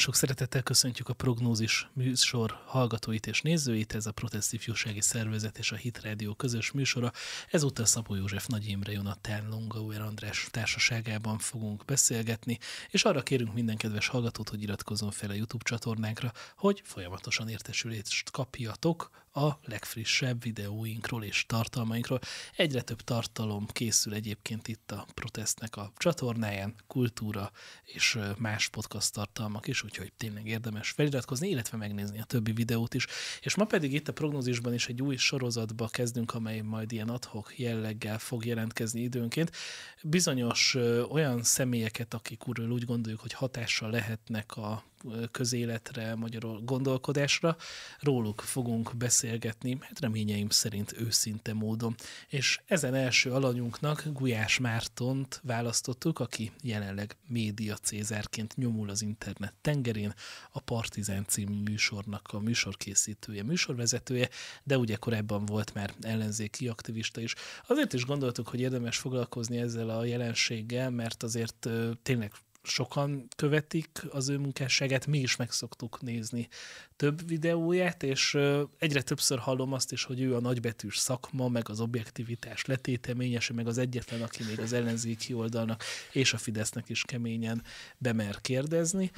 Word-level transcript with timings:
sok 0.00 0.14
szeretettel 0.14 0.62
köszöntjük 0.62 1.08
a 1.08 1.12
Prognózis 1.12 1.88
műsor 1.92 2.58
hallgatóit 2.66 3.26
és 3.26 3.40
nézőit. 3.40 3.94
Ez 3.94 4.06
a 4.06 4.12
Protest 4.12 4.52
Ifjúsági 4.52 5.00
Szervezet 5.00 5.58
és 5.58 5.72
a 5.72 5.76
Hit 5.76 6.00
Radio 6.02 6.34
közös 6.34 6.70
műsora. 6.70 7.12
Ezúttal 7.50 7.84
Szabó 7.84 8.14
József 8.14 8.46
Nagy 8.46 8.68
Imre 8.68 8.92
Jonatán 8.92 9.48
Longauer 9.48 10.00
András 10.00 10.48
társaságában 10.50 11.38
fogunk 11.38 11.84
beszélgetni, 11.84 12.58
és 12.90 13.04
arra 13.04 13.22
kérünk 13.22 13.54
minden 13.54 13.76
kedves 13.76 14.08
hallgatót, 14.08 14.48
hogy 14.48 14.62
iratkozzon 14.62 15.10
fel 15.10 15.30
a 15.30 15.34
YouTube 15.34 15.64
csatornánkra, 15.64 16.32
hogy 16.56 16.82
folyamatosan 16.84 17.48
értesülést 17.48 18.30
kapjatok 18.30 19.10
a 19.32 19.58
legfrissebb 19.64 20.42
videóinkról 20.42 21.24
és 21.24 21.44
tartalmainkról. 21.46 22.20
Egyre 22.56 22.80
több 22.80 23.00
tartalom 23.00 23.66
készül 23.66 24.14
egyébként 24.14 24.68
itt 24.68 24.90
a 24.90 25.06
Protestnek 25.14 25.76
a 25.76 25.92
csatornáján, 25.96 26.74
kultúra 26.86 27.50
és 27.84 28.18
más 28.38 28.68
podcast 28.68 29.12
tartalmak 29.12 29.66
is, 29.66 29.82
úgyhogy 29.82 30.12
tényleg 30.12 30.46
érdemes 30.46 30.90
feliratkozni, 30.90 31.48
illetve 31.48 31.76
megnézni 31.76 32.20
a 32.20 32.24
többi 32.24 32.52
videót 32.52 32.94
is. 32.94 33.06
És 33.40 33.54
ma 33.54 33.64
pedig 33.64 33.92
itt 33.92 34.08
a 34.08 34.12
prognózisban 34.12 34.74
is 34.74 34.88
egy 34.88 35.02
új 35.02 35.16
sorozatba 35.16 35.88
kezdünk, 35.88 36.34
amely 36.34 36.60
majd 36.60 36.92
ilyen 36.92 37.08
adhok 37.08 37.58
jelleggel 37.58 38.18
fog 38.18 38.44
jelentkezni 38.44 39.00
időnként. 39.00 39.56
Bizonyos 40.02 40.76
olyan 41.08 41.42
személyeket, 41.42 42.14
akik 42.14 42.48
úgy 42.48 42.84
gondoljuk, 42.84 43.20
hogy 43.20 43.32
hatással 43.32 43.90
lehetnek 43.90 44.56
a 44.56 44.88
közéletre, 45.30 46.14
magyar 46.14 46.64
gondolkodásra. 46.64 47.56
Róluk 47.98 48.40
fogunk 48.40 48.96
beszélgetni, 48.96 49.78
hát 49.80 50.00
reményeim 50.00 50.48
szerint 50.48 51.00
őszinte 51.00 51.52
módon. 51.52 51.94
És 52.28 52.60
ezen 52.66 52.94
első 52.94 53.32
alanyunknak 53.32 54.02
Gulyás 54.12 54.58
Mártont 54.58 55.40
választottuk, 55.44 56.18
aki 56.18 56.52
jelenleg 56.62 57.16
média 57.26 57.76
cézárként 57.76 58.56
nyomul 58.56 58.90
az 58.90 59.02
internet 59.02 59.54
tengerén, 59.60 60.14
a 60.52 60.60
Partizán 60.60 61.24
című 61.28 61.62
műsornak 61.62 62.28
a 62.32 62.38
műsorkészítője, 62.38 63.42
műsorvezetője, 63.42 64.28
de 64.64 64.78
ugye 64.78 64.96
korábban 64.96 65.46
volt 65.46 65.74
már 65.74 65.94
ellenzéki 66.00 66.68
aktivista 66.68 67.20
is. 67.20 67.34
Azért 67.66 67.92
is 67.92 68.04
gondoltuk, 68.04 68.48
hogy 68.48 68.60
érdemes 68.60 68.96
foglalkozni 68.96 69.58
ezzel 69.58 69.88
a 69.88 70.04
jelenséggel, 70.04 70.90
mert 70.90 71.22
azért 71.22 71.68
tényleg 72.02 72.32
sokan 72.70 73.28
követik 73.36 73.88
az 74.10 74.28
ő 74.28 74.38
munkásságát, 74.38 75.06
mi 75.06 75.18
is 75.18 75.36
meg 75.36 75.50
szoktuk 75.50 76.00
nézni 76.00 76.48
több 76.96 77.28
videóját, 77.28 78.02
és 78.02 78.38
egyre 78.78 79.02
többször 79.02 79.38
hallom 79.38 79.72
azt 79.72 79.92
is, 79.92 80.04
hogy 80.04 80.20
ő 80.20 80.34
a 80.34 80.40
nagybetűs 80.40 80.96
szakma, 80.96 81.48
meg 81.48 81.68
az 81.68 81.80
objektivitás 81.80 82.64
letéteményese, 82.64 83.52
meg 83.52 83.66
az 83.66 83.78
egyetlen, 83.78 84.22
aki 84.22 84.44
még 84.44 84.60
az 84.60 84.72
ellenzéki 84.72 85.34
oldalnak 85.34 85.84
és 86.12 86.32
a 86.32 86.38
Fidesznek 86.38 86.88
is 86.88 87.02
keményen 87.02 87.62
bemer 87.98 88.40
kérdezni, 88.40 89.10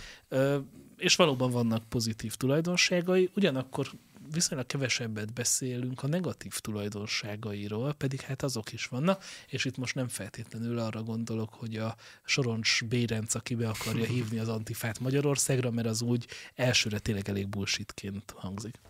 és 0.97 1.17
valóban 1.17 1.51
vannak 1.51 1.89
pozitív 1.89 2.35
tulajdonságai, 2.35 3.31
ugyanakkor 3.35 3.91
viszonylag 4.33 4.67
kevesebbet 4.67 5.33
beszélünk 5.33 6.03
a 6.03 6.07
negatív 6.07 6.59
tulajdonságairól, 6.59 7.93
pedig 7.93 8.21
hát 8.21 8.43
azok 8.43 8.73
is 8.73 8.87
vannak, 8.87 9.25
és 9.49 9.65
itt 9.65 9.77
most 9.77 9.95
nem 9.95 10.09
feltétlenül 10.09 10.79
arra 10.79 11.03
gondolok, 11.03 11.55
hogy 11.55 11.77
a 11.77 11.97
Soroncs 12.25 12.85
Bérenc, 12.85 13.35
aki 13.35 13.55
be 13.55 13.69
akarja 13.69 14.05
hívni 14.15 14.39
az 14.39 14.49
antifát 14.49 15.01
Magyarországra, 15.01 15.71
mert 15.71 15.89
az 15.89 16.03
úgy 16.03 16.27
elsőre 16.55 16.99
tényleg 16.99 17.29
elég 17.29 17.49
bullshitként 17.49 18.35
hangzik. 18.37 18.81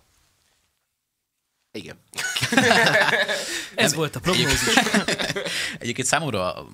Igen. 1.73 1.97
Ez 3.75 3.91
nem, 3.91 3.99
volt 3.99 4.17
a 4.17 4.21
prognózis. 4.21 4.75
Egyébként 5.79 6.07
számomra 6.07 6.67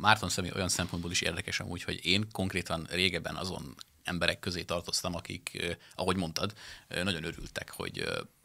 Márton 0.00 0.28
személy 0.28 0.50
olyan 0.54 0.68
szempontból 0.68 1.10
is 1.10 1.20
érdekes 1.20 1.60
amúgy, 1.60 1.82
hogy 1.82 2.06
én 2.06 2.28
konkrétan 2.32 2.86
régebben 2.90 3.36
azon 3.36 3.74
emberek 4.08 4.38
közé 4.38 4.62
tartoztam, 4.62 5.14
akik, 5.14 5.76
ahogy 5.94 6.16
mondtad, 6.16 6.52
nagyon 6.88 7.24
örültek, 7.24 7.70
hogy 7.70 8.04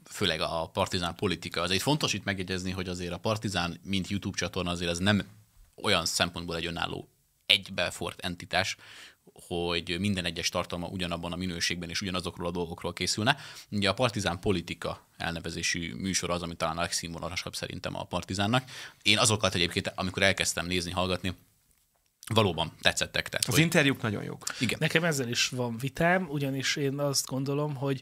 főleg 0.09 0.41
a 0.41 0.69
partizán 0.73 1.15
politika. 1.15 1.61
Azért 1.61 1.81
fontos 1.81 2.13
itt 2.13 2.23
megjegyezni, 2.23 2.71
hogy 2.71 2.87
azért 2.87 3.13
a 3.13 3.17
partizán, 3.17 3.79
mint 3.83 4.07
YouTube 4.07 4.37
csatorna, 4.37 4.71
azért 4.71 4.91
ez 4.91 4.97
nem 4.97 5.27
olyan 5.75 6.05
szempontból 6.05 6.55
egy 6.55 6.65
önálló 6.65 7.07
egybefort 7.45 8.19
entitás, 8.19 8.77
hogy 9.47 9.99
minden 9.99 10.25
egyes 10.25 10.49
tartalma 10.49 10.87
ugyanabban 10.87 11.31
a 11.31 11.35
minőségben 11.35 11.89
és 11.89 12.01
ugyanazokról 12.01 12.47
a 12.47 12.51
dolgokról 12.51 12.93
készülne. 12.93 13.37
Ugye 13.71 13.89
a 13.89 13.93
Partizán 13.93 14.39
Politika 14.39 15.07
elnevezésű 15.17 15.93
műsor 15.93 16.29
az, 16.29 16.41
ami 16.41 16.55
talán 16.55 16.77
a 16.77 16.81
legszínvonalasabb 16.81 17.55
szerintem 17.55 17.95
a 17.95 18.03
Partizánnak. 18.03 18.69
Én 19.01 19.17
azokat 19.17 19.55
egyébként, 19.55 19.91
amikor 19.95 20.23
elkezdtem 20.23 20.65
nézni, 20.65 20.91
hallgatni, 20.91 21.33
valóban 22.27 22.73
tetszettek. 22.81 23.29
Tehát, 23.29 23.47
az 23.47 23.53
hogy... 23.53 23.63
interjúk 23.63 24.01
nagyon 24.01 24.23
jók. 24.23 24.45
Igen. 24.59 24.77
Nekem 24.79 25.03
ezzel 25.03 25.27
is 25.29 25.47
van 25.49 25.77
vitám, 25.77 26.27
ugyanis 26.29 26.75
én 26.75 26.99
azt 26.99 27.25
gondolom, 27.25 27.75
hogy 27.75 28.01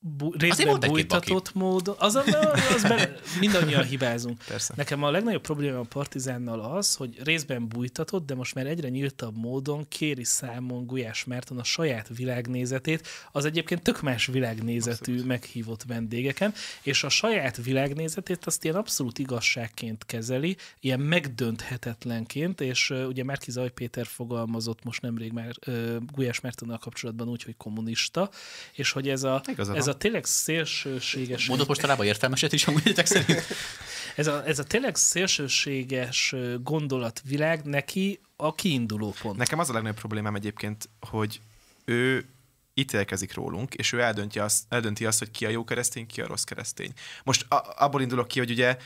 bu- 0.00 0.42
részben 0.42 0.80
bújtatott 0.80 1.54
módon, 1.54 1.94
az, 1.98 2.14
az, 2.14 2.36
az 2.74 2.82
be, 2.82 3.14
mindannyian 3.40 3.84
hibázunk. 3.84 4.38
Persze. 4.48 4.74
Nekem 4.76 5.02
a 5.02 5.10
legnagyobb 5.10 5.42
probléma 5.42 5.78
a 5.78 5.82
Partizánnal 5.82 6.60
az, 6.60 6.94
hogy 6.94 7.20
részben 7.24 7.68
bújtatott, 7.68 8.26
de 8.26 8.34
most 8.34 8.54
már 8.54 8.66
egyre 8.66 8.88
nyíltabb 8.88 9.36
módon 9.36 9.88
kéri 9.88 10.24
számon 10.24 10.86
Gulyás 10.86 11.24
Márton 11.24 11.58
a 11.58 11.64
saját 11.64 12.08
világnézetét, 12.16 13.08
az 13.32 13.44
egyébként 13.44 13.82
tök 13.82 14.02
más 14.02 14.26
világnézetű 14.26 15.12
abszolút. 15.12 15.26
meghívott 15.26 15.82
vendégeken, 15.82 16.54
és 16.82 17.04
a 17.04 17.08
saját 17.08 17.56
világnézetét 17.56 18.46
azt 18.46 18.64
ilyen 18.64 18.76
abszolút 18.76 19.18
igazságként 19.18 20.04
kezeli, 20.04 20.56
ilyen 20.80 21.00
megdönthetetlenként, 21.00 22.60
és 22.60 22.90
uh, 22.90 23.06
ugye 23.06 23.24
Márki 23.24 23.50
Zaj 23.50 23.70
Péter 23.70 24.06
fogalmazott 24.06 24.84
most 24.84 25.02
nemrég 25.02 25.32
már 25.32 25.54
uh, 25.66 25.96
Gulyás 26.12 26.40
Mártonnal 26.40 26.78
kapcsolatban 26.78 27.28
úgy, 27.28 27.42
hogy 27.42 27.56
kommunista, 27.56 28.30
és 28.72 28.90
hogy 28.90 29.08
ez 29.08 29.22
a, 29.22 29.42
ez 29.56 29.86
a 29.86 29.95
tényleg 29.96 30.24
szélsőséges... 30.24 31.46
Mondok 31.46 31.68
mostanában 31.68 32.06
értelmeset 32.06 32.52
is, 32.52 32.66
amúgy 32.66 33.02
szerint. 33.04 33.42
ez, 34.16 34.26
a, 34.26 34.46
ez 34.46 34.58
a 34.58 34.64
tényleg 34.64 34.96
szélsőséges 34.96 36.34
gondolatvilág 36.62 37.64
neki 37.64 38.20
a 38.36 38.54
kiinduló 38.54 39.14
pont. 39.20 39.36
Nekem 39.36 39.58
az 39.58 39.70
a 39.70 39.72
legnagyobb 39.72 39.98
problémám 39.98 40.34
egyébként, 40.34 40.88
hogy 41.00 41.40
ő 41.84 42.28
ítélkezik 42.74 43.34
rólunk, 43.34 43.74
és 43.74 43.92
ő 43.92 44.00
eldönti 44.00 44.38
azt, 44.38 44.64
eldönti 44.68 45.06
azt, 45.06 45.18
hogy 45.18 45.30
ki 45.30 45.46
a 45.46 45.48
jó 45.48 45.64
keresztény, 45.64 46.06
ki 46.06 46.20
a 46.20 46.26
rossz 46.26 46.42
keresztény. 46.42 46.92
Most 47.24 47.52
a, 47.52 47.74
abból 47.76 48.02
indulok 48.02 48.28
ki, 48.28 48.38
hogy 48.38 48.50
ugye 48.50 48.76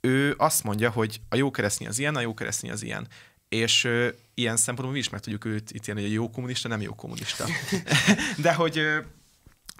ő 0.00 0.34
azt 0.38 0.64
mondja, 0.64 0.90
hogy 0.90 1.20
a 1.28 1.36
jó 1.36 1.50
keresztény 1.50 1.88
az 1.88 1.98
ilyen, 1.98 2.16
a 2.16 2.20
jó 2.20 2.34
keresztény 2.34 2.70
az 2.70 2.82
ilyen. 2.82 3.08
És 3.48 3.84
ö, 3.84 4.08
ilyen 4.34 4.56
szempontból 4.56 4.92
mi 4.92 4.98
is 4.98 5.08
meg 5.08 5.20
tudjuk 5.20 5.44
őt 5.44 5.72
ítélni, 5.74 6.00
hogy 6.00 6.10
a 6.10 6.14
jó 6.14 6.30
kommunista 6.30 6.68
nem 6.68 6.80
jó 6.80 6.94
kommunista. 6.94 7.44
De 8.36 8.54
hogy 8.54 8.78
ö, 8.78 8.98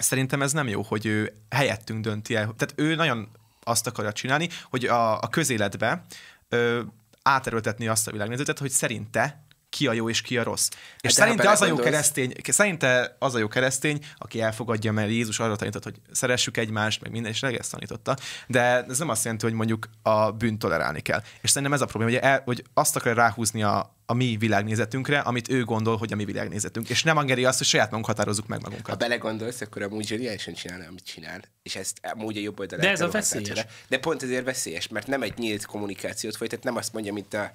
szerintem 0.01 0.43
ez 0.43 0.53
nem 0.53 0.69
jó, 0.69 0.83
hogy 0.83 1.07
ő 1.07 1.33
helyettünk 1.51 2.05
dönti 2.05 2.35
el. 2.35 2.43
Tehát 2.43 2.75
ő 2.77 2.95
nagyon 2.95 3.29
azt 3.65 3.87
akarja 3.87 4.13
csinálni, 4.13 4.49
hogy 4.71 4.85
a, 4.85 5.21
a 5.21 5.29
közéletbe 5.29 6.05
ö, 6.49 6.83
áterőltetni 7.23 7.89
azt 7.89 8.09
a 8.09 8.13
világnézetet, 8.13 8.59
hogy 8.59 8.71
szerinte 8.71 9.45
ki 9.71 9.87
a 9.87 9.93
jó 9.93 10.09
és 10.09 10.21
ki 10.21 10.39
a 10.39 10.43
rossz. 10.43 10.69
És 11.01 11.17
hát 11.17 11.27
szerinte 11.27 11.51
az 11.51 11.61
a 11.61 11.67
jó 11.67 11.77
keresztény, 11.77 12.33
szerinte 12.43 13.17
az 13.19 13.35
a 13.35 13.39
jó 13.39 13.49
keresztény, 13.49 14.05
aki 14.19 14.41
elfogadja, 14.41 14.93
mert 14.93 15.11
Jézus 15.11 15.39
arra 15.39 15.57
tanított, 15.57 15.83
hogy 15.83 15.95
szeressük 16.13 16.57
egymást, 16.57 17.03
meg 17.03 17.11
minden, 17.11 17.33
és 17.33 17.43
ezt 17.43 17.71
tanította. 17.71 18.17
De 18.47 18.85
ez 18.89 18.99
nem 18.99 19.09
azt 19.09 19.23
jelenti, 19.25 19.45
hogy 19.45 19.55
mondjuk 19.55 19.89
a 20.03 20.31
bűnt 20.31 20.59
tolerálni 20.59 21.01
kell. 21.01 21.23
És 21.41 21.51
szerintem 21.51 21.73
ez 21.73 21.81
a 21.81 21.87
probléma, 21.87 22.13
hogy, 22.13 22.21
el, 22.23 22.43
hogy 22.45 22.65
azt 22.75 22.97
akar 22.97 23.17
ráhúzni 23.17 23.63
a, 23.63 23.97
a 24.07 24.15
mi 24.15 24.37
világnézetünkre, 24.39 25.19
amit 25.19 25.51
ő 25.51 25.65
gondol, 25.65 25.97
hogy 25.97 26.13
a 26.13 26.17
mi 26.17 26.25
világnézetünk. 26.25 26.89
És 26.89 27.03
nem 27.03 27.19
engedi 27.19 27.45
azt, 27.45 27.59
hogy 27.59 27.67
saját 27.67 27.89
magunk 27.89 28.07
határozzuk 28.07 28.47
meg 28.47 28.63
magunkat. 28.63 28.89
Ha 28.89 28.97
belegondolsz, 28.97 29.61
akkor 29.61 29.83
amúgy 29.83 30.07
zseniálisan 30.07 30.55
csinálna, 30.55 30.87
amit 30.87 31.05
csinál. 31.05 31.41
És 31.63 31.77
ezt 31.77 32.01
amúgy 32.03 32.37
a 32.37 32.41
jobb 32.41 32.61
oldalát. 32.61 32.85
De 32.85 32.91
ez 32.91 33.01
a 33.01 33.09
veszélyes. 33.09 33.67
De 33.89 33.99
pont 33.99 34.23
ezért 34.23 34.45
veszélyes, 34.45 34.89
mert 34.89 35.07
nem 35.07 35.23
egy 35.23 35.39
nyílt 35.39 35.67
kommunikációt 35.67 36.37
folytat, 36.37 36.63
nem 36.63 36.77
azt 36.77 36.93
mondja, 36.93 37.13
mint 37.13 37.35
a 37.35 37.53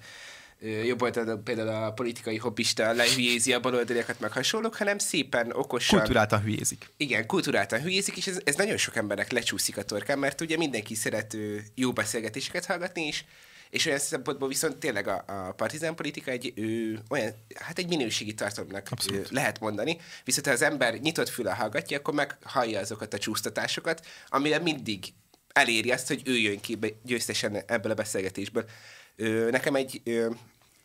jobb 0.60 1.00
volt 1.00 1.19
például 1.44 1.84
a 1.84 1.92
politikai 1.92 2.38
hobbista 2.38 2.92
lehülyézi 2.92 3.54
a 3.54 3.60
baloldaliakat, 3.60 4.19
meg 4.19 4.31
hasonlók, 4.31 4.75
hanem 4.75 4.98
szépen, 4.98 5.52
okosan... 5.52 6.00
Kulturáltan 6.00 6.42
hülyézik. 6.42 6.90
Igen, 6.98 7.25
kulturáltan 7.28 7.81
hülyézik, 7.81 8.18
és 8.18 8.28
ez, 8.28 8.40
ez 8.44 8.56
nagyon 8.56 8.78
sok 8.78 8.96
embernek 8.96 9.31
lecsúszik 9.31 9.78
a 9.78 9.84
torkán, 9.84 10.19
mert 10.19 10.42
ugye 10.42 10.57
mindenki 10.57 10.96
szeret 10.96 11.38
jó 11.75 11.94
beszélgetéseket 11.94 12.66
hallgatni 12.66 13.07
is, 13.07 13.25
és 13.69 13.86
olyan 13.86 14.00
szempontból 14.00 14.48
viszont 14.48 14.78
tényleg 14.78 15.07
a, 15.07 15.24
a 15.28 15.52
partizán 15.52 15.96
politika 15.96 16.31
egy 16.31 16.54
ő, 16.56 17.00
olyan, 17.10 17.31
hát 17.56 17.78
egy 17.78 17.88
minőségi 17.88 18.34
tartalomnak 18.34 18.88
Abszolút. 18.92 19.30
lehet 19.30 19.60
mondani, 19.60 19.98
viszont 20.24 20.46
ha 20.46 20.52
az 20.52 20.62
ember 20.62 20.94
nyitott 20.94 21.30
füle 21.30 21.52
hallgatja, 21.52 21.98
akkor 21.98 22.13
meg 22.13 22.38
hallja 22.44 22.80
azokat 22.80 23.13
a 23.13 23.18
csúsztatásokat, 23.18 24.06
amire 24.28 24.60
mindig 24.60 25.13
eléri 25.54 25.92
azt, 25.92 26.07
hogy 26.07 26.22
ő 26.25 26.38
jön 26.38 26.60
ki 26.60 26.78
győztesen 27.04 27.56
ebből 27.68 27.92
a 27.92 27.96
beszélgetésből. 27.96 28.66
Ö, 29.15 29.50
nekem 29.51 29.75
egy 29.75 30.01
ö, 30.03 30.29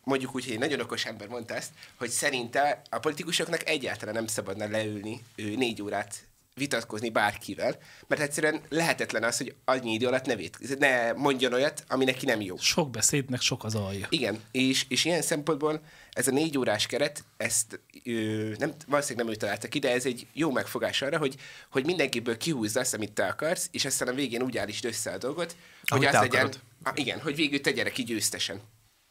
mondjuk 0.05 0.35
úgy, 0.35 0.45
hogy 0.45 0.53
egy 0.53 0.59
nagyon 0.59 0.81
okos 0.81 1.05
ember 1.05 1.29
mondta 1.29 1.55
ezt, 1.55 1.71
hogy 1.97 2.09
szerinte 2.09 2.83
a 2.91 2.99
politikusoknak 2.99 3.69
egyáltalán 3.69 4.15
nem 4.15 4.27
szabadna 4.27 4.69
leülni 4.69 5.25
négy 5.37 5.83
órát 5.83 6.29
vitatkozni 6.55 7.11
bárkivel, 7.11 7.79
mert 8.07 8.21
egyszerűen 8.21 8.61
lehetetlen 8.69 9.23
az, 9.23 9.37
hogy 9.37 9.55
annyi 9.65 9.93
idő 9.93 10.07
alatt 10.07 10.27
ne, 10.27 10.37
vét, 10.37 10.79
ne 10.79 11.13
mondjon 11.13 11.53
olyat, 11.53 11.85
ami 11.89 12.05
neki 12.05 12.27
nem 12.27 12.41
jó. 12.41 12.57
Sok 12.57 12.91
beszédnek 12.91 13.41
sok 13.41 13.65
az 13.65 13.75
alja. 13.75 14.07
Igen, 14.11 14.41
és, 14.51 14.85
és 14.89 15.05
ilyen 15.05 15.23
szempontból 15.23 15.81
ez 16.13 16.29
a 16.29 16.31
négy 16.31 16.59
órás 16.59 16.87
keret, 16.87 17.25
ezt 17.37 17.81
ö, 18.05 18.13
nem, 18.59 18.73
valószínűleg 18.87 19.25
nem 19.25 19.35
ő 19.35 19.37
találta 19.37 19.69
ki, 19.69 19.79
de 19.79 19.93
ez 19.93 20.07
egy 20.07 20.27
jó 20.33 20.51
megfogás 20.51 21.03
arra, 21.03 21.19
hogy, 21.19 21.37
hogy 21.71 21.85
mindenkiből 21.85 22.37
kihúzza 22.37 22.81
azt, 22.81 22.95
amit 22.95 23.13
te 23.13 23.27
akarsz, 23.27 23.69
és 23.73 23.85
aztán 23.85 24.09
a 24.09 24.13
végén 24.13 24.43
úgy 24.43 24.59
állítsd 24.59 24.85
össze 24.85 25.11
a 25.11 25.19
dolgot, 25.19 25.57
hogy 25.89 26.05
Ahogy 26.05 26.17
az 26.17 26.21
legyen, 26.21 26.53
ah, 26.83 26.99
igen, 26.99 27.21
hogy 27.21 27.37
végül 27.37 27.61
te 27.61 27.71
gyere 27.71 27.91
ki 27.91 28.03
győztesen. 28.03 28.61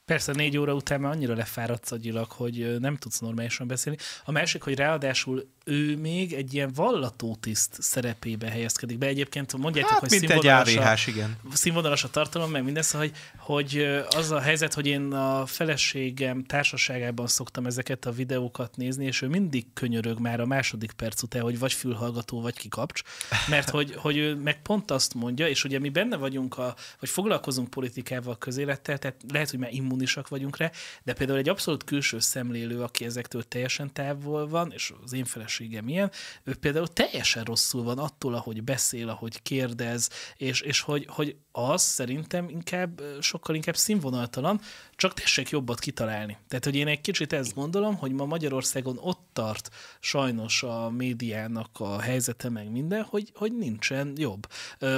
Persze 0.06 0.32
négy 0.32 0.58
óra 0.58 0.74
után 0.74 1.02
már 1.02 1.12
annyira 1.12 1.36
lefáradsz 1.36 1.92
agyilag, 1.92 2.32
hogy 2.32 2.80
nem 2.80 2.98
tudsz 2.98 3.20
normálisan 3.20 3.68
beszélni. 3.68 4.00
A 4.26 4.32
másik, 4.32 4.62
hogy 4.62 4.76
ráadásul 4.76 5.50
ő 5.70 5.98
még 5.98 6.34
egy 6.34 6.54
ilyen 6.54 6.72
vallatótiszt 6.76 7.78
szerepébe 7.82 8.50
helyezkedik 8.50 8.98
be. 8.98 9.06
Egyébként 9.08 9.58
mondjátok, 9.58 9.90
Hát, 9.92 10.00
hogy 10.00 10.10
mint 10.10 10.24
egy 10.24 10.30
színvonalas 10.30 10.76
a- 10.76 11.10
igen. 11.10 11.38
színvonalas 11.54 12.04
a 12.04 12.10
tartalom, 12.10 12.52
meg 12.52 12.64
minden, 12.64 12.84
szóval, 12.84 13.08
hogy, 13.08 13.18
hogy 13.38 13.84
az 14.16 14.32
a 14.32 14.40
helyzet, 14.40 14.74
hogy 14.74 14.88
én 14.88 15.14
a 15.14 15.46
feleségem 15.46 16.44
társaságában 16.44 17.28
szoktam 17.28 17.66
ezeket 17.66 18.06
a 18.06 18.12
videókat 18.12 18.76
nézni, 18.76 19.06
és 19.06 19.22
ő 19.22 19.28
mindig 19.28 19.66
könyörög 19.74 20.20
már 20.20 20.40
a 20.40 20.46
második 20.46 20.92
perc 20.92 21.22
után, 21.24 21.42
hogy 21.42 21.60
vagy 21.60 21.74
fülhallgató, 21.74 22.42
vagy 22.42 22.58
kikapcs, 22.58 23.02
mert 23.50 23.70
hogy, 23.70 23.96
hogy 23.96 24.18
ő 24.18 24.36
meg 24.36 24.62
pont 24.62 24.92
azt 24.92 25.14
mondja, 25.14 25.48
és 25.48 25.64
ugye 25.64 25.80
mi 25.80 25.90
benne 25.90 26.16
vagyunk, 26.18 26.58
a, 26.58 26.76
vagy 27.00 27.10
foglalkozunk 27.10 27.70
politikával, 27.70 28.38
közélettel, 28.38 28.98
tehát 28.98 29.22
lehet, 29.32 29.50
hogy 29.50 29.60
már 29.60 29.74
immunisak 29.74 30.28
vagyunk 30.28 30.58
rá, 30.58 30.72
de 31.04 31.14
például 31.14 31.40
egy 31.40 31.50
abszolút 31.50 31.84
külső 31.84 32.20
szemlélő, 32.20 32.82
aki 32.82 33.06
ezektől 33.06 33.44
teljesen 33.44 33.94
távol 33.94 34.48
van, 34.48 34.72
és 34.74 34.94
az 35.04 35.14
én 35.14 35.26
feleségem 35.26 35.58
ilyen, 35.60 36.12
ő 36.44 36.56
például 36.56 36.88
teljesen 36.88 37.44
rosszul 37.44 37.84
van 37.84 37.98
attól, 37.98 38.34
ahogy 38.34 38.64
beszél, 38.64 39.10
ahogy 39.10 39.42
kérdez, 39.42 40.10
és, 40.38 40.62
és 40.62 40.82
hogy, 40.82 41.06
hogy 41.10 41.36
az 41.52 41.82
szerintem 41.82 42.50
inkább, 42.50 43.02
sokkal 43.20 43.56
inkább 43.56 43.76
színvonaltalan, 43.76 44.62
csak 44.96 45.14
tessék 45.14 45.50
jobbat 45.50 45.80
kitalálni. 45.80 46.38
Tehát, 46.48 46.66
hogy 46.66 46.76
én 46.76 46.88
egy 46.88 47.02
kicsit 47.02 47.34
ezt 47.34 47.54
gondolom, 47.54 47.96
hogy 47.96 48.12
ma 48.12 48.26
Magyarországon 48.26 48.98
ott 49.02 49.28
tart 49.34 49.70
sajnos 50.00 50.64
a 50.64 50.90
médiának 50.90 51.70
a 51.80 52.00
helyzete 52.00 52.50
meg 52.50 52.72
minden, 52.72 53.04
hogy, 53.04 53.32
hogy 53.36 53.58
nincsen 53.58 54.14
jobb. 54.18 54.48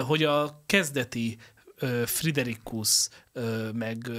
Hogy 0.05 0.23
a 0.23 0.63
kezdeti 0.65 1.37
Friderikus, 2.05 3.09
meg 3.73 4.11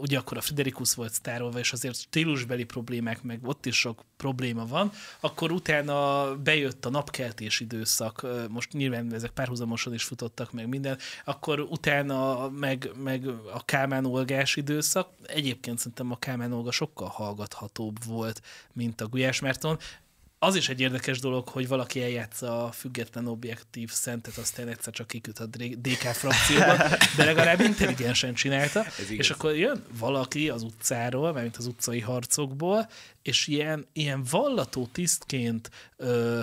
ugye 0.00 0.18
akkor 0.18 0.36
a 0.36 0.40
Friderikus 0.40 0.94
volt 0.94 1.12
sztárolva, 1.12 1.58
és 1.58 1.72
azért 1.72 1.96
stílusbeli 1.96 2.64
problémák, 2.64 3.22
meg 3.22 3.38
ott 3.42 3.66
is 3.66 3.76
sok 3.76 4.04
probléma 4.16 4.66
van, 4.66 4.92
akkor 5.20 5.52
utána 5.52 6.28
bejött 6.36 6.84
a 6.84 6.90
napkeltés 6.90 7.60
időszak, 7.60 8.26
most 8.48 8.72
nyilván 8.72 9.14
ezek 9.14 9.30
párhuzamosan 9.30 9.94
is 9.94 10.04
futottak 10.04 10.52
meg 10.52 10.68
minden, 10.68 10.98
akkor 11.24 11.60
utána 11.60 12.48
meg, 12.48 12.90
meg 13.02 13.28
a 13.52 13.64
Kálmán 13.64 14.06
Olgás 14.06 14.56
időszak, 14.56 15.08
egyébként 15.26 15.78
szerintem 15.78 16.10
a 16.10 16.18
Kálmán 16.18 16.52
Olga 16.52 16.70
sokkal 16.70 17.08
hallgathatóbb 17.08 18.04
volt, 18.04 18.42
mint 18.72 19.00
a 19.00 19.06
Gulyás 19.06 19.40
Márton, 19.40 19.78
az 20.44 20.54
is 20.54 20.68
egy 20.68 20.80
érdekes 20.80 21.20
dolog, 21.20 21.48
hogy 21.48 21.68
valaki 21.68 22.02
eljátsza 22.02 22.64
a 22.64 22.72
független 22.72 23.26
objektív 23.26 23.90
szentet, 23.90 24.36
aztán 24.36 24.68
egyszer 24.68 24.92
csak 24.92 25.06
kiküt 25.06 25.38
a 25.38 25.46
DK 25.46 26.02
frakcióba, 26.12 26.76
de 27.16 27.24
legalább 27.24 27.60
intelligensen 27.60 28.34
csinálta. 28.34 28.84
És 29.08 29.30
akkor 29.30 29.56
jön 29.56 29.84
valaki 29.98 30.48
az 30.48 30.62
utcáról, 30.62 31.32
mármint 31.32 31.56
az 31.56 31.66
utcai 31.66 32.00
harcokból, 32.00 32.88
és 33.22 33.46
ilyen, 33.46 33.86
ilyen 33.92 34.24
vallató 34.30 34.88
tisztként 34.92 35.70
ö, 35.96 36.40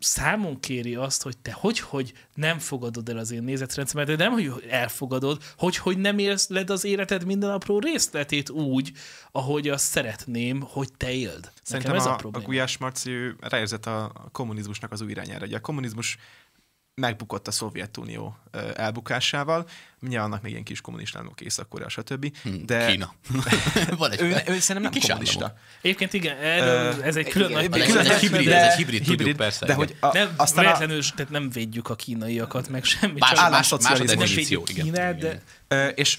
számon 0.00 0.60
kéri 0.60 0.94
azt, 0.94 1.22
hogy 1.22 1.38
te 1.38 1.52
hogy, 1.52 1.78
hogy 1.78 2.12
nem 2.34 2.58
fogadod 2.58 3.08
el 3.08 3.18
az 3.18 3.30
én 3.30 3.42
nézetrendszeremet, 3.42 4.16
de 4.16 4.24
nem, 4.24 4.32
hogy 4.32 4.64
elfogadod, 4.68 5.42
hogy, 5.56 5.76
hogy 5.76 5.98
nem 5.98 6.18
éled 6.18 6.70
az 6.70 6.84
életed 6.84 7.24
minden 7.24 7.50
apró 7.50 7.78
részletét 7.78 8.50
úgy, 8.50 8.92
ahogy 9.32 9.68
azt 9.68 9.84
szeretném, 9.84 10.60
hogy 10.60 10.88
te 10.96 11.12
éld. 11.12 11.40
Nekem 11.40 11.52
Szerintem 11.62 11.94
ez 11.94 12.06
a, 12.06 12.08
a, 12.08 12.12
a 12.12 12.14
a 12.14 12.16
probléma. 12.16 12.46
Gulyás 12.46 12.78
Marci 12.78 13.12
ráérzett 13.40 13.86
a 13.86 14.10
a 14.14 14.30
kommunizmusnak 14.30 14.92
az 14.92 15.00
új 15.00 15.10
irányára. 15.10 15.46
Ugye 15.46 15.56
a 15.56 15.60
kommunizmus 15.60 16.18
megbukott 17.00 17.48
a 17.48 17.50
Szovjetunió 17.50 18.36
elbukásával, 18.74 19.68
ugye 20.02 20.20
annak 20.20 20.42
még 20.42 20.52
ilyen 20.52 20.64
kis 20.64 20.80
kommunistálmok, 20.80 21.40
Észak-Korea, 21.40 21.88
stb. 21.88 22.36
De 22.64 22.84
Hm, 22.84 22.90
Kína. 22.90 23.14
Van 23.98 24.10
egy 24.10 24.20
ő, 24.20 24.26
ő 24.26 24.32
szerintem 24.58 24.82
nem 24.82 24.90
kis 24.90 25.06
kommunista. 25.06 25.44
államok. 25.44 25.58
Egyébként 25.80 26.12
igen, 26.12 26.36
erről, 26.36 27.02
ez 27.02 27.16
egy 27.16 27.28
külön 27.28 27.50
igen, 27.50 27.70
nagy 27.70 27.80
Külön- 27.84 28.06
ez 28.06 28.10
egy 28.12 28.20
hibrid, 28.20 28.48
ez 28.48 28.70
egy 28.70 28.76
hibrid, 28.76 28.98
tudjuk 28.98 29.18
hibrid, 29.18 29.36
persze. 29.36 29.66
de 29.66 29.72
igen. 29.72 29.86
hogy 29.86 29.96
a, 30.00 30.12
nem, 30.12 30.32
aztán 30.36 30.66
a, 30.66 30.76
tehát 30.76 31.28
nem 31.28 31.50
védjük 31.50 31.88
a 31.88 31.96
kínaiakat, 31.96 32.68
meg 32.68 32.84
semmi. 32.84 33.18
Más, 33.18 33.30
más, 33.30 33.38
állami 33.38 33.52
más 33.82 34.00
a 34.00 34.04
definíció. 34.04 34.64
Igen, 34.68 34.84
Kínát, 34.84 35.16
igen. 35.16 35.40
de 35.68 35.88
és 35.90 36.18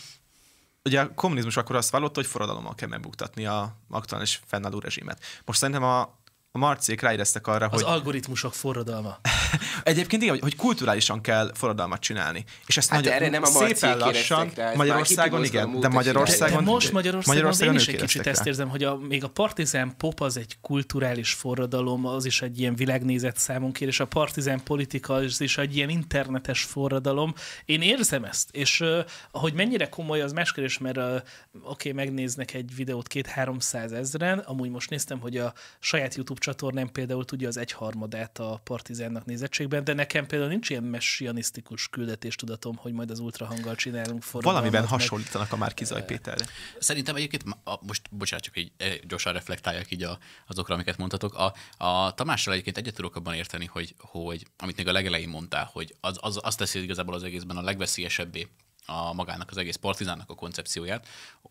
ugye 0.84 1.02
a 1.02 1.14
kommunizmus 1.14 1.58
akkor 1.58 1.76
azt 1.76 1.90
vallotta, 1.90 2.20
hogy 2.20 2.30
forradalommal 2.30 2.76
kell 2.76 2.88
megbuktatni 2.88 3.46
a 3.46 3.76
aktuális 3.90 4.42
fennálló 4.48 4.80
rezsimet. 4.80 5.24
Most 5.46 5.60
szerintem 5.60 5.84
a, 5.84 6.21
a 6.54 6.58
marcék 6.58 7.02
ráéreztek 7.02 7.48
arra, 7.48 7.66
az 7.66 7.82
hogy 7.82 7.94
algoritmusok 7.94 8.54
forradalma. 8.54 9.20
egyébként 9.84 10.22
igen, 10.22 10.34
hogy, 10.34 10.44
hogy 10.44 10.56
kulturálisan 10.56 11.22
kell 11.22 11.52
forradalmat 11.54 12.00
csinálni. 12.00 12.44
És 12.66 12.78
ezt 12.78 12.90
Hát 12.90 13.00
nagyon 13.00 13.16
erre 13.16 13.30
nem 13.30 13.44
a 13.44 13.46
szépen 13.46 13.98
lassan, 13.98 14.52
rá, 14.56 14.74
Magyarországon 14.74 15.44
igen, 15.44 15.80
de. 15.80 15.88
Magyarországon, 15.88 16.64
De 16.64 16.72
most 16.72 16.92
Magyarországon, 16.92 17.36
Magyarországon 17.36 17.74
én 17.74 17.80
is 17.80 17.88
egy 17.88 17.96
kicsit 17.96 18.22
éreztek 18.22 18.34
ezt 18.34 18.44
rá. 18.44 18.48
érzem, 18.48 18.70
hogy 18.70 18.84
a, 18.84 18.98
még 18.98 19.24
a 19.24 19.30
partizán 19.30 19.94
pop 19.98 20.22
az 20.22 20.38
egy 20.38 20.58
kulturális 20.62 21.34
forradalom, 21.34 22.06
az 22.06 22.26
is 22.26 22.42
egy 22.42 22.60
ilyen 22.60 22.76
világnézet 22.76 23.38
számunk 23.38 23.74
kér, 23.74 23.88
és 23.88 24.00
a 24.00 24.06
partizán 24.06 24.64
politika 24.64 25.14
az 25.14 25.42
is 25.42 25.58
egy 25.58 25.76
ilyen 25.76 25.90
internetes 25.90 26.64
forradalom. 26.64 27.34
Én 27.66 27.82
érzem 27.82 28.24
ezt, 28.24 28.50
és 28.52 28.84
hogy 29.32 29.54
mennyire 29.54 29.90
komoly, 29.90 30.22
az 30.22 30.32
más 30.32 30.52
kérdés, 30.52 30.78
mert 30.78 30.98
oké, 30.98 31.22
okay, 31.64 31.92
megnéznek 31.92 32.54
egy 32.54 32.76
videót 32.76 33.08
két-háromszáz 33.08 33.92
ezren, 33.92 34.40
amúgy 34.40 34.70
most 34.70 34.90
néztem, 34.90 35.20
hogy 35.20 35.38
a 35.38 35.54
saját 35.80 36.16
YouTube 36.16 36.40
csatornám 36.42 36.92
például 36.92 37.26
tudja 37.26 37.48
az 37.48 37.58
egyharmadát 37.58 38.40
a 38.40 38.62
partizánnak 38.64 39.26
nézettségben, 39.26 39.84
de 39.84 39.94
nekem 39.94 40.28
például 40.28 40.50
nincs 40.50 40.70
ilyen 40.70 40.84
messianisztikus 40.84 41.88
küldetéstudatom, 41.88 42.76
hogy 42.76 42.94
majd 42.94 43.12
az 43.12 43.20
ultrahanggal 43.20 43.76
csinálunk 43.76 44.24
forradalmat. 44.24 44.62
Valamiben 44.62 44.82
meg- 44.82 44.90
hasonlítanak 44.90 45.52
a 45.52 45.58
Márkizaj 45.58 46.06
Péterre. 46.06 46.46
Szerintem 46.80 47.16
egyébként, 47.16 47.44
a, 47.64 47.80
most 47.82 48.02
bocsánat, 48.12 48.46
csak 48.46 48.58
így 48.58 48.72
eh, 48.78 48.96
gyorsan 49.08 49.34
reflektáljak 49.34 49.92
így 49.92 50.04
a, 50.04 50.18
azokra, 50.48 50.74
amiket 50.74 50.98
mondtatok. 50.98 51.36
A, 51.36 51.54
a 51.86 52.14
Tamással 52.14 52.54
egyébként 52.54 52.78
egyet 52.78 52.96
tudok 52.96 53.16
abban 53.16 53.34
érteni, 53.34 53.66
hogy, 53.66 53.96
hogy 53.98 54.46
amit 54.58 54.78
még 54.78 54.88
a 54.88 54.92
legelején 54.92 55.30
mondtál, 55.30 55.70
hogy 55.74 55.96
az, 56.00 56.18
az, 56.22 56.40
azt 56.42 56.58
teszi 56.58 56.84
igazából 56.84 57.14
az 57.14 57.24
egészben 57.24 57.58
a 57.58 57.62
legveszélyesebbé 57.62 58.48
a 58.86 59.14
magának 59.14 59.50
az 59.50 59.58
egész 59.58 59.76
partizánnak 59.76 60.30
a 60.30 60.36
koncepcióját, 60.36 61.08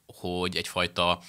hogy 0.06 0.56
egyfajta 0.56 1.20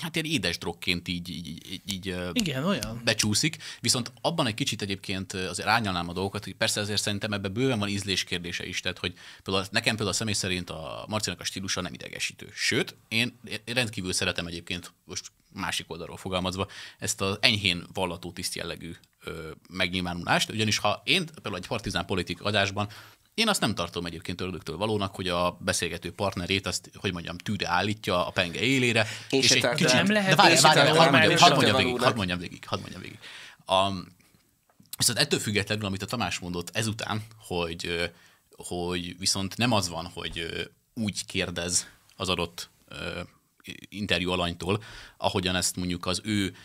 hát 0.00 0.16
ilyen 0.16 0.32
édes 0.32 0.58
drogként 0.58 1.08
így, 1.08 1.28
így, 1.28 1.46
így, 1.46 1.82
így 1.92 2.16
Igen, 2.32 2.64
olyan. 2.64 3.00
becsúszik, 3.04 3.56
viszont 3.80 4.12
abban 4.20 4.46
egy 4.46 4.54
kicsit 4.54 4.82
egyébként 4.82 5.32
azért 5.32 5.68
árnyalnám 5.68 6.08
a 6.08 6.12
dolgokat, 6.12 6.44
hogy 6.44 6.54
persze 6.54 6.80
azért 6.80 7.00
szerintem 7.02 7.32
ebben 7.32 7.52
bőven 7.52 7.78
van 7.78 7.88
ízlés 7.88 8.24
kérdése 8.24 8.66
is, 8.66 8.80
tehát 8.80 8.98
hogy 8.98 9.14
például 9.42 9.66
nekem 9.70 9.94
például 9.94 10.16
személy 10.16 10.34
szerint 10.34 10.70
a 10.70 11.04
Marcinak 11.08 11.40
a 11.40 11.44
stílusa 11.44 11.80
nem 11.80 11.94
idegesítő. 11.94 12.48
Sőt, 12.54 12.96
én 13.08 13.38
én 13.44 13.74
rendkívül 13.74 14.12
szeretem 14.12 14.46
egyébként, 14.46 14.92
most 15.04 15.32
másik 15.52 15.90
oldalról 15.90 16.16
fogalmazva, 16.16 16.68
ezt 16.98 17.20
az 17.20 17.38
enyhén 17.40 17.86
vallató 17.92 18.32
tiszt 18.32 18.54
jellegű 18.54 18.92
ö, 19.24 19.50
megnyilvánulást, 19.70 20.50
ugyanis 20.50 20.78
ha 20.78 21.02
én 21.04 21.24
például 21.24 21.56
egy 21.56 21.66
partizán 21.66 22.06
politik 22.06 22.42
adásban 22.42 22.88
én 23.36 23.48
azt 23.48 23.60
nem 23.60 23.74
tartom 23.74 24.06
egyébként 24.06 24.40
ördögtől 24.40 24.76
valónak, 24.76 25.14
hogy 25.14 25.28
a 25.28 25.56
beszélgető 25.60 26.12
partnerét 26.12 26.66
azt, 26.66 26.90
hogy 26.94 27.12
mondjam, 27.12 27.38
tűre 27.38 27.68
állítja 27.68 28.26
a 28.26 28.30
penge 28.30 28.60
élére. 28.60 29.06
Én 29.30 29.42
se 29.42 29.54
egy 29.54 29.74
kicsit- 29.74 29.92
Nem 29.92 30.10
lehet 30.10 30.28
de 30.28 30.34
várj, 30.36 30.60
várj, 30.60 30.76
tartom 30.78 30.96
hadd 30.96 31.10
mondjam, 31.10 31.38
hadd 31.38 31.54
mondjam 31.54 31.76
végig, 31.76 32.00
hadd 32.00 32.16
mondjam 32.16 32.38
végig, 32.38 32.64
hadd 32.66 32.80
mondjam 32.80 33.00
végig. 33.00 33.18
A, 33.66 33.90
viszont 34.96 35.18
ettől 35.18 35.40
függetlenül, 35.40 35.84
amit 35.84 36.02
a 36.02 36.06
Tamás 36.06 36.38
mondott 36.38 36.70
ezután, 36.72 37.22
hogy, 37.38 38.10
hogy 38.50 39.18
viszont 39.18 39.56
nem 39.56 39.72
az 39.72 39.88
van, 39.88 40.10
hogy 40.14 40.68
úgy 40.94 41.26
kérdez 41.26 41.86
az 42.16 42.28
adott 42.28 42.70
interjú 43.88 44.30
alanytól, 44.30 44.82
ahogyan 45.16 45.56
ezt 45.56 45.76
mondjuk 45.76 46.06
az 46.06 46.20
ő 46.24 46.56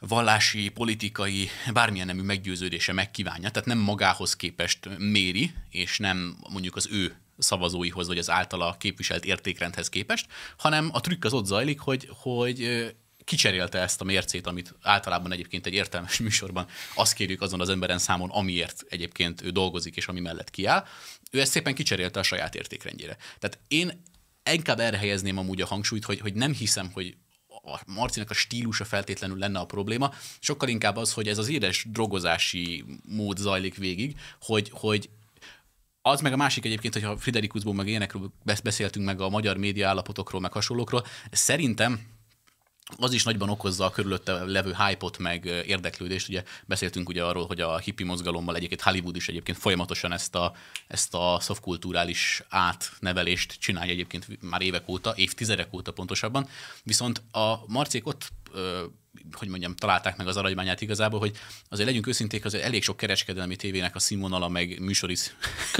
vallási, 0.00 0.68
politikai, 0.68 1.48
bármilyen 1.72 2.06
nemű 2.06 2.22
meggyőződése 2.22 2.92
megkívánja, 2.92 3.50
tehát 3.50 3.68
nem 3.68 3.78
magához 3.78 4.36
képest 4.36 4.88
méri, 4.98 5.54
és 5.70 5.98
nem 5.98 6.36
mondjuk 6.50 6.76
az 6.76 6.88
ő 6.90 7.16
szavazóihoz, 7.38 8.06
vagy 8.06 8.18
az 8.18 8.30
általa 8.30 8.76
képviselt 8.78 9.24
értékrendhez 9.24 9.88
képest, 9.88 10.26
hanem 10.56 10.88
a 10.92 11.00
trükk 11.00 11.24
az 11.24 11.32
ott 11.32 11.46
zajlik, 11.46 11.80
hogy, 11.80 12.08
hogy 12.10 12.88
kicserélte 13.24 13.78
ezt 13.78 14.00
a 14.00 14.04
mércét, 14.04 14.46
amit 14.46 14.74
általában 14.82 15.32
egyébként 15.32 15.66
egy 15.66 15.72
értelmes 15.72 16.18
műsorban 16.26 16.66
azt 16.94 17.12
kérjük 17.12 17.40
azon 17.40 17.60
az 17.60 17.68
emberen 17.68 17.98
számon, 17.98 18.30
amiért 18.30 18.84
egyébként 18.88 19.42
ő 19.42 19.50
dolgozik, 19.50 19.96
és 19.96 20.06
ami 20.06 20.20
mellett 20.20 20.50
kiáll. 20.50 20.86
Ő 21.30 21.40
ezt 21.40 21.50
szépen 21.50 21.74
kicserélte 21.74 22.20
a 22.20 22.22
saját 22.22 22.54
értékrendjére. 22.54 23.16
Tehát 23.38 23.58
én 23.68 24.02
inkább 24.52 24.80
erre 24.80 24.96
helyezném 24.96 25.38
amúgy 25.38 25.60
a 25.60 25.66
hangsúlyt, 25.66 26.04
hogy, 26.04 26.20
hogy 26.20 26.34
nem 26.34 26.52
hiszem, 26.52 26.90
hogy 26.92 27.16
a 27.62 27.80
Marcinak 27.86 28.30
a 28.30 28.34
stílusa 28.34 28.84
feltétlenül 28.84 29.38
lenne 29.38 29.58
a 29.58 29.64
probléma, 29.64 30.12
sokkal 30.38 30.68
inkább 30.68 30.96
az, 30.96 31.12
hogy 31.12 31.28
ez 31.28 31.38
az 31.38 31.48
édes 31.48 31.86
drogozási 31.90 32.84
mód 33.08 33.36
zajlik 33.36 33.76
végig, 33.76 34.16
hogy, 34.40 34.70
hogy 34.72 35.10
az 36.02 36.20
meg 36.20 36.32
a 36.32 36.36
másik 36.36 36.64
egyébként, 36.64 36.94
hogyha 36.94 37.16
Friderikusból 37.16 37.74
meg 37.74 37.88
ilyenekről 37.88 38.32
beszéltünk 38.62 39.06
meg 39.06 39.20
a 39.20 39.28
magyar 39.28 39.56
média 39.56 39.88
állapotokról, 39.88 40.40
meg 40.40 40.52
hasonlókról, 40.52 41.04
szerintem 41.30 42.00
az 42.98 43.12
is 43.12 43.24
nagyban 43.24 43.48
okozza 43.48 43.84
a 43.84 43.90
körülötte 43.90 44.32
levő 44.44 44.74
hype-ot, 44.86 45.18
meg 45.18 45.44
érdeklődést. 45.44 46.28
Ugye 46.28 46.42
beszéltünk 46.66 47.08
ugye 47.08 47.24
arról, 47.24 47.46
hogy 47.46 47.60
a 47.60 47.78
hippi 47.78 48.04
mozgalommal 48.04 48.56
egyébként 48.56 48.80
Hollywood 48.80 49.16
is 49.16 49.28
egyébként 49.28 49.58
folyamatosan 49.58 50.12
ezt 50.12 50.34
a, 50.34 50.54
ezt 50.86 51.14
a 51.14 51.38
szofkulturális 51.40 52.42
átnevelést 52.48 53.56
csinálja 53.58 53.92
egyébként 53.92 54.42
már 54.42 54.62
évek 54.62 54.88
óta, 54.88 55.12
évtizedek 55.16 55.74
óta 55.74 55.92
pontosabban. 55.92 56.48
Viszont 56.82 57.22
a 57.32 57.54
Marcék 57.66 58.06
ott 58.06 58.32
hogy 59.32 59.48
mondjam, 59.48 59.76
találták 59.76 60.16
meg 60.16 60.26
az 60.26 60.36
aranymányát 60.36 60.80
igazából, 60.80 61.18
hogy 61.18 61.36
azért 61.68 61.88
legyünk 61.88 62.06
őszinték, 62.06 62.44
azért 62.44 62.64
elég 62.64 62.82
sok 62.82 62.96
kereskedelmi 62.96 63.56
tévének 63.56 63.94
a 63.94 63.98
színvonala, 63.98 64.48
meg 64.48 64.80
műsori 64.80 65.16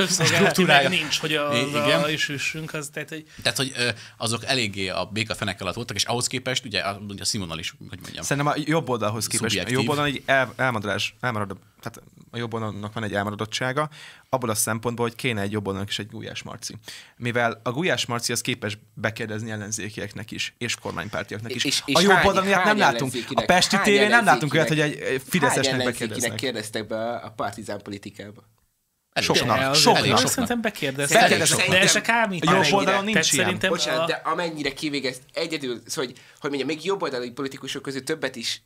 struktúrája 0.08 0.88
nincs, 0.88 1.18
hogy 1.18 1.34
a, 1.34 1.56
igen. 1.56 2.02
a 2.02 2.08
is 2.08 2.28
üssünk, 2.28 2.74
az, 2.74 2.88
tehát, 2.92 3.08
hogy... 3.08 3.26
Tehát, 3.42 3.58
hogy 3.58 3.72
azok 4.16 4.44
eléggé 4.44 4.88
a 4.88 5.04
béka 5.04 5.34
fenek 5.34 5.60
alatt 5.60 5.74
voltak, 5.74 5.96
és 5.96 6.04
ahhoz 6.04 6.26
képest 6.26 6.64
ugye 6.64 6.80
a, 6.80 7.00
a 7.18 7.24
színvonal 7.24 7.58
is, 7.58 7.74
hogy 7.88 7.98
mondjam. 8.00 8.24
Szerintem 8.24 8.52
a 8.56 8.62
jobb 8.64 8.88
oldalhoz 8.88 9.26
képest, 9.26 9.58
a 9.58 9.70
jobb 9.70 9.88
oldal 9.88 10.04
egy 10.04 10.22
el, 10.26 10.52
elmaradás, 10.56 11.14
elmarad, 11.20 11.56
tehát 11.80 12.02
a 12.30 12.36
jobb 12.36 12.54
oldalnak 12.54 12.92
van 12.92 13.04
egy 13.04 13.14
elmaradottsága, 13.14 13.88
abból 14.28 14.50
a 14.50 14.54
szempontból, 14.54 15.06
hogy 15.06 15.16
kéne 15.16 15.40
egy 15.40 15.52
jobb 15.52 15.66
oldalnak 15.66 15.90
is 15.90 15.98
egy 15.98 16.08
Gulyás 16.08 16.42
Marci. 16.42 16.74
Mivel 17.16 17.60
a 17.62 17.70
Gulyás 17.70 18.06
Marci 18.06 18.32
az 18.32 18.40
képes 18.40 18.78
bekérdezni 18.94 19.50
ellenzékieknek 19.50 20.30
is, 20.30 20.54
és 20.58 20.74
kormánypártiaknak 20.74 21.54
is. 21.54 21.64
És, 21.64 21.82
és 21.84 21.94
a 21.94 22.00
jobb 22.00 22.24
oldalon 22.24 22.48
nem 22.48 22.78
látunk. 22.78 23.12
A 23.28 23.42
Pesti 23.46 23.76
tévén 23.82 24.08
nem 24.08 24.24
látunk 24.24 24.54
olyat, 24.54 24.68
hogy 24.68 24.80
egy 24.80 25.22
Fideszesnek 25.28 25.84
bekérdeznek. 25.84 26.34
kérdeztek 26.34 26.86
be 26.86 27.10
a 27.14 27.30
partizán 27.30 27.82
politikába? 27.82 28.42
Soknak. 29.14 29.74
Soknak. 29.74 30.18
Szerintem 30.28 30.60
bekérdeztek. 30.60 31.28
De 31.68 31.80
ez 31.80 31.90
se 31.90 32.00
kámít. 32.00 32.44
A 32.44 32.54
jobb 32.54 32.72
oldalon 32.72 33.04
nincs 33.04 33.32
ilyen. 33.32 33.58
Bocsánat, 33.68 34.06
de 34.06 34.20
amennyire 34.24 34.72
kivégezt 34.72 35.22
egyedül, 35.32 35.80
szóval, 35.86 36.04
hogy, 36.04 36.20
hogy 36.40 36.50
mondjam, 36.50 36.68
még 36.68 36.84
jobb 36.84 37.02
oldali 37.02 37.30
politikusok 37.30 37.82
közül 37.82 38.04
többet 38.04 38.36
is 38.36 38.62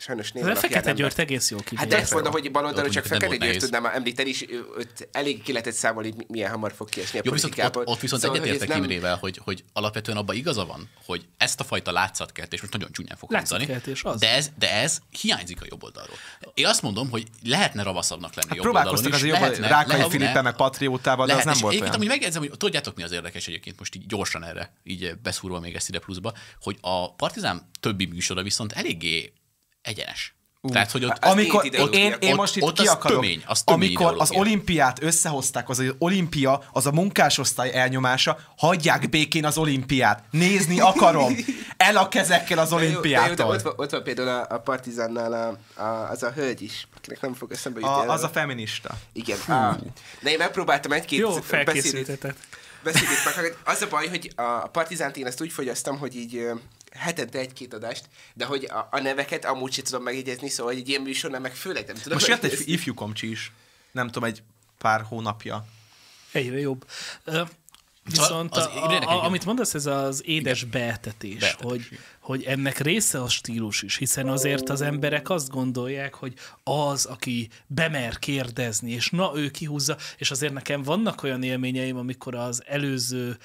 sajnos 0.00 0.32
név 0.32 0.46
A 0.46 0.56
Fekete 0.56 0.92
Győrt 0.92 1.18
egész 1.18 1.50
jó 1.50 1.56
kivétel. 1.56 1.78
Hát 1.78 1.88
de 1.88 1.96
ezt 1.96 2.12
mondom, 2.12 2.32
hogy 2.32 2.50
baloldalon 2.50 2.90
csak 2.90 3.04
Fekete 3.04 3.36
Győrt 3.36 3.58
tudnám 3.58 3.86
említeni, 3.86 4.28
és 4.28 4.46
ott 4.78 5.08
elég 5.12 5.42
ki 5.42 5.52
lehetett 5.52 5.74
számolni, 5.74 6.14
milyen 6.28 6.50
hamar 6.50 6.72
fog 6.72 6.88
kiesni 6.88 7.18
a 7.18 7.22
Jó, 7.24 7.32
viszont 7.32 7.58
ott, 7.58 7.86
ott 7.86 8.00
viszont 8.00 8.22
szóval, 8.22 8.36
egyetértek 8.36 8.68
nem... 8.68 8.82
Imrével, 8.82 9.16
hogy, 9.16 9.40
hogy 9.44 9.64
alapvetően 9.72 10.16
abban 10.16 10.36
igaza 10.36 10.64
van, 10.64 10.88
hogy 11.04 11.26
ezt 11.36 11.60
a 11.60 11.64
fajta 11.64 11.92
látszatkeltés, 11.92 12.60
most 12.60 12.72
nagyon 12.72 12.92
csúnyán 12.92 13.16
fog 13.16 13.34
hangzani, 13.34 13.66
de 14.18 14.34
ez, 14.34 14.50
de 14.58 14.72
ez 14.72 14.98
hiányzik 15.20 15.62
a 15.62 15.64
jobb 15.68 15.82
oldalról. 15.82 16.16
Én 16.54 16.66
azt 16.66 16.82
mondom, 16.82 17.10
hogy 17.10 17.26
lehetne 17.42 17.82
ravaszabbnak 17.82 18.34
lenni 18.34 18.48
hát 18.48 18.56
jobb 18.56 18.74
oldalon 18.74 19.06
is. 19.06 19.22
Lehetne, 19.22 19.68
Rákai 19.68 20.18
meg 20.18 20.56
Patriótával, 20.56 21.26
de 21.26 21.34
az 21.34 21.44
nem 21.44 21.56
volt 21.60 21.80
olyan. 21.80 22.06
megjegyzem, 22.06 22.42
hogy 22.42 22.50
tudjátok 22.56 22.96
mi 22.96 23.02
az 23.02 23.12
érdekes 23.12 23.46
egyébként 23.46 23.78
most 23.78 23.94
így 23.94 24.06
gyorsan 24.06 24.44
erre, 24.44 24.72
így 24.84 25.14
beszúrva 25.22 25.60
még 25.60 25.74
ezt 25.74 25.88
ide 25.88 25.98
pluszba, 25.98 26.32
hogy 26.60 26.78
a 26.80 27.14
Partizán 27.14 27.70
többi 27.80 28.06
műsora 28.06 28.42
viszont 28.42 28.72
eléggé 28.72 29.32
egyenes. 29.82 30.34
Uh, 30.62 30.72
Tehát, 30.72 30.90
hogy 30.90 31.04
ott, 31.04 31.24
amikor, 31.24 31.70
ott, 31.78 31.94
én, 31.94 32.14
én 32.18 32.34
most 32.34 32.56
itt 32.56 32.62
ott 32.62 32.78
ki 32.78 32.86
az 32.86 32.98
tömény, 33.02 33.42
az 33.46 33.62
amikor 33.64 34.14
az 34.18 34.30
olimpiát 34.30 35.02
összehozták, 35.02 35.68
az, 35.68 35.78
az 35.78 35.94
olimpia, 35.98 36.62
az 36.72 36.86
a 36.86 36.92
munkásosztály 36.92 37.74
elnyomása, 37.74 38.38
hagyják 38.56 39.08
békén 39.08 39.44
az 39.44 39.58
olimpiát, 39.58 40.24
nézni 40.30 40.80
akarom, 40.80 41.36
el 41.76 41.96
a 41.96 42.08
kezekkel 42.08 42.58
az 42.58 42.72
olimpiától. 42.72 43.46
Ott, 43.46 43.66
ott, 43.66 43.78
ott 43.78 43.90
van 43.90 44.02
például 44.02 44.28
a, 44.28 44.54
a 44.54 44.58
Partizánnál 44.58 45.32
a, 45.32 45.80
a, 45.82 46.10
az 46.10 46.22
a 46.22 46.32
hölgy 46.32 46.62
is, 46.62 46.88
akinek 46.96 47.20
nem 47.20 47.34
fog 47.34 47.52
eszembe 47.52 47.80
jutni. 47.80 47.94
A, 47.94 48.12
az 48.12 48.22
a 48.22 48.28
feminista. 48.28 48.90
Igen. 49.12 49.38
A, 49.38 49.78
de 50.22 50.30
én 50.30 50.38
megpróbáltam 50.38 50.92
egy-két 50.92 51.18
Jó, 51.18 51.30
felkészítettet. 51.30 52.36
Beszélést 52.82 53.36
meg. 53.36 53.56
Az 53.64 53.82
a 53.82 53.88
baj, 53.88 54.08
hogy 54.08 54.32
a 54.36 54.68
Partizánt 54.68 55.16
én 55.16 55.26
ezt 55.26 55.40
úgy 55.40 55.52
fogyasztam, 55.52 55.98
hogy 55.98 56.16
így 56.16 56.50
hetente 56.90 57.38
egy-két 57.38 57.74
adást, 57.74 58.04
de 58.34 58.44
hogy 58.44 58.64
a, 58.64 58.88
a 58.90 59.00
neveket 59.00 59.44
amúgy 59.44 59.72
sem 59.72 59.84
tudom 59.84 60.02
megjegyezni, 60.02 60.48
szóval 60.48 60.72
egy 60.72 60.88
ilyen 60.88 61.02
műsor 61.02 61.30
nem, 61.30 61.42
meg 61.42 61.54
főleg 61.54 61.86
nem 61.86 61.96
tudom. 61.96 62.12
Most 62.12 62.26
jött 62.26 62.44
egy 62.44 62.62
ifjú 62.68 62.94
komcsi 62.94 63.30
is, 63.30 63.52
nem 63.92 64.06
tudom, 64.06 64.28
egy 64.28 64.42
pár 64.78 65.02
hónapja. 65.02 65.66
Egyre 66.32 66.58
jobb. 66.58 66.86
Uh, 67.26 67.48
viszont 68.04 68.56
az, 68.56 68.66
a, 68.66 68.90
a, 68.90 69.00
a, 69.00 69.24
amit 69.24 69.44
mondasz, 69.44 69.74
ez 69.74 69.86
az 69.86 70.22
édes 70.26 70.64
beetetés, 70.64 71.38
beetetés, 71.38 71.56
hogy, 71.60 71.98
hogy 72.20 72.42
ennek 72.42 72.78
része 72.78 73.22
a 73.22 73.28
stílus 73.28 73.82
is, 73.82 73.96
hiszen 73.96 74.28
azért 74.28 74.68
az 74.68 74.80
emberek 74.80 75.30
azt 75.30 75.48
gondolják, 75.48 76.14
hogy 76.14 76.34
az, 76.62 77.04
aki 77.04 77.48
bemer 77.66 78.18
kérdezni, 78.18 78.90
és 78.90 79.10
na 79.10 79.32
ő 79.34 79.50
kihúzza, 79.50 79.96
és 80.16 80.30
azért 80.30 80.52
nekem 80.52 80.82
vannak 80.82 81.22
olyan 81.22 81.42
élményeim, 81.42 81.96
amikor 81.96 82.34
az 82.34 82.62
előző 82.66 83.38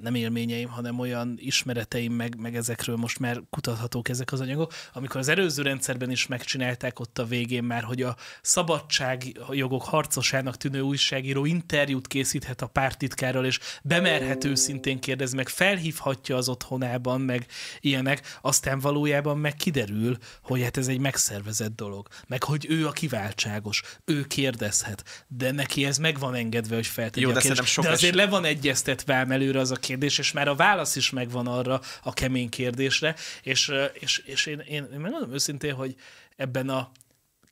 nem 0.00 0.14
élményeim, 0.14 0.68
hanem 0.68 0.98
olyan 0.98 1.34
ismereteim, 1.36 2.12
meg, 2.12 2.36
meg 2.38 2.56
ezekről 2.56 2.96
most 2.96 3.18
már 3.18 3.40
kutathatók 3.50 4.08
ezek 4.08 4.32
az 4.32 4.40
anyagok, 4.40 4.72
amikor 4.92 5.20
az 5.20 5.28
előző 5.28 5.62
rendszerben 5.62 6.10
is 6.10 6.26
megcsinálták 6.26 7.00
ott 7.00 7.18
a 7.18 7.24
végén 7.24 7.64
már, 7.64 7.82
hogy 7.82 8.02
a 8.02 8.16
szabadságjogok 8.42 9.82
harcosának 9.82 10.56
tűnő 10.56 10.80
újságíró 10.80 11.44
interjút 11.44 12.06
készíthet 12.06 12.62
a 12.62 12.66
pártitkárral, 12.66 13.44
és 13.44 13.58
bemerhet 13.82 14.44
őszintén 14.44 15.00
kérdezni, 15.00 15.36
meg 15.36 15.48
felhívhatja 15.48 16.36
az 16.36 16.48
otthonában, 16.48 17.20
meg 17.20 17.46
ilyenek, 17.80 18.38
aztán 18.40 18.78
valójában 18.78 19.38
meg 19.38 19.54
kiderül, 19.54 20.16
hogy 20.42 20.62
hát 20.62 20.76
ez 20.76 20.88
egy 20.88 20.98
megszervezett 20.98 21.76
dolog, 21.76 22.08
meg 22.26 22.42
hogy 22.42 22.66
ő 22.68 22.86
a 22.86 22.92
kiváltságos, 22.92 23.82
ő 24.04 24.24
kérdezhet, 24.24 25.26
de 25.28 25.50
neki 25.50 25.84
ez 25.84 25.98
meg 25.98 26.18
van 26.18 26.34
engedve, 26.34 26.74
hogy 26.74 26.86
feltegye 26.86 27.26
Jó, 27.26 27.32
de, 27.32 27.40
a 27.76 27.80
de 27.80 27.90
azért 27.90 28.14
le 28.14 28.26
van 28.26 28.44
egyeztetve 28.44 29.14
ám 29.14 29.30
előre 29.30 29.59
az 29.60 29.70
a 29.70 29.76
kérdés, 29.76 30.18
és 30.18 30.32
már 30.32 30.48
a 30.48 30.54
válasz 30.54 30.96
is 30.96 31.10
megvan 31.10 31.46
arra 31.46 31.80
a 32.02 32.12
kemény 32.12 32.48
kérdésre, 32.48 33.14
és, 33.42 33.72
és, 33.92 34.18
és 34.18 34.46
én, 34.46 34.58
én, 34.58 34.88
én 34.92 35.00
megmondom 35.00 35.32
őszintén, 35.32 35.74
hogy 35.74 35.94
ebben 36.36 36.68
a 36.68 36.90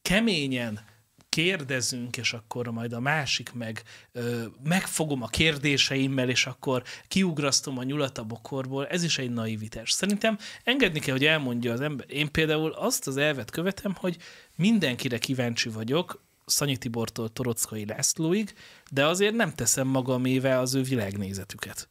keményen 0.03 0.81
kérdezünk, 1.29 2.17
és 2.17 2.33
akkor 2.33 2.69
majd 2.69 2.93
a 2.93 3.01
másik 3.01 3.53
meg 3.53 3.83
ö, 4.13 4.45
megfogom 4.65 5.23
a 5.23 5.27
kérdéseimmel, 5.27 6.29
és 6.29 6.47
akkor 6.47 6.83
kiugrasztom 7.09 7.79
a 7.79 7.83
nyulat 7.83 8.19
a 8.19 8.25
bokorból, 8.25 8.87
ez 8.87 9.03
is 9.03 9.19
egy 9.19 9.31
naivitás. 9.31 9.91
Szerintem 9.91 10.39
engedni 10.65 10.99
kell, 10.99 11.15
hogy 11.15 11.25
elmondja 11.25 11.73
az 11.73 11.81
ember. 11.81 12.07
Én 12.11 12.31
például 12.31 12.73
azt 12.73 13.07
az 13.07 13.17
elvet 13.17 13.51
követem, 13.51 13.95
hogy 13.95 14.17
mindenkire 14.57 15.19
kíváncsi 15.19 15.69
vagyok, 15.69 16.27
Szanyi 16.47 16.77
Tibortól 16.77 17.29
Torockai 17.29 17.87
Lászlóig, 17.87 18.55
de 18.91 19.07
azért 19.07 19.35
nem 19.35 19.55
teszem 19.55 19.87
magamével 19.87 20.61
az 20.61 20.75
ő 20.75 20.83
világnézetüket. 20.83 21.89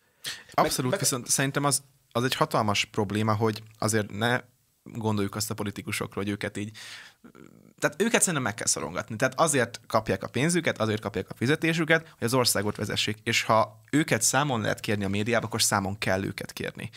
Abszolút, 0.51 0.91
meg, 0.91 0.99
viszont 0.99 1.27
szerintem 1.27 1.63
az, 1.63 1.83
az 2.11 2.23
egy 2.23 2.35
hatalmas 2.35 2.85
probléma, 2.85 3.33
hogy 3.33 3.63
azért 3.77 4.11
ne 4.11 4.41
gondoljuk 4.83 5.35
azt 5.35 5.49
a 5.49 5.53
politikusokról, 5.53 6.23
hogy 6.23 6.33
őket 6.33 6.57
így 6.57 6.77
tehát 7.79 8.01
őket 8.01 8.19
szerintem 8.19 8.43
meg 8.43 8.53
kell 8.53 8.67
szorongatni. 8.67 9.15
Tehát 9.15 9.39
azért 9.39 9.79
kapják 9.87 10.23
a 10.23 10.27
pénzüket, 10.27 10.77
azért 10.77 11.01
kapják 11.01 11.29
a 11.29 11.35
fizetésüket, 11.35 12.01
hogy 12.01 12.27
az 12.27 12.33
országot 12.33 12.75
vezessék. 12.75 13.17
És 13.23 13.43
ha 13.43 13.81
őket 13.91 14.21
számon 14.21 14.61
lehet 14.61 14.79
kérni 14.79 15.03
a 15.03 15.09
médiába, 15.09 15.45
akkor 15.45 15.61
számon 15.61 15.97
kell 15.97 16.23
őket 16.23 16.53
kérni. 16.53 16.89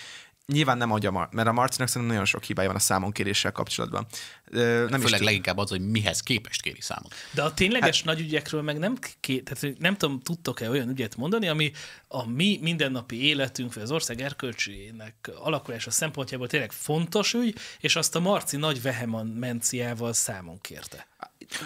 Nyilván 0.52 0.78
nem 0.78 0.92
adja, 0.92 1.10
Mar- 1.10 1.32
mert 1.32 1.48
a 1.48 1.52
Marcinak 1.52 1.88
szerintem 1.88 2.10
nagyon 2.10 2.24
sok 2.26 2.42
hibája 2.42 2.68
van 2.68 2.76
a 2.76 2.80
számon 2.80 3.12
kéréssel 3.12 3.52
kapcsolatban. 3.52 4.06
Ö, 4.44 4.86
nem 4.88 5.00
Főleg 5.00 5.20
leginkább 5.20 5.58
az, 5.58 5.70
hogy 5.70 5.80
mihez 5.80 6.20
képest 6.20 6.62
kéri 6.62 6.80
számon. 6.80 7.10
De 7.30 7.42
a 7.42 7.54
tényleges 7.54 7.96
hát, 7.96 8.04
nagy 8.04 8.20
ügyekről 8.20 8.62
meg 8.62 8.78
nem, 8.78 8.96
ké- 9.20 9.44
tehát 9.44 9.78
nem 9.78 9.96
tudom, 9.96 10.20
tudtok-e 10.20 10.70
olyan 10.70 10.88
ügyet 10.88 11.16
mondani, 11.16 11.48
ami 11.48 11.72
a 12.08 12.28
mi 12.28 12.58
mindennapi 12.62 13.24
életünk, 13.24 13.74
vagy 13.74 13.82
az 13.82 13.90
ország 13.90 14.20
erkölcsének 14.20 15.30
alakulása 15.34 15.90
szempontjából 15.90 16.46
tényleg 16.46 16.72
fontos 16.72 17.34
ügy, 17.34 17.58
és 17.80 17.96
azt 17.96 18.16
a 18.16 18.20
Marci 18.20 18.56
nagy 18.56 18.82
vehemenciával 18.82 20.12
számon 20.12 20.60
kérte. 20.60 21.06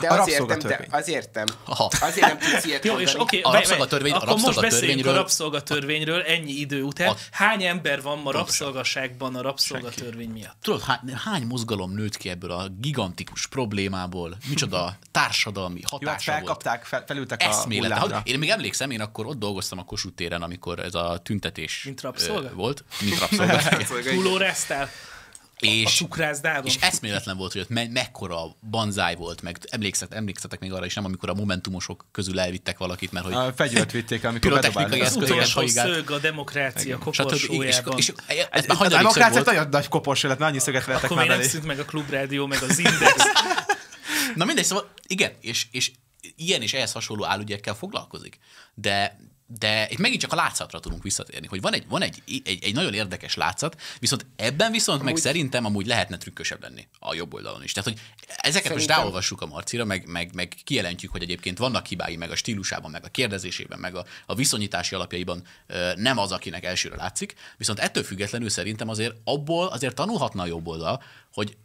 De 0.00 0.08
a 0.08 0.20
azért 0.20 0.46
nem, 0.46 0.58
de 0.58 0.86
azért 0.90 1.34
nem. 1.34 1.46
Aha. 1.64 1.90
Azért 2.00 2.26
nem 2.26 2.38
tudsz 2.38 2.64
ilyet 2.64 2.84
Jó, 2.84 2.98
és 2.98 3.14
okay, 3.14 3.40
a 3.40 3.52
rabszolgatörvény, 3.52 4.12
a 4.12 4.16
akkor 4.16 4.40
most 4.40 4.60
beszéljünk 4.60 5.06
a 5.06 5.12
rabszolgatörvényről 5.12 6.22
ennyi 6.22 6.52
idő 6.52 6.82
után. 6.82 7.08
A... 7.08 7.16
Hány 7.30 7.62
ember 7.62 8.02
van 8.02 8.18
ma 8.18 8.32
rabszolgaságban 8.32 9.34
a 9.34 9.42
rabszolgatörvény 9.42 10.30
miatt? 10.30 10.56
Tudod, 10.62 10.82
hány, 10.82 11.14
hány 11.24 11.46
mozgalom 11.46 11.92
nőtt 11.92 12.16
ki 12.16 12.28
ebből 12.28 12.50
a 12.50 12.68
gigantikus 12.78 13.46
problémából? 13.46 14.36
Micsoda 14.48 14.98
társadalmi 15.10 15.80
hatása 15.90 16.04
Jó, 16.04 16.10
hát 16.10 16.22
felkapták, 16.22 16.84
fel, 16.84 17.04
felültek 17.06 17.42
Eszmélet. 17.42 17.90
a 17.90 18.00
hullámra. 18.00 18.22
Én 18.24 18.38
még 18.38 18.48
emlékszem, 18.48 18.90
én 18.90 19.00
akkor 19.00 19.26
ott 19.26 19.38
dolgoztam 19.38 19.78
a 19.78 19.84
Kossuth 19.84 20.14
téren, 20.14 20.42
amikor 20.42 20.78
ez 20.78 20.94
a 20.94 21.20
tüntetés 21.22 21.82
Mint 21.84 22.00
rabszolga? 22.00 22.50
volt. 22.54 22.84
Mint 23.00 23.18
rabszolga. 23.30 23.58
Túlóreztál? 24.02 24.90
A 25.84 25.88
cukrászdában. 25.88 26.64
És 26.64 26.76
eszméletlen 26.80 27.36
volt, 27.36 27.52
hogy 27.52 27.60
ott 27.60 27.68
me- 27.68 27.92
mekkora 27.92 28.56
banzáj 28.70 29.14
volt, 29.16 29.42
meg 29.42 29.58
emlékszet, 29.70 30.12
emlékszetek 30.14 30.60
még 30.60 30.72
arra 30.72 30.84
is, 30.84 30.94
nem, 30.94 31.04
amikor 31.04 31.28
a 31.28 31.34
momentumosok 31.34 32.06
közül 32.12 32.40
elvittek 32.40 32.78
valakit, 32.78 33.12
mert 33.12 33.24
hogy 33.24 33.34
A 33.34 33.52
fegyvert 33.56 33.90
vitték, 33.90 34.24
amikor 34.24 34.40
Pirotechnikai 34.40 34.82
bedobálták. 34.84 35.06
az 35.06 35.22
eszközöket 35.22 35.46
utolsó 35.46 35.60
haigált. 35.60 35.94
szög 35.94 36.10
a 36.10 36.18
demokrácia 36.18 36.96
stb. 36.96 37.10
És, 37.10 37.16
koporsójában. 37.16 37.98
és, 37.98 38.12
és, 38.28 38.46
ez 38.50 38.64
a 38.68 38.88
demokrácia 38.88 39.42
nagyon 39.44 39.68
nagy 39.70 39.88
koporsó 39.88 40.28
lett, 40.28 40.40
annyi 40.40 40.58
szöget 40.58 40.84
vettek 40.84 41.04
Akkor 41.04 41.16
már 41.16 41.26
nem 41.26 41.42
szűnt 41.42 41.64
meg 41.66 41.78
a 41.78 41.84
klubrádió, 41.84 42.46
meg 42.46 42.62
az 42.62 42.78
index. 42.78 43.14
Na 44.34 44.44
mindegy, 44.44 44.64
szóval 44.64 44.90
igen, 45.06 45.32
és, 45.40 45.66
és 45.70 45.90
ilyen 46.36 46.62
és 46.62 46.72
ehhez 46.72 46.92
hasonló 46.92 47.24
álügyekkel 47.24 47.74
foglalkozik. 47.74 48.38
De, 48.74 49.18
de 49.46 49.86
itt 49.90 49.98
megint 49.98 50.20
csak 50.20 50.32
a 50.32 50.36
látszatra 50.36 50.80
tudunk 50.80 51.02
visszatérni, 51.02 51.46
hogy 51.46 51.60
van 51.60 51.72
egy, 51.72 51.84
van 51.88 52.02
egy, 52.02 52.22
egy, 52.44 52.58
egy 52.62 52.74
nagyon 52.74 52.94
érdekes 52.94 53.34
látszat, 53.34 53.80
viszont 53.98 54.26
ebben 54.36 54.72
viszont 54.72 55.00
amúgy... 55.00 55.12
meg 55.12 55.22
szerintem 55.22 55.64
amúgy 55.64 55.86
lehetne 55.86 56.16
trükkösebb 56.16 56.62
lenni 56.62 56.86
a 56.98 57.14
jobb 57.14 57.34
oldalon 57.34 57.62
is. 57.62 57.72
Tehát, 57.72 57.88
hogy 57.88 58.00
ezeket 58.18 58.52
szerintem... 58.52 58.72
most 58.72 58.88
ráolvassuk 58.88 59.40
a 59.40 59.46
Marcira, 59.46 59.84
meg, 59.84 60.06
meg, 60.06 60.34
meg 60.34 60.54
kijelentjük, 60.64 61.10
hogy 61.10 61.22
egyébként 61.22 61.58
vannak 61.58 61.86
hibái, 61.86 62.16
meg 62.16 62.30
a 62.30 62.36
stílusában, 62.36 62.90
meg 62.90 63.04
a 63.04 63.08
kérdezésében, 63.08 63.78
meg 63.78 63.94
a, 63.94 64.04
a 64.26 64.34
viszonyítási 64.34 64.94
alapjaiban 64.94 65.42
nem 65.94 66.18
az, 66.18 66.32
akinek 66.32 66.64
elsőre 66.64 66.96
látszik, 66.96 67.34
viszont 67.56 67.78
ettől 67.78 68.02
függetlenül 68.02 68.48
szerintem 68.48 68.88
azért 68.88 69.14
abból 69.24 69.66
azért 69.66 69.94
tanulhatna 69.94 70.42
a 70.42 70.46
jobb 70.46 70.66
oldal, 70.66 71.02
hogy 71.32 71.56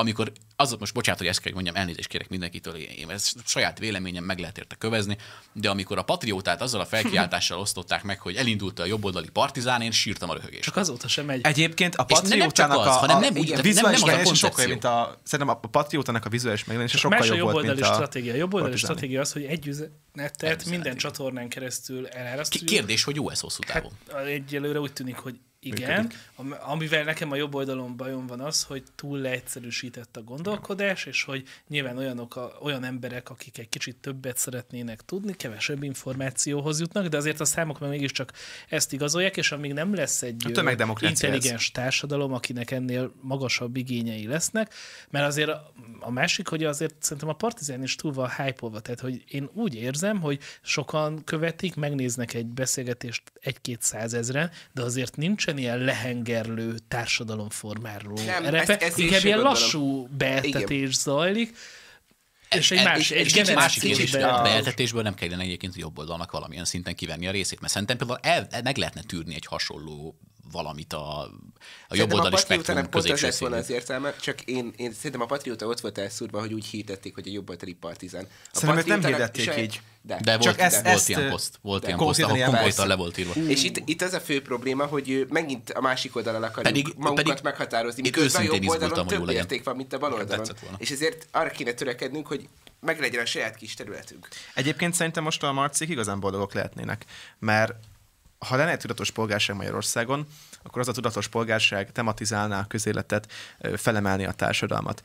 amikor 0.00 0.32
az, 0.56 0.76
most 0.78 0.94
bocsánat, 0.94 1.20
hogy 1.20 1.28
ezt 1.28 1.40
kell 1.40 1.52
hogy 1.52 1.62
mondjam, 1.62 1.82
elnézést 1.82 2.08
kérek 2.08 2.28
mindenkitől, 2.28 2.76
én 2.76 3.10
ez 3.10 3.32
saját 3.44 3.78
véleményem, 3.78 4.24
meg 4.24 4.38
lehet 4.38 4.58
érte 4.58 4.74
kövezni, 4.74 5.16
de 5.52 5.70
amikor 5.70 5.98
a 5.98 6.02
patriótát 6.02 6.62
azzal 6.62 6.80
a 6.80 6.84
felkiáltással 6.84 7.58
osztották 7.64 8.02
meg, 8.02 8.20
hogy 8.20 8.36
elindult 8.36 8.78
a 8.78 8.84
jobboldali 8.84 9.28
partizán, 9.28 9.82
én 9.82 9.90
sírtam 9.90 10.30
a 10.30 10.34
röhögést. 10.34 10.62
Csak 10.62 10.76
azóta 10.76 11.08
sem 11.08 11.24
megy. 11.24 11.40
Egyébként 11.42 11.94
a 11.94 12.04
patriótának 12.04 12.78
az, 12.78 12.86
a, 12.86 12.90
hanem 12.90 13.20
nem 13.20 13.36
úgy, 13.36 13.62
vizuális 13.62 13.74
nem- 13.74 13.84
nem 13.84 13.94
az 13.94 14.02
a 14.02 14.06
megjelenése 14.06 14.46
sokkal 14.46 14.66
mint 14.66 14.84
a, 14.84 15.20
szerintem 15.22 15.56
a 15.62 15.68
patriótának 15.68 16.24
a 16.24 16.28
vizuális 16.28 16.60
megjelenése 16.60 16.98
sokkal 16.98 17.18
Más 17.18 17.30
a 17.30 17.34
jobb 17.34 17.42
volt, 17.42 17.54
jobboldali 17.54 17.80
mint 17.80 17.92
a 17.92 17.94
stratégia. 17.94 18.34
Jobboldali 18.34 18.76
stratégia 18.76 19.20
az, 19.20 19.32
hogy 19.32 19.44
egy 19.44 19.66
üzenetet 19.66 20.64
minden 20.64 20.96
csatornán 20.96 21.48
keresztül 21.48 22.06
elárasztjuk. 22.08 22.64
Kérdés, 22.64 23.04
hogy 23.04 23.16
jó 23.16 23.30
ez 23.30 23.40
hosszú 23.40 23.62
távon. 23.62 23.92
Hát 24.12 24.24
egyelőre 24.24 24.80
úgy 24.80 24.92
tűnik, 24.92 25.16
hogy 25.16 25.38
igen. 25.60 26.10
Am- 26.36 26.56
Amivel 26.60 27.04
nekem 27.04 27.30
a 27.30 27.36
jobb 27.36 27.54
oldalon 27.54 27.96
bajom 27.96 28.26
van 28.26 28.40
az, 28.40 28.62
hogy 28.62 28.82
túl 28.94 29.18
leegyszerűsített 29.18 30.16
a 30.16 30.22
gondolkodás, 30.22 31.06
és 31.06 31.22
hogy 31.22 31.44
nyilván 31.68 31.98
olyanok 31.98 32.36
a, 32.36 32.58
olyan 32.62 32.84
emberek, 32.84 33.30
akik 33.30 33.58
egy 33.58 33.68
kicsit 33.68 33.96
többet 33.96 34.38
szeretnének 34.38 35.04
tudni, 35.04 35.36
kevesebb 35.36 35.82
információhoz 35.82 36.80
jutnak, 36.80 37.06
de 37.06 37.16
azért 37.16 37.40
a 37.40 37.44
számok 37.44 37.78
meg 37.78 37.90
mégiscsak 37.90 38.32
ezt 38.68 38.92
igazolják, 38.92 39.36
és 39.36 39.52
amíg 39.52 39.72
nem 39.72 39.94
lesz 39.94 40.22
egy 40.22 40.36
tömegdemokrácia 40.52 41.28
ez. 41.28 41.34
intelligens 41.34 41.70
társadalom, 41.70 42.32
akinek 42.32 42.70
ennél 42.70 43.12
magasabb 43.20 43.76
igényei 43.76 44.26
lesznek, 44.26 44.74
mert 45.10 45.26
azért 45.26 45.48
a, 45.48 45.72
a 46.00 46.10
másik, 46.10 46.48
hogy 46.48 46.64
azért 46.64 46.94
szerintem 46.98 47.28
a 47.28 47.32
partizán 47.32 47.82
is 47.82 47.94
túl 47.94 48.12
van 48.12 48.30
hype 48.36 48.80
tehát 48.80 49.00
hogy 49.00 49.24
én 49.28 49.50
úgy 49.54 49.74
érzem, 49.74 50.20
hogy 50.20 50.38
sokan 50.62 51.24
követik, 51.24 51.74
megnéznek 51.74 52.34
egy 52.34 52.46
beszélgetést 52.46 53.22
egy-két 53.40 53.82
százezren, 53.82 54.50
de 54.72 54.82
azért 54.82 55.16
nincsen 55.54 55.72
ilyen 55.74 55.84
lehengerlő 55.84 56.74
társadalomformáró 56.88 58.14
Nem, 58.26 58.44
erepe, 58.44 58.72
ezt- 58.72 58.82
ezt 58.82 58.98
én 58.98 59.04
inkább 59.06 59.24
ilyen 59.24 59.36
gondolom. 59.36 59.62
lassú 59.62 60.08
beeltetés 60.16 60.94
zajlik, 60.94 61.56
és 62.50 62.70
egy 62.70 62.78
Ez- 62.78 62.84
más, 62.84 62.98
és- 62.98 63.10
egy 63.10 63.26
és 63.26 63.32
kicsit 63.32 63.54
másik 63.54 63.82
generációs 63.82 63.96
kérdés, 63.96 64.10
beeltetés. 64.10 64.38
a 64.40 64.42
beeltetésből 64.42 65.02
nem 65.02 65.14
kellene 65.14 65.42
egyébként 65.42 65.76
jobb 65.76 65.98
oldalnak 65.98 66.30
valamilyen 66.30 66.64
szinten 66.64 66.94
kivenni 66.94 67.26
a 67.26 67.30
részét, 67.30 67.60
mert 67.60 67.72
szerintem 67.72 67.96
például 67.96 68.18
el, 68.22 68.46
el, 68.50 68.62
meg 68.62 68.76
lehetne 68.76 69.02
tűrni 69.02 69.34
egy 69.34 69.46
hasonló 69.46 70.18
valamit 70.52 70.92
a, 70.92 71.20
a 71.88 71.94
jobb 71.96 72.12
oldali 72.12 72.34
a 72.34 72.38
spektrum 72.38 72.76
pont 72.76 72.94
az 72.94 73.02
középső 73.02 73.26
lett 73.26 73.36
volna 73.38 73.56
az 73.56 73.70
értelme, 73.70 74.14
csak 74.16 74.40
én, 74.42 74.72
én 74.76 74.92
szerintem 74.92 75.20
a 75.20 75.26
patrióta 75.26 75.66
ott 75.66 75.80
volt 75.80 75.98
elszúrva, 75.98 76.40
hogy 76.40 76.52
úgy 76.52 76.64
hirdették, 76.66 77.14
hogy 77.14 77.28
a 77.28 77.32
jobboldali 77.32 77.72
partizán. 77.74 78.26
A 78.52 78.56
Szerintem 78.56 79.00
nem 79.00 79.04
hirdették 79.10 79.44
se- 79.44 79.62
így. 79.62 79.80
De. 80.02 80.18
De 80.22 80.30
volt, 80.30 80.42
Csak 80.42 80.56
de 80.56 80.62
ezt- 80.62 80.82
volt 80.82 80.86
ezt, 80.96 81.08
ilyen 81.08 81.30
poszt, 81.30 81.58
volt 81.62 81.80
de 81.80 81.86
ilyen 81.86 81.98
poszt, 81.98 82.22
ahol 82.22 82.38
konkrétan 82.44 82.86
le 82.86 82.94
volt 82.94 83.18
írva. 83.18 83.32
És 83.48 83.62
itt, 83.64 83.82
itt 83.88 84.02
az 84.02 84.12
a 84.12 84.20
fő 84.20 84.42
probléma, 84.42 84.86
hogy 84.86 85.26
megint 85.30 85.70
a 85.70 85.80
másik 85.80 86.16
oldalon 86.16 86.42
akarjuk 86.42 86.64
Pedig- 86.64 86.82
pedig, 86.84 86.98
magunkat 86.98 87.24
pedig 87.24 87.42
meghatározni, 87.44 88.02
miközben 88.02 88.42
a 88.48 88.54
jobb 88.54 88.66
oldalon 88.68 89.06
több 89.06 89.24
legyen. 89.24 89.42
érték 89.42 89.64
van, 89.64 89.76
mint 89.76 89.92
a 89.92 89.98
bal 89.98 90.12
oldalon. 90.12 90.46
És 90.78 90.90
ezért 90.90 91.26
arra 91.30 91.50
kéne 91.50 91.72
törekednünk, 91.72 92.26
hogy 92.26 92.48
meglegyen 92.80 93.22
a 93.22 93.26
saját 93.26 93.56
kis 93.56 93.74
területünk. 93.74 94.28
Egyébként 94.54 94.94
szerintem 94.94 95.22
most 95.22 95.42
a 95.42 95.52
marcik 95.52 95.88
igazán 95.88 96.20
boldogok 96.20 96.52
lehetnének, 96.54 97.04
mert 97.38 97.74
ha 98.38 98.56
lenne 98.56 98.70
egy 98.70 98.78
tudatos 98.78 99.10
polgárság 99.10 99.56
Magyarországon, 99.56 100.26
akkor 100.62 100.80
az 100.80 100.88
a 100.88 100.92
tudatos 100.92 101.28
polgárság 101.28 101.92
tematizálná 101.92 102.60
a 102.60 102.66
közéletet, 102.66 103.32
felemelni 103.76 104.24
a 104.24 104.32
társadalmat. 104.32 105.02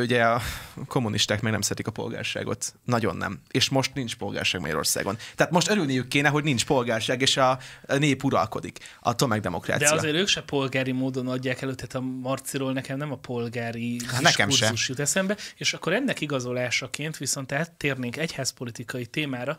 Ugye 0.00 0.24
a 0.24 0.40
kommunisták 0.86 1.40
meg 1.40 1.52
nem 1.52 1.60
szeretik 1.60 1.86
a 1.86 1.90
polgárságot. 1.90 2.74
Nagyon 2.84 3.16
nem. 3.16 3.40
És 3.50 3.68
most 3.68 3.94
nincs 3.94 4.16
polgárság 4.16 4.60
Magyarországon. 4.60 5.16
Tehát 5.34 5.52
most 5.52 5.70
örülniük 5.70 6.08
kéne, 6.08 6.28
hogy 6.28 6.44
nincs 6.44 6.64
polgárság, 6.64 7.20
és 7.20 7.36
a 7.36 7.58
nép 7.86 8.24
uralkodik. 8.24 8.78
A 9.00 9.14
tömegdemokrácia. 9.14 9.88
De 9.88 9.94
azért 9.94 10.14
ők 10.14 10.28
se 10.28 10.42
polgári 10.42 10.92
módon 10.92 11.28
adják 11.28 11.62
elő, 11.62 11.74
tehát 11.74 11.94
a 11.94 12.00
Marciról 12.00 12.72
nekem 12.72 12.96
nem 12.96 13.12
a 13.12 13.16
polgári 13.16 14.00
Hát 14.06 14.22
nekem 14.22 14.48
se. 14.48 14.56
diskurzus 14.58 14.88
jut 14.88 15.00
eszembe, 15.00 15.36
és 15.56 15.74
akkor 15.74 15.92
ennek 15.92 16.20
igazolásaként 16.20 17.16
viszont 17.16 17.52
áttérnénk 17.52 18.16
egyházpolitikai 18.16 19.06
témára, 19.06 19.56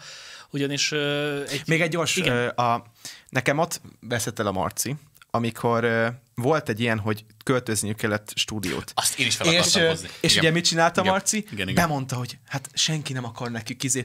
ugyanis 0.50 0.92
ö, 0.92 1.42
egy... 1.44 1.64
Még 1.66 1.82
egy 1.82 1.90
gyors, 1.90 2.16
Igen. 2.16 2.36
ö, 2.36 2.48
a, 2.48 2.86
nekem 3.30 3.58
ott 3.58 3.82
veszett 4.00 4.40
el 4.40 4.48
a 4.48 4.52
Marci, 4.52 4.96
amikor 5.36 5.88
volt 6.36 6.70
egy 6.70 6.80
ilyen, 6.80 7.00
hogy 7.00 7.26
költözniük 7.44 7.98
kellett 7.98 8.32
stúdiót. 8.36 8.92
Azt 8.96 9.20
én 9.20 9.26
is 9.26 9.36
fel 9.36 9.48
És, 9.54 9.76
hozni. 9.76 10.08
és 10.20 10.32
Igen. 10.32 10.44
ugye 10.44 10.54
mit 10.54 10.66
csinálta 10.66 11.02
Igen. 11.02 11.14
Marci? 11.14 11.46
Igen, 11.52 11.70
igen. 11.70 11.88
Bemondta, 11.88 12.16
hogy 12.16 12.38
hát 12.48 12.70
senki 12.74 13.14
nem 13.14 13.26
akar 13.26 13.52
nekik 13.52 13.84
izé, 13.84 14.04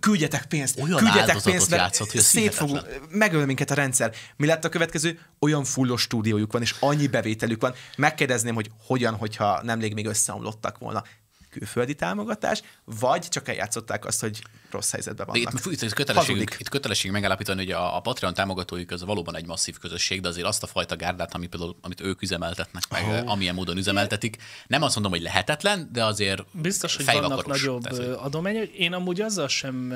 küldjetek 0.00 0.44
pénzt, 0.44 0.80
Olyan 0.80 0.98
küldjetek 0.98 1.42
pénzt, 1.42 1.70
mert 1.70 1.82
játszott, 1.82 2.10
hogy 2.10 2.20
szét 2.20 2.54
fog, 2.54 2.86
megöl 3.08 3.46
minket 3.46 3.70
a 3.70 3.74
rendszer. 3.74 4.14
Mi 4.36 4.46
lett 4.46 4.64
a 4.64 4.68
következő? 4.68 5.20
Olyan 5.38 5.64
fullos 5.64 6.00
stúdiójuk 6.02 6.52
van, 6.52 6.62
és 6.62 6.74
annyi 6.80 7.06
bevételük 7.06 7.60
van. 7.60 7.74
Megkérdezném, 7.96 8.54
hogy 8.54 8.70
hogyan, 8.86 9.14
hogyha 9.14 9.62
nemrég 9.62 9.94
még 9.94 10.06
összeomlottak 10.06 10.78
volna 10.78 11.04
külföldi 11.52 11.94
támogatás, 11.94 12.62
vagy 12.84 13.28
csak 13.28 13.48
eljátszották 13.48 14.04
azt, 14.04 14.20
hogy 14.20 14.42
rossz 14.70 14.90
helyzetben 14.90 15.26
De 15.26 15.32
vannak. 15.32 15.66
itt, 15.66 15.82
itt, 15.82 15.92
kötelességünk, 15.92 16.38
Hazudik. 16.38 16.60
itt 16.60 16.68
kötelesség 16.68 17.10
megállapítani, 17.10 17.64
hogy 17.64 17.72
a, 17.72 17.96
a 17.96 18.00
Patreon 18.00 18.34
támogatóik 18.34 18.92
az 18.92 19.04
valóban 19.04 19.36
egy 19.36 19.46
masszív 19.46 19.78
közösség, 19.78 20.20
de 20.20 20.28
azért 20.28 20.46
azt 20.46 20.62
a 20.62 20.66
fajta 20.66 20.96
gárdát, 20.96 21.34
ami 21.34 21.46
például, 21.46 21.76
amit 21.80 22.00
ők 22.00 22.22
üzemeltetnek, 22.22 22.82
meg 22.90 23.04
oh. 23.04 23.30
amilyen 23.30 23.54
módon 23.54 23.76
üzemeltetik, 23.76 24.36
nem 24.66 24.82
azt 24.82 24.94
mondom, 24.94 25.12
hogy 25.12 25.22
lehetetlen, 25.22 25.88
de 25.92 26.04
azért 26.04 26.44
Biztos, 26.52 26.96
hogy 26.96 27.04
vannak 27.04 27.46
nagyobb 27.46 27.82
Tehát, 27.82 28.14
adományok. 28.16 28.68
Én 28.68 28.92
amúgy 28.92 29.20
azzal 29.20 29.48
sem, 29.48 29.92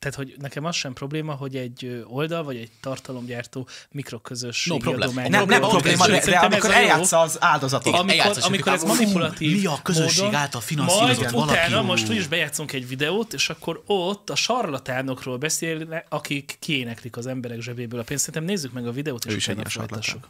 tehát 0.00 0.16
hogy 0.16 0.34
nekem 0.38 0.64
az 0.64 0.76
sem 0.76 0.92
probléma, 0.92 1.32
hogy 1.32 1.56
egy 1.56 2.04
oldal 2.06 2.42
vagy 2.42 2.56
egy 2.56 2.70
tartalomgyártó 2.80 3.68
mikroközösség 3.90 4.72
No 4.72 4.78
problem. 4.78 5.08
adomány. 5.08 5.30
Nem, 5.30 5.46
nem 5.46 5.60
Probléma, 5.60 6.06
de, 6.06 6.20
de 6.24 6.38
amikor 6.38 6.70
eljátsza 6.70 7.20
az 7.20 7.36
áldozatot. 7.40 7.94
Amikor, 7.94 8.10
eljátszás, 8.10 8.44
amikor 8.44 8.72
ez 8.72 8.82
manipulatív 8.82 9.60
mi 9.60 9.66
a 9.66 9.78
közösség 9.82 10.24
módon, 10.24 10.38
által 10.40 10.60
finanszírozott 10.60 11.30
valaki, 11.30 11.52
utána 11.52 11.82
most 11.82 12.08
úgyis 12.08 12.26
bejátszunk 12.26 12.72
egy 12.72 12.88
videót, 12.88 13.32
és 13.32 13.50
akkor 13.50 13.82
ott 13.86 14.30
a 14.30 14.34
sarlatánokról 14.34 15.36
beszélnek, 15.36 16.06
akik 16.08 16.56
kiéneklik 16.58 17.16
az 17.16 17.26
emberek 17.26 17.60
zsebéből 17.60 18.00
a 18.00 18.02
pénzt. 18.02 18.24
Szerintem 18.24 18.50
nézzük 18.50 18.72
meg 18.72 18.86
a 18.86 18.92
videót, 18.92 19.24
és 19.24 19.48
utána 19.48 19.68
sarlatán. 19.68 20.20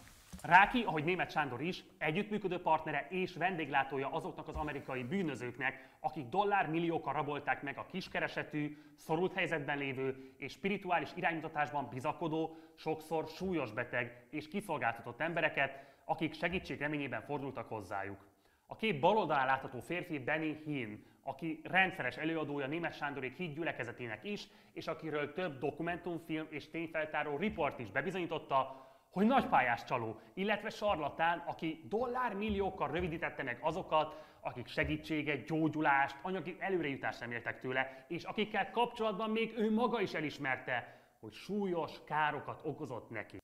Ráki, 0.42 0.82
ahogy 0.82 1.04
német 1.04 1.30
Sándor 1.30 1.60
is, 1.60 1.84
együttműködő 1.98 2.62
partnere 2.62 3.06
és 3.10 3.34
vendéglátója 3.34 4.12
azoknak 4.12 4.48
az 4.48 4.54
amerikai 4.54 5.02
bűnözőknek, 5.02 5.88
akik 6.00 6.28
dollármilliókkal 6.28 7.12
rabolták 7.12 7.62
meg 7.62 7.78
a 7.78 7.86
kiskeresetű, 7.90 8.76
szorult 8.96 9.32
helyzetben 9.32 9.78
lévő 9.78 10.34
és 10.36 10.52
spirituális 10.52 11.08
iránymutatásban 11.14 11.88
bizakodó, 11.88 12.56
sokszor 12.74 13.28
súlyos 13.28 13.72
beteg 13.72 14.26
és 14.30 14.48
kiszolgáltatott 14.48 15.20
embereket, 15.20 15.84
akik 16.04 16.34
segítség 16.34 16.78
reményében 16.78 17.22
fordultak 17.22 17.68
hozzájuk. 17.68 18.26
A 18.66 18.76
kép 18.76 19.00
bal 19.00 19.16
oldalán 19.16 19.46
látható 19.46 19.80
férfi 19.80 20.22
Danny 20.22 20.62
Hinn, 20.64 21.02
aki 21.22 21.60
rendszeres 21.64 22.16
előadója 22.16 22.66
Német 22.66 22.96
Sándorék 22.96 23.36
híd 23.36 23.54
gyülekezetének 23.54 24.24
is, 24.24 24.48
és 24.72 24.86
akiről 24.86 25.32
több 25.32 25.58
dokumentumfilm 25.58 26.46
és 26.50 26.70
tényfeltáró 26.70 27.36
riport 27.36 27.78
is 27.78 27.90
bebizonyította, 27.90 28.88
hogy 29.10 29.26
nagypályás 29.26 29.84
csaló, 29.84 30.20
illetve 30.34 30.70
sarlatán, 30.70 31.42
aki 31.46 31.84
dollármilliókkal 31.88 32.90
rövidítette 32.90 33.42
meg 33.42 33.58
azokat, 33.60 34.28
akik 34.40 34.66
segítséget, 34.66 35.46
gyógyulást, 35.46 36.16
anyagi 36.22 36.56
előrejutást 36.58 37.20
reméltek 37.20 37.60
tőle, 37.60 38.04
és 38.08 38.22
akikkel 38.22 38.70
kapcsolatban 38.70 39.30
még 39.30 39.54
ő 39.58 39.72
maga 39.72 40.00
is 40.00 40.12
elismerte, 40.12 41.00
hogy 41.20 41.32
súlyos 41.32 41.92
károkat 42.04 42.60
okozott 42.64 43.10
neki. 43.10 43.38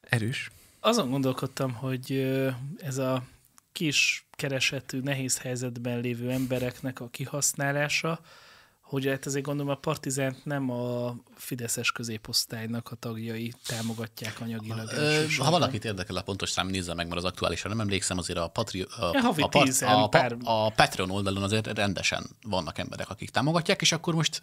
Erős. 0.00 0.50
Azon 0.80 1.10
gondolkodtam, 1.10 1.74
hogy 1.74 2.12
ez 2.78 2.98
a 2.98 3.22
kis 3.72 4.26
keresetű, 4.30 5.00
nehéz 5.00 5.40
helyzetben 5.40 6.00
lévő 6.00 6.30
embereknek 6.30 7.00
a 7.00 7.08
kihasználása, 7.08 8.20
hogy 8.88 9.06
hát 9.06 9.26
ezért 9.26 9.44
gondolom 9.44 9.72
a 9.72 9.74
Partizánt 9.74 10.44
nem 10.44 10.70
a 10.70 11.16
Fideszes 11.36 11.92
középosztálynak 11.92 12.90
a 12.90 12.94
tagjai 12.94 13.52
támogatják 13.66 14.40
anyagilag. 14.40 14.90
Ö, 14.92 15.10
elsősorban. 15.10 15.46
ha 15.46 15.58
valakit 15.58 15.84
érdekel 15.84 16.16
a 16.16 16.22
pontos 16.22 16.50
szám, 16.50 16.66
nézze 16.66 16.94
meg, 16.94 17.06
mert 17.06 17.18
az 17.18 17.24
aktuálisra 17.24 17.68
nem 17.68 17.80
emlékszem, 17.80 18.18
azért 18.18 18.38
a, 18.38 18.48
Patri, 18.48 18.82
a, 18.82 19.10
Ja, 19.12 19.28
a, 19.28 19.48
part- 19.48 19.64
tízen, 19.64 19.88
a, 19.88 20.08
pár- 20.08 20.36
a, 20.44 20.70
Patreon 20.70 21.10
oldalon 21.10 21.42
azért 21.42 21.66
rendesen 21.66 22.26
vannak 22.42 22.78
emberek, 22.78 23.10
akik 23.10 23.30
támogatják, 23.30 23.80
és 23.80 23.92
akkor 23.92 24.14
most 24.14 24.42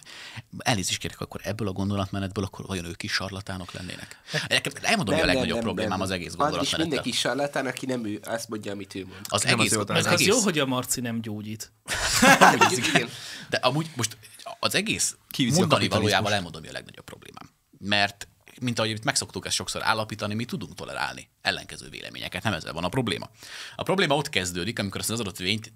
elnézést 0.58 1.00
kérek, 1.00 1.20
akkor 1.20 1.42
ebből 1.44 1.68
a 1.68 1.72
gondolatmenetből 1.72 2.44
akkor 2.44 2.66
vajon 2.66 2.86
ők 2.86 3.04
is 3.04 3.12
sarlatánok 3.12 3.72
lennének? 3.72 4.20
Elmondom, 4.82 5.16
hogy 5.16 5.24
a 5.24 5.28
legnagyobb 5.28 5.60
problémám 5.60 6.02
az 6.02 6.12
egész 6.12 6.34
gondolatmenettel. 6.36 6.80
mindenki 6.80 7.12
sarlatán, 7.12 7.66
aki 7.66 7.86
nem 7.86 8.06
ő, 8.06 8.20
azt 8.24 8.50
mondja, 8.50 8.72
amit 8.72 8.96
ő 8.96 9.06
mond. 9.06 9.20
Az 9.24 9.44
Nem 9.44 9.60
egész, 9.60 9.72
az 9.72 9.78
az, 9.78 9.88
jó 9.90 9.96
az 9.96 10.04
Meg 10.04 10.14
az 10.14 10.20
egész, 10.22 10.28
jó, 10.28 10.40
hogy 10.40 10.60
a 10.60 10.66
Marci 10.66 11.02
nem 11.02 11.22
gyógyít. 11.22 11.74
De 13.50 13.58
amúgy 13.58 13.90
most 13.96 14.18
az 14.60 14.76
egész 14.76 15.18
Kiviszi 15.32 15.58
a 15.58 15.60
mondani 15.60 15.88
valójával 15.88 16.34
elmondom, 16.34 16.62
mi 16.62 16.68
a 16.68 16.72
legnagyobb 16.72 17.06
problémám. 17.06 17.50
Mert 17.78 18.28
mint 18.60 18.80
ahogy 18.80 18.92
itt 18.92 19.04
megszoktuk 19.04 19.46
ezt 19.46 19.56
sokszor 19.56 19.84
állapítani, 19.84 20.34
mi 20.34 20.46
tudunk 20.46 20.76
tolerálni 20.76 21.30
ellenkező 21.42 21.90
véleményeket, 21.90 22.44
nem 22.44 22.54
ezzel 22.54 22.74
van 22.74 22.84
a 22.84 22.90
probléma. 22.90 23.30
A 23.76 23.84
probléma 23.84 24.16
ott 24.16 24.30
kezdődik, 24.30 24.80
amikor 24.80 25.02
az 25.02 25.20
adott 25.20 25.38
vényt 25.38 25.74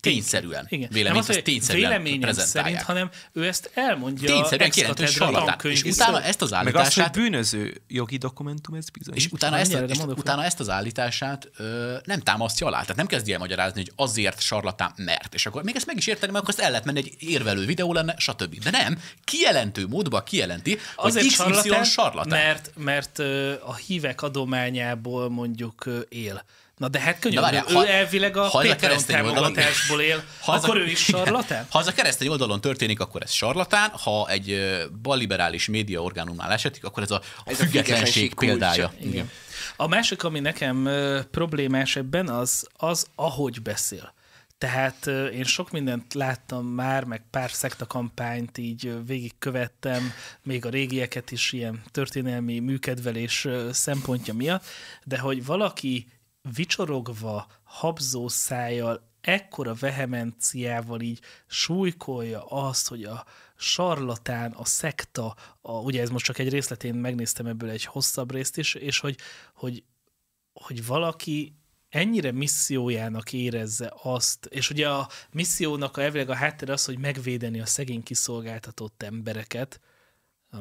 tényszerűen, 0.00 0.66
Igen. 0.68 0.88
véleményt, 0.92 1.08
nem 1.08 1.16
azt 1.16 1.28
az, 1.28 1.34
hogy 1.34 1.44
tényszerűen 1.44 2.02
véleményem 2.02 2.32
szerint, 2.32 2.82
hanem 2.82 3.10
ő 3.32 3.46
ezt 3.46 3.70
elmondja 3.74 4.34
tényszerűen 4.34 4.70
kijelentő 4.70 5.06
sarlatán. 5.06 5.46
tankönyv 5.46 5.74
És 5.74 5.82
utána 5.82 6.22
ezt 6.22 6.42
az 6.42 6.50
Meg 6.50 6.60
az, 6.60 6.64
hogy 6.66 6.78
állítását 6.80 7.12
bűnöző 7.12 7.80
jogi 7.88 8.16
dokumentum, 8.16 8.74
ez 8.74 8.90
bizony. 8.90 9.14
és 9.14 9.26
utána, 9.30 9.58
ezt, 9.58 9.72
és 9.72 9.98
mondok 9.98 10.18
utána 10.18 10.44
ezt 10.44 10.60
az 10.60 10.68
állítását 10.68 11.48
ö, 11.56 11.96
nem 12.04 12.20
támasztja 12.20 12.66
alá. 12.66 12.80
Tehát 12.80 12.96
nem 12.96 13.06
kezdje 13.06 13.32
el 13.34 13.38
magyarázni, 13.38 13.80
hogy 13.80 13.92
azért 13.96 14.40
sarlatán, 14.40 14.92
mert. 14.96 15.34
És 15.34 15.46
akkor 15.46 15.62
még 15.62 15.76
ezt 15.76 15.86
meg 15.86 15.96
is 15.96 16.06
érteni, 16.06 16.32
mert 16.32 16.44
akkor 16.44 16.54
azt 16.56 16.64
el 16.64 16.70
lehet 16.70 16.86
menni 16.86 16.98
egy 16.98 17.14
érvelő 17.18 17.64
videó 17.66 17.92
lenne, 17.92 18.14
stb. 18.16 18.62
De 18.62 18.70
nem, 18.70 18.98
kijelentő 19.24 19.86
módban 19.86 20.24
kijelenti, 20.24 20.78
hogy 20.94 21.10
Azért 21.10 21.26
XY 21.26 21.34
sarlatán, 21.34 21.84
sarlatán. 21.84 22.38
mert, 22.38 22.70
mert 22.76 23.18
ö, 23.18 23.52
a 23.64 23.74
hívek 23.74 24.22
adományából 24.22 25.28
mondjuk 25.30 25.86
ö, 25.86 26.00
él. 26.08 26.44
Na 26.80 26.88
de 26.88 27.00
hát 27.00 27.18
könyörgöm, 27.18 27.64
ő 27.68 27.72
ha- 27.74 27.86
elvileg 27.86 28.36
a 28.36 28.40
ha 28.40 28.46
ez 28.46 28.52
a 28.54 28.58
Patreon 28.72 28.76
keresztény 28.76 29.16
oldalon- 29.16 29.54
támogatásból 29.54 30.00
él, 30.00 30.24
Ha 30.40 30.54
ez 30.54 30.62
a- 30.62 30.66
akkor 30.66 30.76
ő 30.80 30.86
is 30.86 31.08
igen. 31.08 31.24
sarlatán? 31.24 31.66
Ha 31.70 31.78
ez 31.80 31.86
a 31.86 31.92
keresztény 31.92 32.28
oldalon 32.28 32.60
történik, 32.60 33.00
akkor 33.00 33.22
ez 33.22 33.30
sarlatán, 33.30 33.90
ha 33.90 34.28
egy 34.28 34.58
balliberális 35.02 35.68
média 35.68 36.02
orgánumnál 36.02 36.52
esetik, 36.52 36.84
akkor 36.84 37.02
ez 37.02 37.10
a, 37.10 37.14
a 37.14 37.50
Ez 37.50 37.60
a 37.60 37.64
függetlenség 37.64 38.34
kulcsa. 38.34 38.52
példája. 38.52 38.92
Igen. 39.00 39.30
A 39.76 39.86
másik, 39.86 40.22
ami 40.24 40.40
nekem 40.40 40.88
problémás 41.30 41.96
ebben, 41.96 42.28
az, 42.28 42.66
az 42.76 43.06
ahogy 43.14 43.62
beszél. 43.62 44.12
Tehát 44.58 45.06
én 45.32 45.44
sok 45.44 45.70
mindent 45.70 46.14
láttam 46.14 46.66
már, 46.66 47.04
meg 47.04 47.22
pár 47.30 47.50
szekta 47.50 47.86
kampányt 47.86 48.58
így 48.58 48.92
végigkövettem, 49.06 50.12
még 50.42 50.66
a 50.66 50.68
régieket 50.70 51.30
is 51.30 51.52
ilyen 51.52 51.82
történelmi 51.90 52.58
műkedvelés 52.58 53.46
szempontja 53.72 54.34
miatt, 54.34 54.64
de 55.04 55.18
hogy 55.18 55.44
valaki 55.44 56.06
vicsorogva, 56.42 57.46
habzó 57.62 58.28
szájjal, 58.28 59.08
ekkora 59.20 59.74
vehemenciával 59.74 61.00
így 61.00 61.20
súlykolja 61.46 62.44
azt, 62.44 62.88
hogy 62.88 63.04
a 63.04 63.24
sarlatán, 63.56 64.52
a 64.52 64.64
szekta, 64.64 65.36
a, 65.60 65.72
ugye 65.72 66.00
ez 66.00 66.10
most 66.10 66.24
csak 66.24 66.38
egy 66.38 66.48
részletén 66.48 66.94
megnéztem 66.94 67.46
ebből 67.46 67.70
egy 67.70 67.84
hosszabb 67.84 68.32
részt 68.32 68.58
is, 68.58 68.74
és 68.74 68.98
hogy, 68.98 69.16
hogy, 69.54 69.84
hogy 70.52 70.86
valaki 70.86 71.54
ennyire 71.88 72.32
missziójának 72.32 73.32
érezze 73.32 73.92
azt, 74.02 74.46
és 74.46 74.70
ugye 74.70 74.88
a 74.88 75.08
missziónak 75.30 75.96
a 75.96 76.02
elvileg 76.02 76.30
a 76.30 76.34
háttér 76.34 76.70
az, 76.70 76.84
hogy 76.84 76.98
megvédeni 76.98 77.60
a 77.60 77.66
szegény 77.66 78.02
kiszolgáltatott 78.02 79.02
embereket, 79.02 79.80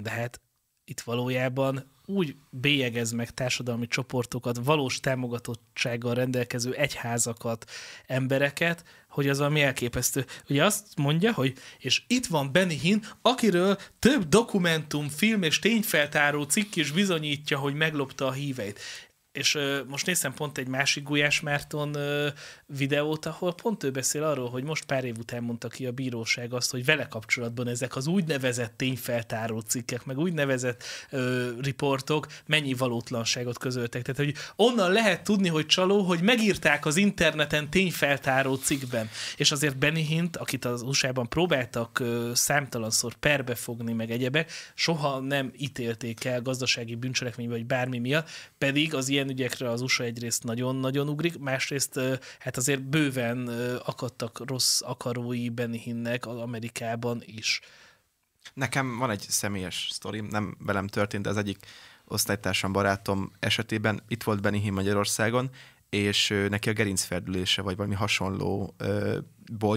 de 0.01 0.09
hát 0.09 0.41
itt 0.89 1.01
valójában 1.01 1.83
úgy 2.05 2.35
bélyegez 2.49 3.11
meg 3.11 3.29
társadalmi 3.29 3.87
csoportokat, 3.87 4.59
valós 4.63 4.99
támogatottsággal 4.99 6.13
rendelkező 6.13 6.73
egyházakat, 6.73 7.65
embereket, 8.07 8.83
hogy 9.09 9.29
az 9.29 9.37
valami 9.37 9.61
elképesztő. 9.61 10.25
Ugye 10.49 10.65
azt 10.65 10.85
mondja, 10.97 11.33
hogy 11.33 11.53
és 11.79 12.01
itt 12.07 12.25
van 12.25 12.51
Benny 12.51 12.77
Hinn, 12.79 12.99
akiről 13.21 13.77
több 13.99 14.29
dokumentum, 14.29 15.09
film 15.09 15.43
és 15.43 15.59
tényfeltáró 15.59 16.43
cikk 16.43 16.75
is 16.75 16.91
bizonyítja, 16.91 17.57
hogy 17.57 17.73
meglopta 17.73 18.27
a 18.27 18.31
híveit. 18.31 18.79
És 19.31 19.57
most 19.87 20.05
néztem 20.05 20.33
pont 20.33 20.57
egy 20.57 20.67
másik 20.67 21.03
Gulyás 21.03 21.39
Márton 21.39 21.97
videót, 22.65 23.25
ahol 23.25 23.53
pont 23.53 23.83
ő 23.83 23.91
beszél 23.91 24.23
arról, 24.23 24.49
hogy 24.49 24.63
most 24.63 24.85
pár 24.85 25.03
év 25.03 25.17
után 25.17 25.43
mondta 25.43 25.67
ki 25.67 25.85
a 25.85 25.91
bíróság 25.91 26.53
azt, 26.53 26.71
hogy 26.71 26.85
vele 26.85 27.07
kapcsolatban 27.07 27.67
ezek 27.67 27.95
az 27.95 28.07
úgynevezett 28.07 28.73
tényfeltáró 28.77 29.59
cikkek, 29.59 30.05
meg 30.05 30.17
úgynevezett 30.17 30.83
ö, 31.09 31.49
riportok 31.61 32.27
mennyi 32.45 32.73
valótlanságot 32.73 33.57
közöltek. 33.57 34.01
Tehát, 34.01 34.17
hogy 34.17 34.35
onnan 34.55 34.91
lehet 34.91 35.23
tudni, 35.23 35.47
hogy 35.47 35.65
csaló, 35.65 36.01
hogy 36.01 36.21
megírták 36.21 36.85
az 36.85 36.95
interneten 36.95 37.69
tényfeltáró 37.69 38.55
cikkben. 38.55 39.09
És 39.37 39.51
azért 39.51 39.77
Benny 39.77 40.05
Hint, 40.05 40.37
akit 40.37 40.65
az 40.65 40.81
USA-ban 40.81 41.29
próbáltak 41.29 41.99
ö, 41.99 42.31
számtalanszor 42.33 43.13
perbe 43.13 43.55
fogni, 43.55 43.93
meg 43.93 44.11
egyebek, 44.11 44.51
soha 44.73 45.19
nem 45.19 45.51
ítélték 45.57 46.25
el 46.25 46.41
gazdasági 46.41 46.95
bűncselekmény 46.95 47.49
vagy 47.49 47.65
bármi 47.65 47.99
miatt, 47.99 48.29
pedig 48.57 48.95
az 48.95 49.09
ilyen 49.09 49.18
ügyekre 49.27 49.69
az 49.69 49.81
USA 49.81 50.03
egyrészt 50.03 50.43
nagyon-nagyon 50.43 51.09
ugrik, 51.09 51.39
másrészt 51.39 51.99
hát 52.39 52.57
azért 52.57 52.81
bőven 52.81 53.47
akadtak 53.85 54.41
rossz 54.45 54.81
akarói 54.81 55.49
Benny 55.49 55.75
Hinnnek 55.75 56.27
az 56.27 56.37
Amerikában 56.37 57.21
is. 57.25 57.61
Nekem 58.53 58.97
van 58.97 59.09
egy 59.09 59.25
személyes 59.29 59.87
sztorim, 59.91 60.25
nem 60.25 60.57
velem 60.59 60.87
történt, 60.87 61.23
de 61.23 61.29
az 61.29 61.37
egyik 61.37 61.57
osztálytársam, 62.05 62.71
barátom 62.71 63.31
esetében 63.39 64.01
itt 64.07 64.23
volt 64.23 64.41
Benny 64.41 64.59
Hill 64.59 64.71
Magyarországon, 64.71 65.49
és 65.89 66.45
neki 66.49 66.69
a 66.69 66.73
gerincferdülése, 66.73 67.61
vagy 67.61 67.75
valami 67.75 67.95
hasonló 67.95 68.75
ö, 68.77 69.17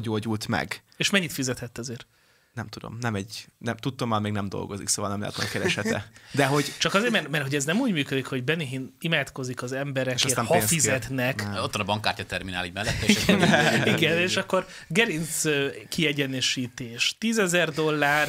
gyógyult 0.00 0.48
meg. 0.48 0.82
És 0.96 1.10
mennyit 1.10 1.32
fizetett 1.32 1.78
ezért? 1.78 2.06
Nem 2.54 2.68
tudom, 2.68 2.96
nem 3.00 3.14
egy, 3.14 3.46
nem, 3.58 3.76
tudtam 3.76 4.08
már 4.08 4.20
még 4.20 4.32
nem 4.32 4.48
dolgozik, 4.48 4.88
szóval 4.88 5.10
nem 5.10 5.20
lehet 5.20 5.36
a 5.36 5.48
keresete. 5.52 6.10
De 6.32 6.46
hogy 6.46 6.72
Csak 6.78 6.94
azért, 6.94 7.12
mert, 7.12 7.28
mert 7.28 7.44
hogy 7.44 7.54
ez 7.54 7.64
nem 7.64 7.80
úgy 7.80 7.92
működik, 7.92 8.26
hogy 8.26 8.44
Benny 8.44 8.66
Hinn 8.66 8.88
imádkozik 9.00 9.62
az 9.62 9.72
emberekért, 9.72 10.34
ha 10.34 10.60
fizetnek, 10.60 11.48
Ott 11.62 11.72
van 11.72 11.80
a 11.80 11.84
bankkártya 11.84 12.24
terminál 12.24 12.64
így 12.64 12.72
mellette, 12.72 13.06
és 13.06 13.28
akkor 13.28 13.48
Igen, 13.96 14.18
és 14.18 14.36
akkor 14.36 14.66
gerinc 14.88 15.42
kiegyenesítés, 15.88 17.16
tízezer 17.18 17.70
dollár, 17.70 18.28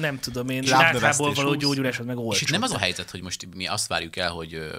nem 0.00 0.18
tudom 0.20 0.48
én, 0.48 0.62
náthából 0.66 1.32
való 1.32 1.48
20. 1.48 1.58
gyógyulásod 1.58 2.06
meg 2.06 2.16
olcsó. 2.16 2.30
És 2.32 2.40
itt 2.40 2.50
nem 2.50 2.62
az 2.62 2.72
a 2.72 2.78
helyzet, 2.78 3.10
hogy 3.10 3.22
most 3.22 3.54
mi 3.54 3.66
azt 3.66 3.86
várjuk 3.86 4.16
el, 4.16 4.30
hogy 4.30 4.70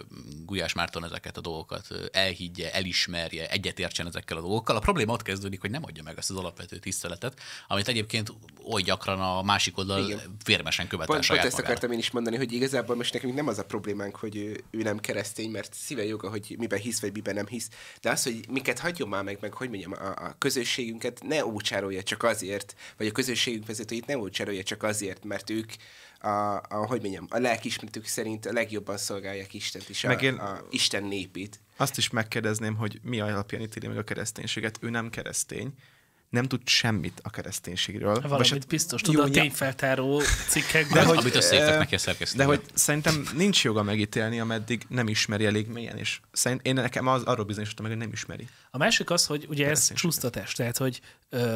Gulyás 0.45 0.73
Márton 0.73 1.05
ezeket 1.05 1.37
a 1.37 1.41
dolgokat 1.41 1.87
elhiggye, 2.11 2.73
elismerje, 2.73 3.49
egyetértsen 3.49 4.07
ezekkel 4.07 4.37
a 4.37 4.41
dolgokkal. 4.41 4.75
A 4.75 4.79
probléma 4.79 5.13
ott 5.13 5.21
kezdődik, 5.21 5.61
hogy 5.61 5.71
nem 5.71 5.83
adja 5.83 6.03
meg 6.03 6.17
ezt 6.17 6.29
az 6.29 6.35
alapvető 6.35 6.77
tiszteletet, 6.77 7.39
amit 7.67 7.87
egyébként 7.87 8.33
oly 8.71 8.81
gyakran 8.81 9.19
a 9.19 9.41
másik 9.43 9.77
oldal 9.77 10.05
Igen. 10.05 10.37
vérmesen 10.45 10.87
követel 10.87 11.15
Pont, 11.15 11.19
pont 11.19 11.23
saját 11.29 11.45
ezt 11.45 11.53
magára. 11.55 11.71
akartam 11.73 11.91
én 11.91 11.99
is 11.99 12.11
mondani, 12.11 12.37
hogy 12.37 12.51
igazából 12.51 12.95
most 12.95 13.13
nekünk 13.13 13.33
nem 13.33 13.47
az 13.47 13.57
a 13.57 13.65
problémánk, 13.65 14.15
hogy 14.15 14.35
ő, 14.35 14.63
ő 14.71 14.81
nem 14.81 14.99
keresztény, 14.99 15.51
mert 15.51 15.73
szíve 15.73 16.05
joga, 16.05 16.29
hogy 16.29 16.55
miben 16.57 16.79
hisz, 16.79 16.99
vagy 16.99 17.13
miben 17.13 17.35
nem 17.35 17.47
hisz. 17.47 17.69
De 18.01 18.09
az, 18.09 18.23
hogy 18.23 18.39
miket 18.49 18.79
hagyjon 18.79 19.09
már 19.09 19.23
meg, 19.23 19.37
meg 19.41 19.53
hogy 19.53 19.69
mondjam, 19.69 19.91
a, 19.91 20.05
a 20.07 20.35
közösségünket 20.37 21.21
ne 21.23 21.45
ócsárolja 21.45 22.03
csak 22.03 22.23
azért, 22.23 22.75
vagy 22.97 23.07
a 23.07 23.11
közösségünk 23.11 23.65
vezetőit 23.65 24.05
ne 24.05 24.17
ócsárolja 24.17 24.63
csak 24.63 24.83
azért, 24.83 25.23
mert 25.23 25.49
ők 25.49 25.71
a, 26.21 26.27
a, 26.55 26.85
hogy 26.87 27.01
mondjam, 27.01 27.25
a 27.29 27.37
lelkismeretük 27.39 28.05
szerint 28.05 28.45
a 28.45 28.51
legjobban 28.53 28.97
szolgálják 28.97 29.53
Istent 29.53 29.85
a, 30.03 30.07
Meg 30.07 30.21
én- 30.21 30.33
a 30.37 30.61
Isten 30.69 31.03
népét. 31.03 31.59
azt 31.77 31.97
is 31.97 32.09
megkérdezném, 32.09 32.75
hogy 32.75 32.99
mi 33.03 33.19
alapján 33.19 33.61
ítéli 33.61 33.87
meg 33.87 33.97
a 33.97 34.03
kereszténységet. 34.03 34.77
Ő 34.81 34.89
nem 34.89 35.09
keresztény, 35.09 35.73
nem 36.29 36.45
tud 36.45 36.67
semmit 36.67 37.19
a 37.23 37.29
kereszténységről. 37.29 38.13
Vagy 38.13 38.21
Valamit 38.21 38.49
hát 38.49 38.67
biztos, 38.67 39.01
jó, 39.05 39.11
tudod, 39.11 39.27
a 39.27 39.31
tényfeltáró 39.31 40.21
cikkekben. 40.47 41.03
De 41.03 41.05
hogy, 41.05 41.17
Amit 41.17 41.35
összeírtak 41.35 41.73
ö, 41.73 41.77
neki 41.77 41.95
a 41.95 41.97
szerkesztő. 41.97 42.37
De 42.37 42.43
hogy 42.43 42.61
szerintem 42.73 43.27
nincs 43.35 43.63
joga 43.63 43.83
megítélni, 43.83 44.39
ameddig 44.39 44.85
nem 44.87 45.07
ismeri 45.07 45.45
elég 45.45 45.67
mélyen, 45.67 45.97
és 45.97 46.19
szerint 46.31 46.65
én 46.65 46.73
nekem 46.73 47.07
az, 47.07 47.23
arról 47.23 47.45
bizonyosodtam 47.45 47.85
meg, 47.85 47.93
hogy 47.95 48.03
nem 48.05 48.13
ismeri. 48.13 48.47
A 48.71 48.77
másik 48.77 49.09
az, 49.09 49.25
hogy 49.25 49.45
ugye 49.49 49.69
ez 49.69 49.93
csúsztatás, 49.93 50.53
tehát 50.53 50.77
hogy 50.77 51.01
ö, 51.29 51.55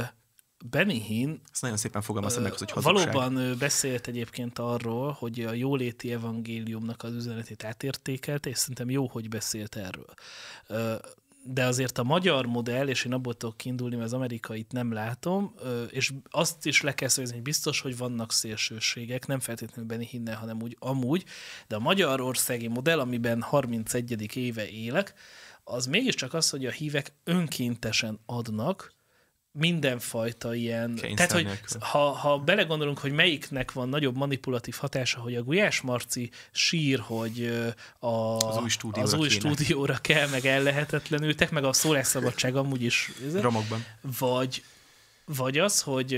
Benny 0.70 1.02
Hinn 1.02 1.36
Ezt 1.52 1.62
nagyon 1.62 1.78
szépen 1.78 2.02
fogalmazta 2.02 2.42
meg, 2.42 2.52
az, 2.52 2.58
hogy 2.58 2.72
hazugság. 2.72 3.14
valóban 3.14 3.58
beszélt 3.58 4.08
egyébként 4.08 4.60
arról, 4.60 5.12
hogy 5.12 5.40
a 5.40 5.54
jóléti 5.54 6.12
evangéliumnak 6.12 7.04
az 7.04 7.14
üzenetét 7.14 7.64
átértékelte, 7.64 8.50
és 8.50 8.58
szerintem 8.58 8.90
jó, 8.90 9.08
hogy 9.08 9.30
beszélt 9.30 9.76
erről. 9.76 10.14
De 11.46 11.66
azért 11.66 11.98
a 11.98 12.04
magyar 12.04 12.46
modell, 12.46 12.88
és 12.88 13.06
én 13.06 13.14
abból 13.14 13.34
tudok 13.34 13.58
kiindulni, 13.58 13.96
mert 13.96 14.08
az 14.08 14.14
amerikait 14.14 14.72
nem 14.72 14.92
látom, 14.92 15.54
és 15.90 16.12
azt 16.30 16.66
is 16.66 16.82
le 16.82 16.94
kell 16.94 17.08
szögezni, 17.08 17.36
hogy 17.36 17.44
biztos, 17.44 17.82
hogy 17.82 17.98
vannak 17.98 18.32
szélsőségek, 18.32 19.28
nem 19.28 19.40
feltétlenül 19.40 19.86
Benny 19.86 20.06
Hinnel, 20.06 20.36
hanem 20.36 20.62
úgy 20.62 20.78
amúgy, 20.80 21.26
de 21.68 21.76
a 21.76 21.80
magyarországi 21.80 22.68
modell, 22.68 23.00
amiben 23.00 23.42
31. 23.42 24.36
éve 24.36 24.70
élek, 24.70 25.14
az 25.64 25.86
mégiscsak 25.86 26.34
az, 26.34 26.50
hogy 26.50 26.66
a 26.66 26.72
hívek 26.72 27.14
önkéntesen 27.24 28.20
adnak, 28.26 28.94
mindenfajta 29.54 30.56
ilyen... 30.56 30.96
Kényszer 30.96 31.28
Tehát, 31.28 31.32
hogy 31.32 31.60
ha, 31.80 32.12
ha 32.12 32.38
belegondolunk, 32.38 33.00
hogy 33.00 33.12
melyiknek 33.12 33.72
van 33.72 33.90
nagyobb 33.90 34.16
manipulatív 34.16 34.76
hatása, 34.80 35.20
hogy 35.20 35.36
a 35.36 35.44
Gulyás 35.44 35.82
Marci 35.82 36.30
sír, 36.52 37.00
hogy 37.00 37.64
a, 38.00 38.08
Az 38.08 38.58
új 38.58 38.70
stúdióra 38.70 39.08
az 39.08 39.14
új 39.14 39.28
kéne. 39.28 39.40
stúdióra 39.40 39.98
kell, 39.98 40.28
meg 40.28 40.46
ellehetetlenültek, 40.46 41.52
meg 41.52 41.64
a 41.64 41.74
szólásszabadság 41.74 42.56
amúgy 42.56 42.84
is... 42.84 43.12
Romokban. 43.34 43.86
Vagy, 44.20 44.64
vagy 45.26 45.58
az, 45.58 45.82
hogy 45.82 46.14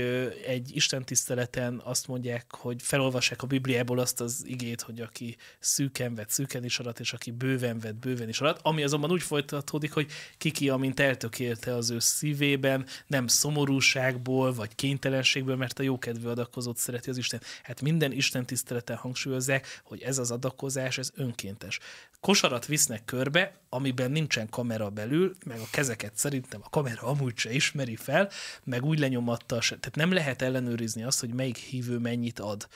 egy 0.46 0.76
istentiszteleten 0.76 1.80
azt 1.84 2.06
mondják, 2.08 2.54
hogy 2.54 2.82
felolvassák 2.82 3.42
a 3.42 3.46
Bibliából 3.46 3.98
azt 3.98 4.20
az 4.20 4.42
igét, 4.46 4.80
hogy 4.80 5.00
aki 5.00 5.36
szűken 5.58 6.14
vett, 6.14 6.30
szűken 6.30 6.64
is 6.64 6.78
arat, 6.78 7.00
és 7.00 7.12
aki 7.12 7.30
bőven 7.30 7.78
vett, 7.78 7.94
bőven 7.94 8.28
is 8.28 8.40
arat, 8.40 8.60
ami 8.62 8.82
azonban 8.82 9.10
úgy 9.10 9.22
folytatódik, 9.22 9.92
hogy 9.92 10.10
kiki, 10.38 10.68
amint 10.68 11.00
eltökélte 11.00 11.74
az 11.74 11.90
ő 11.90 11.98
szívében, 11.98 12.86
nem 13.06 13.26
szomorúságból, 13.26 14.54
vagy 14.54 14.74
kénytelenségből, 14.74 15.56
mert 15.56 15.78
a 15.78 15.82
jókedvű 15.82 16.28
adakozót 16.28 16.76
szereti 16.76 17.10
az 17.10 17.16
Isten. 17.16 17.40
Hát 17.62 17.80
minden 17.80 18.12
Isten 18.12 18.46
tiszteleten 18.46 18.96
hangsúlyozzák, 18.96 19.80
hogy 19.84 20.02
ez 20.02 20.18
az 20.18 20.30
adakozás, 20.30 20.98
ez 20.98 21.10
önkéntes. 21.14 21.78
Kosarat 22.20 22.66
visznek 22.66 23.04
körbe, 23.04 23.60
amiben 23.68 24.10
nincsen 24.10 24.48
kamera 24.48 24.90
belül, 24.90 25.34
meg 25.44 25.58
a 25.60 25.66
kezeket 25.70 26.16
szerintem 26.16 26.60
a 26.64 26.68
kamera 26.68 27.02
amúgy 27.02 27.36
se 27.36 27.52
ismeri 27.52 27.96
fel, 27.96 28.30
meg 28.64 28.84
úgy 28.84 28.98
lenyomatta, 28.98 29.60
se, 29.60 29.76
tehát 29.78 29.94
nem 29.96 30.12
lehet 30.12 30.42
ellenőrizni 30.42 31.02
azt, 31.02 31.20
hogy 31.20 31.34
melyik 31.34 31.56
hívő 31.56 31.98
mennyit 31.98 32.38
ad. 32.38 32.68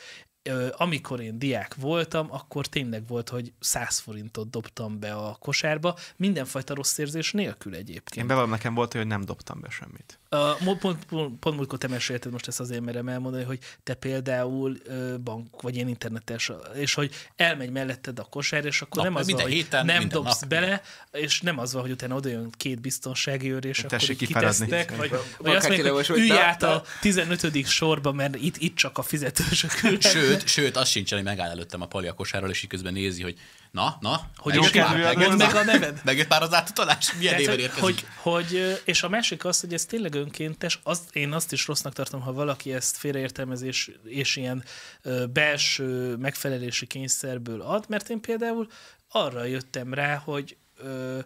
Ö, 0.43 0.69
Amikor 0.77 1.21
én 1.21 1.39
diák 1.39 1.75
voltam, 1.75 2.33
akkor 2.33 2.67
tényleg 2.67 3.07
volt, 3.07 3.29
hogy 3.29 3.53
100 3.61 3.99
forintot 3.99 4.51
dobtam 4.51 4.99
be 4.99 5.15
a 5.15 5.37
kosárba, 5.41 5.99
mindenfajta 6.17 6.75
rossz 6.75 6.99
érzés 6.99 7.33
nélkül 7.33 7.75
egyébként. 7.75 8.17
Én 8.17 8.27
bevallom, 8.27 8.51
nekem 8.51 8.75
volt, 8.75 8.93
hogy 8.93 9.07
nem 9.07 9.25
dobtam 9.25 9.61
be 9.61 9.71
semmit. 9.71 10.20
Uh, 10.37 10.65
pont, 10.65 10.79
pont, 10.79 11.05
pont, 11.05 11.39
pont 11.39 11.57
múltkor 11.57 11.79
te 11.79 11.89
mesélted, 11.89 12.33
most 12.33 12.49
ezt 12.49 12.61
azért 12.61 12.81
merem 12.81 13.09
elmondani, 13.09 13.45
hogy 13.45 13.59
te 13.83 13.95
például 13.95 14.77
uh, 14.87 15.19
bank, 15.19 15.63
vagy 15.63 15.75
ilyen 15.75 15.89
internetes, 15.89 16.53
és 16.75 16.95
hogy 16.95 17.15
elmegy 17.37 17.71
melletted 17.71 18.19
a 18.19 18.23
kosár, 18.23 18.65
és 18.65 18.83
akkor 18.83 18.97
Nap, 18.97 19.05
nem 19.05 19.15
az 19.15 19.27
minden 19.27 19.45
van, 19.45 19.53
hogy 19.55 19.63
héten, 19.63 19.85
nem 19.85 20.09
dobsz 20.09 20.41
nap. 20.41 20.49
bele, 20.49 20.83
és 21.13 21.41
nem 21.41 21.59
az 21.59 21.73
van, 21.73 21.83
hogy 21.83 21.91
utána 21.91 22.15
odajön 22.15 22.51
két 22.57 22.81
biztonsági 22.81 23.53
őr, 23.53 23.65
és 23.65 23.79
akkor 23.79 23.91
Tessék 23.91 24.17
kifeledni. 24.17 24.65
kitesztek, 24.65 24.97
vagy, 24.97 25.11
vagy 25.39 25.55
azt 25.55 25.69
mondják, 25.69 25.93
hogy 25.93 26.11
ülj 26.11 26.29
na, 26.29 26.41
át 26.41 26.61
na. 26.61 26.75
a 26.75 26.83
15. 27.01 27.67
sorba, 27.67 28.13
mert 28.13 28.37
itt, 28.37 28.57
itt 28.57 28.77
csak 28.77 28.99
a 28.99 29.03
fizetősök. 29.03 29.71
Sőt, 30.01 30.47
sőt, 30.47 30.77
az 30.77 30.89
sincsen, 30.89 31.19
hogy 31.19 31.27
megáll 31.27 31.51
előttem 31.51 31.81
a 31.81 31.87
pali 31.87 32.07
a 32.07 32.13
kosárral, 32.13 32.51
és 32.51 32.63
így 32.63 32.69
közben 32.69 32.93
nézi, 32.93 33.23
hogy 33.23 33.39
na, 33.71 33.97
na, 34.01 34.21
Hogy 34.37 34.57
is 34.57 34.73
megjött 34.73 35.37
meg 35.37 35.55
a 35.55 35.65
neved. 35.65 36.01
Megjött 36.05 36.29
már 36.29 36.43
az 36.43 36.55
átutalás? 36.55 37.13
Milyen 37.13 37.37
Tehát, 37.37 37.51
hogy, 37.51 37.61
érkezik? 37.61 37.83
hogy, 37.83 38.05
hogy, 38.17 38.81
és 38.85 39.03
a 39.03 39.09
másik 39.09 39.45
az, 39.45 39.61
hogy 39.61 39.75
ez 39.75 39.85
tényleg 39.85 40.15
önkéntes, 40.15 40.81
azt, 40.83 41.17
én 41.17 41.33
azt 41.33 41.53
is 41.53 41.67
rossznak 41.67 41.93
tartom, 41.93 42.21
ha 42.21 42.33
valaki 42.33 42.73
ezt 42.73 42.97
félreértelmezés 42.97 43.91
és 44.05 44.37
ilyen 44.37 44.65
ö, 45.03 45.27
belső 45.27 46.17
megfelelési 46.17 46.87
kényszerből 46.87 47.61
ad, 47.61 47.85
mert 47.89 48.09
én 48.09 48.21
például 48.21 48.67
arra 49.09 49.45
jöttem 49.45 49.95
rá, 49.95 50.17
hogy 50.17 50.57
ö, 50.77 51.19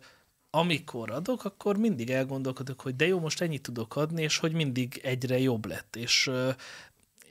amikor 0.50 1.10
adok, 1.10 1.44
akkor 1.44 1.76
mindig 1.76 2.10
elgondolkodok, 2.10 2.80
hogy 2.80 2.96
de 2.96 3.06
jó, 3.06 3.20
most 3.20 3.40
ennyit 3.40 3.62
tudok 3.62 3.96
adni, 3.96 4.22
és 4.22 4.38
hogy 4.38 4.52
mindig 4.52 5.00
egyre 5.02 5.38
jobb 5.38 5.66
lett. 5.66 5.96
És, 5.96 6.26
ö, 6.26 6.50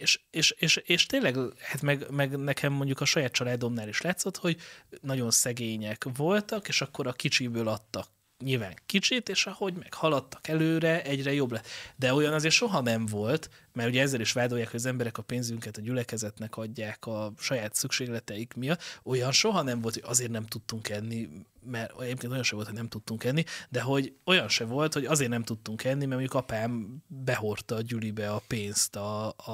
és, 0.03 0.19
és, 0.29 0.51
és, 0.51 0.75
és 0.75 1.05
tényleg, 1.05 1.35
hát 1.59 1.81
meg, 1.81 2.09
meg 2.09 2.37
nekem 2.37 2.73
mondjuk 2.73 3.01
a 3.01 3.05
saját 3.05 3.31
családomnál 3.31 3.87
is 3.87 4.01
látszott, 4.01 4.37
hogy 4.37 4.61
nagyon 5.01 5.31
szegények 5.31 6.05
voltak, 6.15 6.67
és 6.67 6.81
akkor 6.81 7.07
a 7.07 7.11
kicsiből 7.11 7.67
adtak 7.67 8.07
nyilván 8.39 8.73
kicsit, 8.85 9.29
és 9.29 9.45
ahogy 9.45 9.73
meg 9.73 9.93
haladtak 9.93 10.47
előre, 10.47 11.03
egyre 11.03 11.33
jobb 11.33 11.51
lett. 11.51 11.67
De 11.95 12.13
olyan 12.13 12.33
azért 12.33 12.53
soha 12.53 12.81
nem 12.81 13.05
volt, 13.05 13.49
mert 13.73 13.89
ugye 13.89 14.01
ezzel 14.01 14.19
is 14.19 14.31
vádolják, 14.31 14.69
hogy 14.69 14.79
az 14.79 14.85
emberek 14.85 15.17
a 15.17 15.21
pénzünket 15.21 15.77
a 15.77 15.81
gyülekezetnek 15.81 16.57
adják 16.57 17.05
a 17.05 17.33
saját 17.37 17.75
szükségleteik 17.75 18.53
miatt. 18.53 18.81
Olyan 19.03 19.31
soha 19.31 19.61
nem 19.61 19.81
volt, 19.81 19.93
hogy 19.93 20.03
azért 20.07 20.31
nem 20.31 20.45
tudtunk 20.45 20.89
enni, 20.89 21.29
mert 21.65 22.01
egyébként 22.01 22.31
olyan 22.31 22.43
se 22.43 22.55
volt, 22.55 22.67
hogy 22.67 22.75
nem 22.75 22.89
tudtunk 22.89 23.23
enni, 23.23 23.43
de 23.69 23.81
hogy 23.81 24.13
olyan 24.25 24.49
se 24.49 24.65
volt, 24.65 24.93
hogy 24.93 25.05
azért 25.05 25.29
nem 25.29 25.43
tudtunk 25.43 25.83
enni, 25.83 26.05
mert 26.05 26.09
mondjuk 26.09 26.33
apám 26.33 27.03
behordta 27.07 27.75
a 27.75 27.81
gyülibe 27.81 28.31
a 28.31 28.43
pénzt 28.47 28.95
a, 28.95 29.27
a, 29.27 29.51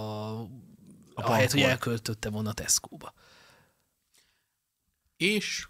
a 1.13 1.23
ahelyett, 1.23 1.51
hogy 1.51 1.61
elköltötte 1.61 2.29
volna 2.29 2.49
a 2.49 2.53
Tesco-ba. 2.53 3.13
És 5.17 5.67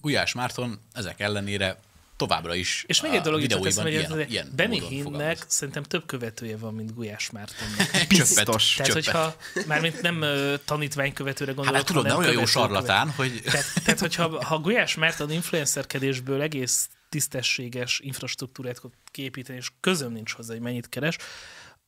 Gulyás 0.00 0.32
Márton 0.32 0.80
ezek 0.92 1.20
ellenére 1.20 1.78
továbbra 2.20 2.54
is 2.54 2.84
És 2.86 3.00
még 3.00 3.12
egy 3.14 3.20
dolog, 3.20 3.40
videóiban 3.40 3.68
teszem, 3.68 3.84
hogy 3.84 3.92
ilyen, 3.92 4.18
ez- 4.20 4.30
ilyen 4.30 4.52
Benny 4.56 4.80
Hinnnek 4.88 5.44
szerintem 5.46 5.82
több 5.82 6.06
követője 6.06 6.56
van, 6.56 6.74
mint 6.74 6.94
Gulyás 6.94 7.30
Mártonnak. 7.30 7.90
Biztos. 8.08 8.74
Tehát, 8.74 8.92
Csöppet. 8.92 9.04
hogyha 9.04 9.36
mármint 9.66 10.02
nem 10.02 10.22
ö, 10.22 10.54
tanítványkövetőre 10.64 11.52
gondolok, 11.52 11.76
Hát 11.78 11.86
tudod, 11.86 12.02
hanem 12.02 12.18
olyan 12.18 12.30
jó 12.32 12.38
követő- 12.38 12.58
sarlatán, 12.58 13.10
hogy 13.10 13.40
Tehát, 13.44 13.66
tehát 13.84 14.00
hogyha 14.00 14.44
ha 14.44 14.58
Gulyás 14.58 14.94
Márton 14.94 15.30
influencerkedésből 15.30 16.42
egész 16.42 16.88
tisztességes 17.08 18.00
infrastruktúrát 18.02 18.80
képíteni, 19.10 19.58
és 19.58 19.68
közöm 19.80 20.12
nincs 20.12 20.32
hozzá, 20.32 20.52
hogy 20.52 20.62
mennyit 20.62 20.88
keres, 20.88 21.16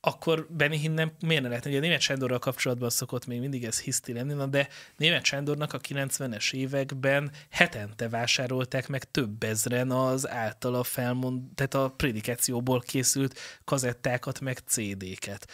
akkor 0.04 0.46
Benny 0.50 0.76
Hinnen 0.76 1.12
miért 1.20 1.42
ne 1.42 1.48
lehetne? 1.48 1.70
Ugye 1.70 1.80
német 1.80 2.00
Sándorral 2.00 2.38
kapcsolatban 2.38 2.90
szokott 2.90 3.26
még 3.26 3.40
mindig 3.40 3.64
ez 3.64 3.80
hiszti 3.80 4.12
lenni, 4.12 4.32
na 4.32 4.46
de 4.46 4.68
német 4.96 5.24
Sándornak 5.24 5.72
a 5.72 5.78
90-es 5.78 6.52
években 6.52 7.30
hetente 7.50 8.08
vásárolták 8.08 8.88
meg 8.88 9.10
több 9.10 9.42
ezren 9.42 9.90
az 9.90 10.28
általa 10.28 10.82
felmond, 10.82 11.40
tehát 11.54 11.74
a 11.74 11.94
prédikációból 11.96 12.80
készült 12.80 13.38
kazettákat, 13.64 14.40
meg 14.40 14.58
CD-ket. 14.66 15.50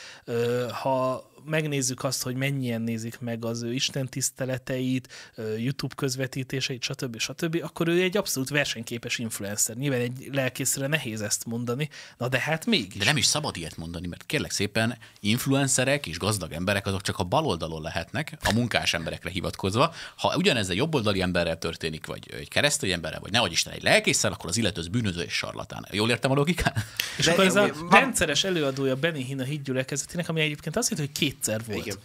Ha 0.71 1.31
megnézzük 1.49 2.05
azt, 2.05 2.23
hogy 2.23 2.35
mennyien 2.35 2.83
nézik 2.83 3.19
meg 3.21 3.45
az 3.45 3.63
ő 3.63 3.75
istentiszteleteit, 3.75 5.09
ö, 5.35 5.57
YouTube 5.57 5.95
közvetítéseit, 5.95 6.83
stb. 6.83 7.19
stb., 7.19 7.59
akkor 7.63 7.89
ő 7.89 8.03
egy 8.03 8.17
abszolút 8.17 8.49
versenyképes 8.49 9.19
influencer. 9.19 9.77
Nyilván 9.77 10.01
egy 10.01 10.29
lelkészre 10.33 10.87
nehéz 10.87 11.21
ezt 11.21 11.45
mondani, 11.45 11.89
na 12.17 12.29
de 12.29 12.39
hát 12.39 12.67
mégis. 12.67 12.99
De 12.99 13.05
nem 13.05 13.17
is 13.17 13.27
szabad 13.27 13.57
ilyet 13.57 13.77
mondani, 13.77 14.07
mert 14.07 14.27
kérlek 14.27 14.51
szépen, 14.51 14.99
influencerek 15.21 16.07
és 16.07 16.19
gazdag 16.19 16.53
emberek 16.53 16.87
azok 16.87 17.03
csak 17.03 17.19
a 17.19 17.25
bal 17.25 17.45
oldalon 17.45 17.83
lehetnek, 17.83 18.37
a 18.45 18.53
munkás 18.53 18.95
emberekre 18.95 19.31
hivatkozva. 19.31 19.95
Ha 20.17 20.37
ugyanez 20.37 20.71
egy 20.71 20.77
jobboldali 20.77 21.21
emberrel 21.21 21.59
történik, 21.59 22.07
vagy 22.07 22.33
egy 22.33 22.49
keresztény 22.49 22.91
emberrel, 22.91 23.21
vagy 23.21 23.31
nehogy 23.31 23.53
Isten 23.53 23.73
egy 23.73 23.83
lelkészsel, 23.83 24.33
akkor 24.33 24.49
az 24.49 24.57
illető 24.57 24.81
az 24.81 24.89
bűnöző 24.89 25.23
és 25.23 25.33
sarlatán. 25.33 25.87
Jól 25.91 26.11
értem 26.11 26.31
a 26.31 26.35
logikát? 26.35 26.85
És 27.17 27.25
De 27.25 27.33
akkor 27.33 27.45
ez 27.45 27.57
a 27.57 27.71
rendszeres 27.91 28.45
előadója 28.45 28.97
Benny 28.97 29.25
Hinn 29.25 29.41
a 29.41 29.45
hídgyülekezetének, 29.45 30.29
ami 30.29 30.41
egyébként 30.41 30.77
azt 30.77 30.89
hitt, 30.89 30.99
hogy 30.99 31.13
kétszer 31.39 31.65
volt. 31.67 31.87
Igen. 31.87 31.99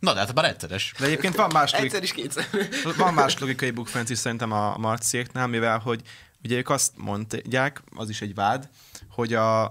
Na, 0.00 0.12
de 0.12 0.18
hát 0.18 0.34
már 0.34 0.44
rendszeres. 0.44 0.94
De 0.98 1.04
egyébként 1.04 1.34
van 1.34 1.50
más, 1.52 1.72
logik, 1.72 1.86
Egyszer 1.86 2.02
is 2.02 2.12
kétszer. 2.12 2.46
van 2.96 3.14
más 3.14 3.38
logikai 3.38 3.70
bukfenc 3.70 4.10
is 4.10 4.18
szerintem 4.18 4.52
a 4.52 4.76
marciéknál, 4.76 5.46
mivel 5.46 5.78
hogy 5.78 6.02
ugye 6.44 6.56
ők 6.56 6.68
azt 6.68 6.92
mondják, 6.96 7.82
az 7.96 8.08
is 8.08 8.20
egy 8.20 8.34
vád, 8.34 8.68
hogy 9.10 9.34
a, 9.34 9.62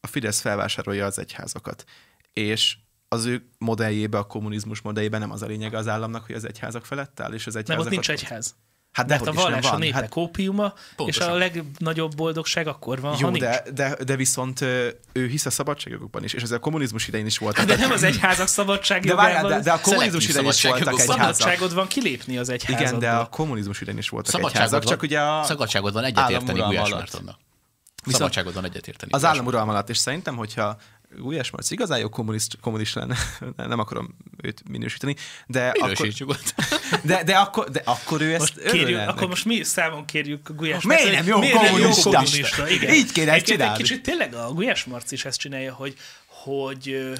a 0.00 0.06
Fidesz 0.06 0.40
felvásárolja 0.40 1.06
az 1.06 1.18
egyházakat. 1.18 1.84
És 2.32 2.76
az 3.08 3.24
ő 3.24 3.48
modelljébe, 3.58 4.18
a 4.18 4.26
kommunizmus 4.26 4.80
modelljébe 4.80 5.18
nem 5.18 5.30
az 5.30 5.42
a 5.42 5.46
lényeg 5.46 5.74
az 5.74 5.88
államnak, 5.88 6.26
hogy 6.26 6.34
az 6.34 6.44
egyházak 6.44 6.86
felett 6.86 7.20
áll, 7.20 7.32
és 7.32 7.46
az 7.46 7.54
Nem, 7.54 7.62
egyházakat... 7.62 7.86
ott 7.86 7.92
nincs 7.92 8.10
egyház. 8.10 8.54
Hát 8.92 9.08
Mert 9.08 9.24
dehogy 9.24 9.38
a 9.38 9.42
vallás 9.42 9.70
a 9.70 9.78
népek 9.78 10.00
Hát, 10.00 10.16
ópiuma, 10.16 10.72
és 10.76 10.94
Pontosan. 10.96 11.30
a 11.30 11.34
legnagyobb 11.34 12.16
boldogság 12.16 12.66
akkor 12.66 13.00
van, 13.00 13.12
ha 13.12 13.18
jó, 13.20 13.28
nincs. 13.28 13.42
de, 13.44 13.62
de, 13.74 13.96
de 14.04 14.16
viszont 14.16 14.60
ő 15.12 15.26
hisz 15.26 15.46
a 15.46 15.50
szabadságjogokban 15.50 16.24
is, 16.24 16.32
és 16.32 16.42
ez 16.42 16.50
a 16.50 16.58
kommunizmus 16.58 17.08
idején 17.08 17.26
is 17.26 17.38
volt. 17.38 17.64
De 17.64 17.76
nem 17.76 17.90
az 17.90 18.02
egyházak 18.02 18.46
de, 18.46 18.52
szabadságjogával. 18.52 19.24
várjál, 19.24 19.48
de, 19.48 19.60
de 19.60 19.72
a 19.72 19.80
kommunizmus 19.80 20.28
idején 20.28 20.48
is 20.48 20.62
voltak 20.62 20.88
egyházak. 20.88 21.16
Szabadságod 21.16 21.74
van 21.74 21.86
kilépni 21.86 22.38
az 22.38 22.48
egyházadból. 22.48 22.86
Igen, 22.86 22.98
de 22.98 23.10
a 23.10 23.26
kommunizmus 23.28 23.80
idején 23.80 23.98
is 23.98 24.08
voltak 24.08 24.34
egyházak, 24.34 24.52
Szabadságod 24.52 24.84
van, 24.84 24.92
csak 24.92 25.02
ugye 25.02 25.20
a 25.20 25.44
szabadságod 25.44 25.92
van 25.92 26.04
egyetérteni 26.04 26.60
Gulyás. 26.60 26.90
Mártonnak. 26.90 27.38
Viszont 28.04 28.22
Szabadságod 28.22 28.54
van 28.54 28.64
egyetérteni. 28.64 29.12
Az 29.12 29.20
Gulyás 29.20 29.34
államuralom 29.34 29.68
alatt, 29.68 29.88
és 29.88 29.96
szerintem, 29.96 30.36
hogyha 30.36 30.76
Gulyás 31.16 31.50
Marc 31.50 31.70
igazán 31.70 31.98
jó 31.98 32.08
kommunist, 32.08 32.58
kommunist 32.60 32.94
lenne, 32.94 33.16
nem 33.56 33.78
akarom 33.78 34.16
őt 34.42 34.68
minősíteni, 34.68 35.16
de 35.46 35.68
akkor, 35.68 35.82
Minősíts 35.82 36.18
nyugodt. 36.18 36.54
de, 37.04 37.24
de, 37.24 37.36
akkor, 37.36 37.70
de 37.70 37.82
akkor 37.84 38.20
ő 38.20 38.32
ezt 38.34 38.40
most 38.40 38.70
kérjük, 38.70 38.98
ennek. 38.98 39.08
akkor 39.08 39.28
most 39.28 39.44
mi 39.44 39.62
számon 39.62 40.04
kérjük 40.04 40.48
a 40.48 40.52
Gulyás 40.52 40.84
Miért 40.84 41.02
Márcot, 41.02 41.24
nem 41.24 41.34
jó 41.34 41.38
miért 41.38 41.54
nem 41.54 41.64
jó 41.64 41.70
kommunista? 41.70 42.10
kommunista? 42.10 42.68
Igen. 42.68 42.94
Így 42.94 43.12
kéne 43.12 43.32
Egyébként 43.32 43.58
csinálni. 43.58 43.82
Egy 43.82 43.88
kicsit 43.88 44.02
tényleg 44.02 44.34
a 44.34 44.52
Gulyás 44.52 44.84
Marc 44.84 45.12
is 45.12 45.24
ezt 45.24 45.38
csinálja, 45.38 45.74
hogy, 45.74 45.96
hogy 46.26 47.12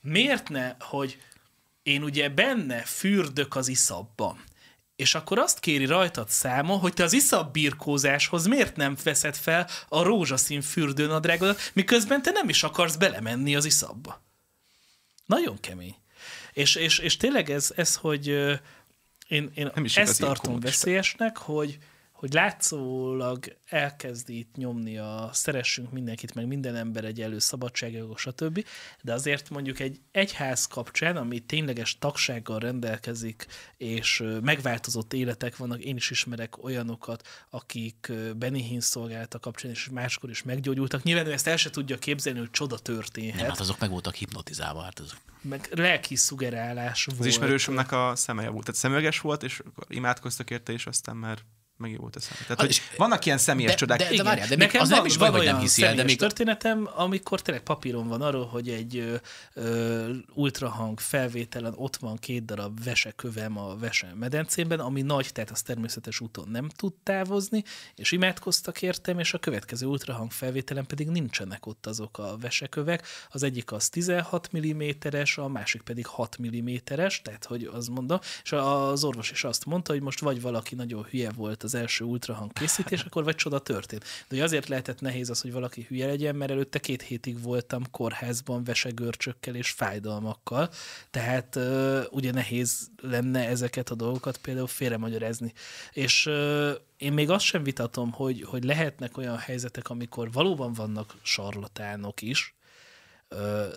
miért 0.00 0.48
ne, 0.48 0.74
hogy 0.78 1.18
én 1.82 2.02
ugye 2.02 2.28
benne 2.28 2.82
fürdök 2.82 3.56
az 3.56 3.68
iszabban, 3.68 4.44
és 5.00 5.14
akkor 5.14 5.38
azt 5.38 5.60
kéri 5.60 5.84
rajtad 5.84 6.28
számon, 6.28 6.78
hogy 6.78 6.92
te 6.92 7.04
az 7.04 7.12
iszab 7.12 7.52
birkózáshoz 7.52 8.46
miért 8.46 8.76
nem 8.76 8.96
veszed 9.02 9.36
fel 9.36 9.68
a 9.88 10.02
rózsaszín 10.02 10.62
fürdőnadrágodat, 10.62 11.70
miközben 11.72 12.22
te 12.22 12.30
nem 12.30 12.48
is 12.48 12.62
akarsz 12.62 12.96
belemenni 12.96 13.56
az 13.56 13.64
iszabba. 13.64 14.22
Nagyon 15.26 15.60
kemény. 15.60 15.96
És, 16.52 16.74
és, 16.74 16.98
és 16.98 17.16
tényleg 17.16 17.50
ez, 17.50 17.72
ez 17.76 17.96
hogy 17.96 18.26
én, 19.28 19.50
én 19.54 19.70
Nem 19.74 19.84
is 19.84 19.96
ezt 19.96 20.20
tartom 20.20 20.60
veszélyesnek, 20.60 21.36
hogy, 21.36 21.78
hogy 22.20 22.32
látszólag 22.32 23.56
elkezdi 23.66 24.38
itt 24.38 24.54
nyomni 24.56 24.98
a 24.98 25.30
szeressünk 25.32 25.92
mindenkit, 25.92 26.34
meg 26.34 26.46
minden 26.46 26.76
ember 26.76 27.04
egy 27.04 27.20
elő 27.20 27.38
szabadságjogok, 27.38 28.18
stb. 28.18 28.64
De 29.02 29.12
azért 29.12 29.50
mondjuk 29.50 29.78
egy 29.80 30.00
egyház 30.10 30.66
kapcsán, 30.66 31.16
ami 31.16 31.38
tényleges 31.38 31.98
tagsággal 31.98 32.58
rendelkezik, 32.58 33.46
és 33.76 34.24
megváltozott 34.42 35.12
életek 35.12 35.56
vannak, 35.56 35.80
én 35.80 35.96
is 35.96 36.10
ismerek 36.10 36.64
olyanokat, 36.64 37.26
akik 37.50 38.12
Benny 38.36 38.62
Hinn 38.62 38.80
szolgálata 38.80 39.38
kapcsán, 39.38 39.70
és 39.70 39.88
máskor 39.88 40.30
is 40.30 40.42
meggyógyultak. 40.42 41.02
Nyilván 41.02 41.26
ő 41.26 41.32
ezt 41.32 41.46
el 41.46 41.56
se 41.56 41.70
tudja 41.70 41.98
képzelni, 41.98 42.38
hogy 42.38 42.50
csoda 42.50 42.78
történhet, 42.78 43.40
Nem, 43.40 43.48
hát 43.48 43.60
azok 43.60 43.78
meg 43.78 43.90
voltak 43.90 44.14
hipnotizálva, 44.14 44.80
hát 44.80 44.98
azok. 44.98 45.18
meg 45.40 45.68
lelki 45.70 46.16
szugerálás 46.16 47.04
volt. 47.04 47.20
Az 47.20 47.26
ismerősömnek 47.26 47.92
a 47.92 48.12
szeme 48.16 48.48
volt. 48.48 48.64
Tehát 48.64 48.80
szemüveges 48.80 49.20
volt, 49.20 49.42
és 49.42 49.58
akkor 49.58 49.84
imádkoztak 49.88 50.50
érte, 50.50 50.72
és 50.72 50.86
aztán 50.86 51.16
már 51.16 51.38
megjobbult 51.80 52.16
a 52.16 52.20
szeme. 52.20 52.40
Tehát, 52.40 52.60
Ah, 52.60 52.66
hogy 52.66 52.80
vannak 52.96 53.24
ilyen 53.26 53.38
személyes 53.38 53.70
de- 53.70 53.76
csodák. 53.76 53.98
de- 53.98 54.10
Igen. 54.12 54.24
várjál, 54.24 54.48
de 54.48 54.56
még 54.56 54.66
Nekem 54.66 54.80
az 54.80 54.88
nem 54.88 54.98
van, 54.98 55.06
is 55.06 55.16
baj, 55.16 55.30
hogy 55.30 55.44
nem 55.44 55.58
hiszi 55.58 55.82
el, 55.82 55.94
de 55.94 56.02
még- 56.02 56.18
történetem, 56.18 56.88
amikor 56.94 57.42
tényleg 57.42 57.62
papíron 57.62 58.08
van 58.08 58.22
arról, 58.22 58.46
hogy 58.46 58.68
egy 58.68 58.96
ö, 58.96 59.14
ö, 59.54 60.12
ultrahang 60.34 61.00
felvételen 61.00 61.72
ott 61.76 61.96
van 61.96 62.16
két 62.16 62.44
darab 62.44 62.84
vesekövem 62.84 63.58
a 63.58 63.76
vese 63.76 64.12
medencében, 64.18 64.80
ami 64.80 65.02
nagy, 65.02 65.32
tehát 65.32 65.50
az 65.50 65.62
természetes 65.62 66.20
úton 66.20 66.48
nem 66.48 66.68
tud 66.68 66.92
távozni, 67.02 67.64
és 67.94 68.12
imádkoztak 68.12 68.82
értem, 68.82 69.18
és 69.18 69.34
a 69.34 69.38
következő 69.38 69.86
ultrahang 69.86 70.30
felvételen 70.30 70.86
pedig 70.86 71.08
nincsenek 71.08 71.66
ott 71.66 71.86
azok 71.86 72.18
a 72.18 72.36
vesekövek. 72.40 73.06
Az 73.30 73.42
egyik 73.42 73.72
az 73.72 73.88
16 73.88 74.48
mm-es, 74.56 75.38
a 75.38 75.48
másik 75.48 75.82
pedig 75.82 76.06
6 76.06 76.36
mm-es, 76.42 77.22
tehát 77.22 77.44
hogy 77.44 77.70
az 77.72 77.86
mondom, 77.88 78.18
és 78.42 78.52
az 78.52 79.04
orvos 79.04 79.30
is 79.30 79.44
azt 79.44 79.64
mondta, 79.64 79.92
hogy 79.92 80.02
most 80.02 80.20
vagy 80.20 80.40
valaki 80.40 80.74
nagyon 80.74 81.04
hülye 81.10 81.30
volt 81.30 81.62
az 81.62 81.69
első 81.74 82.04
ultrahang 82.04 82.52
készítés, 82.52 83.02
akkor 83.02 83.24
vagy 83.24 83.34
csoda 83.34 83.58
történt. 83.58 84.04
De 84.28 84.42
azért 84.42 84.68
lehetett 84.68 85.00
nehéz 85.00 85.30
az, 85.30 85.40
hogy 85.40 85.52
valaki 85.52 85.86
hülye 85.88 86.06
legyen, 86.06 86.36
mert 86.36 86.50
előtte 86.50 86.78
két 86.78 87.02
hétig 87.02 87.42
voltam 87.42 87.90
kórházban 87.90 88.64
vesegörcsökkel 88.64 89.54
és 89.54 89.70
fájdalmakkal, 89.70 90.70
tehát 91.10 91.56
uh, 91.56 92.02
ugye 92.10 92.32
nehéz 92.32 92.90
lenne 93.02 93.48
ezeket 93.48 93.90
a 93.90 93.94
dolgokat 93.94 94.36
például 94.36 94.66
félremagyarázni. 94.66 95.52
És 95.92 96.26
uh, 96.26 96.70
én 96.96 97.12
még 97.12 97.30
azt 97.30 97.44
sem 97.44 97.62
vitatom, 97.62 98.12
hogy, 98.12 98.42
hogy 98.42 98.64
lehetnek 98.64 99.16
olyan 99.16 99.38
helyzetek, 99.38 99.90
amikor 99.90 100.32
valóban 100.32 100.72
vannak 100.72 101.14
sarlatánok 101.22 102.22
is, 102.22 102.54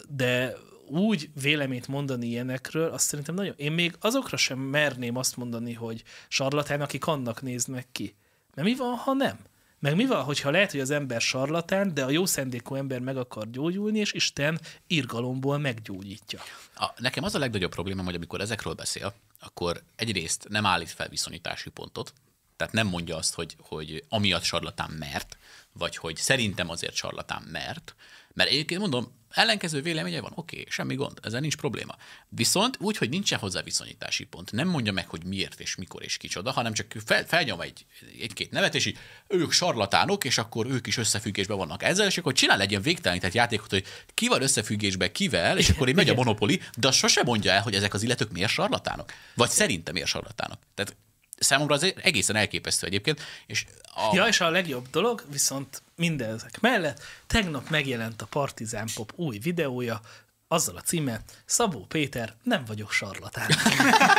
de 0.10 0.54
úgy 0.94 1.30
véleményt 1.42 1.88
mondani 1.88 2.28
ilyenekről, 2.28 2.90
azt 2.90 3.06
szerintem 3.06 3.36
nagyon... 3.36 3.54
Én 3.58 3.72
még 3.72 3.96
azokra 4.00 4.38
sem 4.38 4.60
merném 4.60 5.18
azt 5.18 5.38
mondani, 5.38 5.74
hogy 5.74 6.04
sarlatán, 6.28 6.82
akik 6.82 7.06
annak 7.06 7.42
néznek 7.42 7.88
ki. 7.92 8.16
Mert 8.56 8.68
mi 8.68 8.76
van, 8.76 8.96
ha 8.96 9.14
nem? 9.14 9.38
Meg 9.80 9.96
mi 9.96 10.06
van, 10.06 10.24
hogyha 10.24 10.52
lehet, 10.52 10.72
hogy 10.72 10.80
az 10.80 10.90
ember 10.90 11.22
sarlatán, 11.22 11.94
de 11.94 12.04
a 12.04 12.10
jó 12.10 12.26
szendékú 12.26 12.76
ember 12.76 13.00
meg 13.00 13.18
akar 13.18 13.50
gyógyulni, 13.50 14.00
és 14.00 14.14
Isten 14.14 14.60
irgalomból 14.88 15.58
meggyógyítja. 15.58 16.40
A, 16.76 16.90
nekem 16.98 17.24
az 17.24 17.36
a 17.36 17.40
legnagyobb 17.40 17.72
problémám, 17.72 18.06
hogy 18.06 18.16
amikor 18.16 18.42
ezekről 18.42 18.74
beszél, 18.74 19.14
akkor 19.40 19.82
egyrészt 19.96 20.48
nem 20.50 20.66
állít 20.66 20.90
fel 20.90 21.10
viszonyítási 21.10 21.70
pontot, 21.70 22.14
tehát 22.56 22.74
nem 22.74 22.88
mondja 22.88 23.16
azt, 23.16 23.34
hogy, 23.34 23.56
hogy 23.60 24.04
amiatt 24.10 24.44
sarlatán 24.44 24.92
mert, 24.92 25.38
vagy 25.74 25.98
hogy 25.98 26.16
szerintem 26.16 26.70
azért 26.70 26.96
sarlatán 26.96 27.44
mert, 27.52 27.96
mert 28.34 28.50
egyébként 28.50 28.80
mondom, 28.80 29.22
ellenkező 29.34 29.82
véleménye 29.82 30.22
van, 30.22 30.32
oké, 30.36 30.60
okay, 30.60 30.72
semmi 30.72 30.96
gond, 30.96 31.20
ezzel 31.22 31.40
nincs 31.40 31.58
probléma. 31.58 31.96
Viszont 32.30 32.78
úgy, 32.80 32.98
hogy 32.98 33.10
nincsen 33.10 33.40
hozzá 33.40 33.62
viszonyítási 33.62 34.24
pont, 34.24 34.52
nem 34.52 34.68
mondja 34.68 34.92
meg, 34.92 35.08
hogy 35.08 35.26
miért 35.26 35.60
és 35.60 35.76
mikor 35.76 36.04
és 36.04 36.18
kicsoda, 36.18 36.52
hanem 36.52 36.74
csak 36.74 36.96
fel, 37.06 37.26
felnyom 37.26 37.62
egy, 37.62 37.86
egy-két 38.22 38.52
nevet, 38.52 38.76
és 38.76 38.86
így 38.86 38.98
ők 39.28 39.52
sarlatánok, 39.52 40.24
és 40.24 40.38
akkor 40.38 40.66
ők 40.66 40.88
is 40.88 40.98
összefüggésben 40.98 41.58
vannak 41.58 41.84
ezzel, 41.84 42.08
és 42.08 42.18
akkor 42.18 42.34
csinál 42.34 42.62
egy 42.62 42.70
ilyen 42.70 42.82
végtelenített 42.82 43.34
játékot, 43.34 43.70
hogy 43.70 43.86
ki 44.14 44.28
van 44.28 44.42
összefüggésben 44.42 45.12
kivel, 45.12 45.58
és 45.58 45.70
akkor 45.70 45.88
így 45.88 45.96
megy 45.96 46.10
a 46.10 46.14
monopoli, 46.14 46.62
de 46.78 46.92
sose 46.92 47.24
mondja 47.24 47.52
el, 47.52 47.62
hogy 47.62 47.76
ezek 47.76 47.94
az 47.94 48.04
illetők 48.04 48.32
miért 48.32 48.52
sarlatánok. 48.52 49.14
Vagy 49.36 49.50
szerintem 49.50 49.94
miért 49.94 50.10
sarlatánok. 50.10 50.60
Tehát 50.76 50.96
számomra 51.40 51.76
az 51.76 51.94
egészen 52.02 52.36
elképesztő 52.36 52.88
egyébként, 52.88 53.22
és 53.46 53.66
a, 53.96 54.16
Ja, 54.16 54.28
és 54.28 54.42
a 54.42 54.50
legjobb 54.50 54.90
dolog, 54.90 55.24
viszont 55.32 55.82
mindezek 55.96 56.60
mellett, 56.60 57.02
tegnap 57.28 57.70
megjelent 57.70 58.22
a 58.22 58.26
Partizán 58.26 58.88
Pop 58.96 59.14
új 59.16 59.38
videója, 59.38 60.02
azzal 60.48 60.76
a 60.76 60.82
címmel, 60.82 61.24
Szabó 61.46 61.86
Péter, 61.86 62.34
nem 62.44 62.66
vagyok 62.66 62.92
sarlatán. 62.92 63.50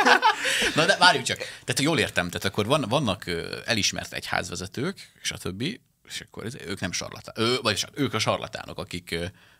Na 0.75 0.85
de 0.85 0.97
várjuk 0.97 1.23
csak. 1.23 1.37
Tehát 1.37 1.79
jól 1.79 1.99
értem, 1.99 2.27
tehát 2.29 2.45
akkor 2.45 2.65
van, 2.65 2.85
vannak 2.89 3.25
elismert 3.65 4.13
egyházvezetők, 4.13 5.11
és 5.21 5.31
a 5.31 5.37
többi, 5.37 5.81
és 6.07 6.21
akkor 6.21 6.45
ez, 6.45 6.55
ők 6.65 6.79
nem 6.79 6.91
sarlatánok, 6.91 7.51
ő, 7.51 7.59
vagyis 7.61 7.85
ők 7.93 8.13
a 8.13 8.19
sarlatánok, 8.19 8.77
akik, 8.77 9.15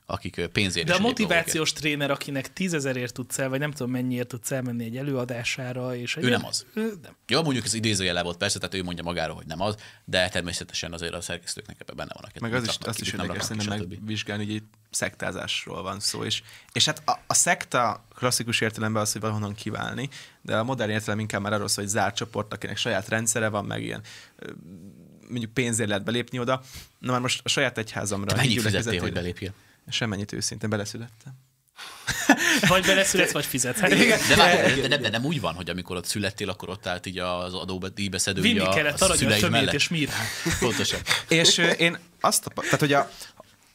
akik 0.05 0.47
pénzért 0.51 0.87
De 0.87 0.93
a 0.93 0.99
motivációs 0.99 1.73
tréner, 1.73 2.11
akinek 2.11 2.53
tízezerért 2.53 3.13
tudsz 3.13 3.39
el, 3.39 3.49
vagy 3.49 3.59
nem 3.59 3.71
tudom 3.71 3.91
mennyiért 3.91 4.27
tudsz 4.27 4.51
elmenni 4.51 4.83
egy 4.83 4.97
előadására, 4.97 5.95
és 5.95 6.15
egy 6.15 6.23
nem 6.23 6.45
az. 6.45 6.65
Ő 6.73 6.93
nem. 7.01 7.15
Jó, 7.27 7.43
mondjuk 7.43 7.65
ez 7.65 7.73
idézőjele 7.73 8.23
volt 8.23 8.37
persze, 8.37 8.59
tehát 8.59 8.75
ő 8.75 8.83
mondja 8.83 9.03
magáról, 9.03 9.35
hogy 9.35 9.45
nem 9.45 9.61
az, 9.61 9.75
de 10.05 10.29
természetesen 10.29 10.93
azért 10.93 11.13
a 11.13 11.21
szerkesztőknek 11.21 11.75
ebben 11.79 11.95
benne 11.95 12.11
vannak. 12.13 12.39
Meg 12.39 12.53
az 12.53 12.67
is, 12.67 12.77
azt 12.81 13.01
is 13.01 13.13
érdekes 13.13 13.43
szerintem 13.43 13.77
megvizsgálni, 13.77 14.45
hogy 14.45 14.53
itt 14.53 14.73
szektázásról 14.89 15.81
van 15.81 15.99
szó. 15.99 16.23
És, 16.23 16.43
és 16.73 16.85
hát 16.85 17.01
a, 17.05 17.19
a 17.27 17.33
szekta 17.33 18.05
klasszikus 18.15 18.61
értelemben 18.61 19.01
az, 19.01 19.11
hogy 19.11 19.21
valahonnan 19.21 19.53
kiválni, 19.53 20.09
de 20.41 20.57
a 20.57 20.63
modern 20.63 20.91
értelem 20.91 21.19
inkább 21.19 21.41
már 21.41 21.53
arról 21.53 21.67
szól, 21.67 21.83
hogy 21.83 21.93
zárt 21.93 22.15
csoport, 22.15 22.53
akinek 22.53 22.77
saját 22.77 23.07
rendszere 23.07 23.47
van, 23.47 23.65
meg 23.65 23.83
ilyen 23.83 24.01
mondjuk 25.29 25.53
pénzért 25.53 25.89
lehet 25.89 26.03
belépni 26.03 26.39
oda. 26.39 26.61
Na 26.99 27.11
már 27.11 27.21
most 27.21 27.41
a 27.43 27.49
saját 27.49 27.77
egyházamra. 27.77 28.27
Te 28.27 28.35
mennyit 28.35 28.61
fizettél, 28.61 29.01
hogy 29.01 29.13
belépjél? 29.13 29.53
Semmennyit 29.89 30.31
őszintén, 30.31 30.69
beleszülettem. 30.69 31.33
Vagy 32.67 32.85
beleszületsz, 32.85 33.31
vagy 33.31 33.45
fizetsz. 33.45 33.79
Hát, 33.79 33.89
De, 34.27 34.35
várj, 34.35 34.81
de, 34.81 34.87
de, 34.87 34.97
de, 34.97 35.09
nem 35.09 35.25
úgy 35.25 35.41
van, 35.41 35.53
hogy 35.53 35.69
amikor 35.69 35.95
ott 35.95 36.05
születtél, 36.05 36.49
akkor 36.49 36.69
ott 36.69 36.87
állt 36.87 37.05
így 37.05 37.17
az 37.17 37.53
adódíjbeszedő 37.53 38.41
Vinni 38.41 38.59
a, 38.59 38.69
kellett 38.69 39.01
a 39.01 39.15
szüleid 39.15 39.49
mellett. 39.49 39.73
és 39.73 39.89
mirát. 39.89 40.15
Pontosan. 40.59 40.99
És 41.27 41.57
én 41.77 41.97
azt, 42.19 42.51
tehát 42.55 42.79
hogy 42.79 42.93
a, 42.93 43.11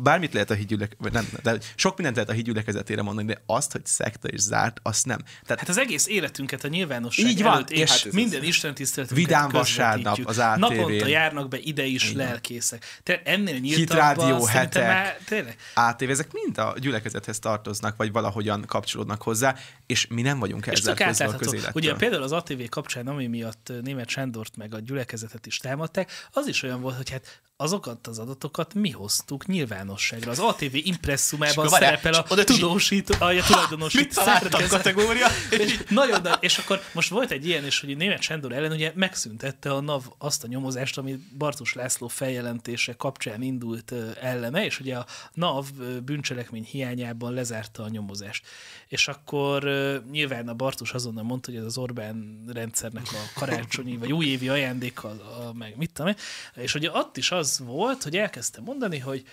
bármit 0.03 0.33
lehet 0.33 0.51
a 0.51 0.55
hídgyülek, 0.55 0.97
vagy 0.99 1.13
nem, 1.13 1.29
de 1.43 1.59
sok 1.75 1.95
mindent 1.95 2.17
lehet 2.17 2.31
a 2.31 2.35
hídgyülekezetére 2.35 3.03
mondani, 3.03 3.27
de 3.27 3.43
azt, 3.47 3.73
hogy 3.73 3.87
szekta 3.87 4.29
és 4.29 4.41
zárt, 4.41 4.81
azt 4.83 5.07
nem. 5.07 5.19
Tehát 5.47 5.61
Hát 5.61 5.69
az 5.69 5.79
egész 5.79 6.07
életünket 6.07 6.65
a 6.65 6.69
nyilvánosság 6.69 7.27
Így 7.27 7.43
van, 7.43 7.53
előtt, 7.53 7.71
és 7.71 7.91
hát 7.91 8.13
minden 8.13 8.45
Isten 8.45 8.75
tiszteletünket 8.75 9.27
Vidám 9.27 9.49
vasárnap 9.49 10.19
az 10.25 10.39
ATV-n. 10.39 10.61
Naponta 10.61 11.07
járnak 11.07 11.49
be 11.49 11.59
ide 11.59 11.85
is 11.85 12.13
lelkészek. 12.13 12.85
Te 13.03 13.23
ennél 13.25 13.59
nyíltabban 13.59 14.41
szerintem 14.41 14.83
hetek. 14.83 14.87
már, 14.87 15.19
tényleg, 15.25 15.57
ATV, 15.75 16.11
ezek 16.11 16.33
mind 16.33 16.59
a 16.59 16.75
gyülekezethez 16.79 17.39
tartoznak, 17.39 17.97
vagy 17.97 18.13
valahogyan 18.13 18.65
kapcsolódnak 18.67 19.23
hozzá, 19.23 19.55
és 19.87 20.07
mi 20.07 20.23
nem 20.23 20.39
vagyunk 20.39 20.67
ezzel 20.67 20.95
közben 20.95 21.29
a 21.29 21.37
közélettől. 21.37 21.73
Ugye 21.75 21.95
például 21.95 22.23
az 22.23 22.33
ATV 22.33 22.63
kapcsán, 22.69 23.07
ami 23.07 23.27
miatt 23.27 23.73
német 23.83 24.09
Sándort 24.09 24.57
meg 24.57 24.75
a 24.75 24.81
gyülekezetet 24.81 25.47
is 25.47 25.57
támadták, 25.57 26.11
az 26.33 26.47
is 26.47 26.63
olyan 26.63 26.81
volt, 26.81 26.97
hogy 26.97 27.11
hát 27.11 27.41
azokat 27.57 28.07
az 28.07 28.19
adatokat 28.19 28.75
mi 28.75 28.91
hoztuk 28.91 29.47
nyilvánosságra. 29.91 30.31
Az 30.31 30.39
ATV 30.39 30.75
impresszumában 30.75 31.69
várjál, 31.69 31.91
szerepel 31.91 32.13
a 32.13 32.25
és 32.25 32.31
oda 32.31 32.45
tudósító, 32.45 33.15
a, 33.19 33.25
a 33.25 34.11
szerkezet. 34.11 34.69
kategória? 34.69 35.27
És 35.51 35.83
nagyon 35.89 36.23
nagy, 36.23 36.37
és 36.41 36.59
akkor 36.59 36.83
most 36.93 37.09
volt 37.09 37.31
egy 37.31 37.47
ilyen, 37.47 37.65
és 37.65 37.81
hogy 37.81 37.97
német 37.97 38.23
Sándor 38.23 38.53
ellen 38.53 38.73
ugye 38.73 38.93
megszüntette 38.95 39.73
a 39.73 39.81
NAV 39.81 40.03
azt 40.19 40.45
a 40.45 40.47
nyomozást, 40.47 40.99
ami 40.99 41.19
Bartus 41.39 41.73
László 41.73 42.09
feljelentése 42.09 42.93
kapcsán 42.93 43.43
indult 43.43 43.95
ellene, 44.21 44.65
és 44.65 44.81
ugye 44.81 44.97
a 44.97 45.07
NAV 45.33 45.65
bűncselekmény 46.05 46.65
hiányában 46.71 47.33
lezárta 47.33 47.83
a 47.83 47.89
nyomozást. 47.89 48.47
És 48.89 49.09
akkor 49.09 49.63
nyilván 50.11 50.49
a 50.49 50.55
Bartus 50.55 50.93
azonnal 50.93 51.25
mondta, 51.25 51.51
hogy 51.51 51.61
ez 51.61 51.67
az 51.67 51.79
Orbán 51.79 52.45
rendszernek 52.53 53.07
a 53.13 53.39
karácsonyi 53.39 53.97
vagy 53.97 54.13
újévi 54.13 54.49
ajándéka, 54.49 55.09
a, 55.09 55.49
a, 55.49 55.53
meg 55.53 55.77
mit 55.77 55.93
tudom 55.93 56.15
és 56.55 56.75
ugye 56.75 56.91
ott 56.93 57.17
is 57.17 57.31
az 57.31 57.61
volt, 57.65 58.03
hogy 58.03 58.17
elkezdte 58.17 58.61
mondani, 58.61 58.99
hogy 58.99 59.25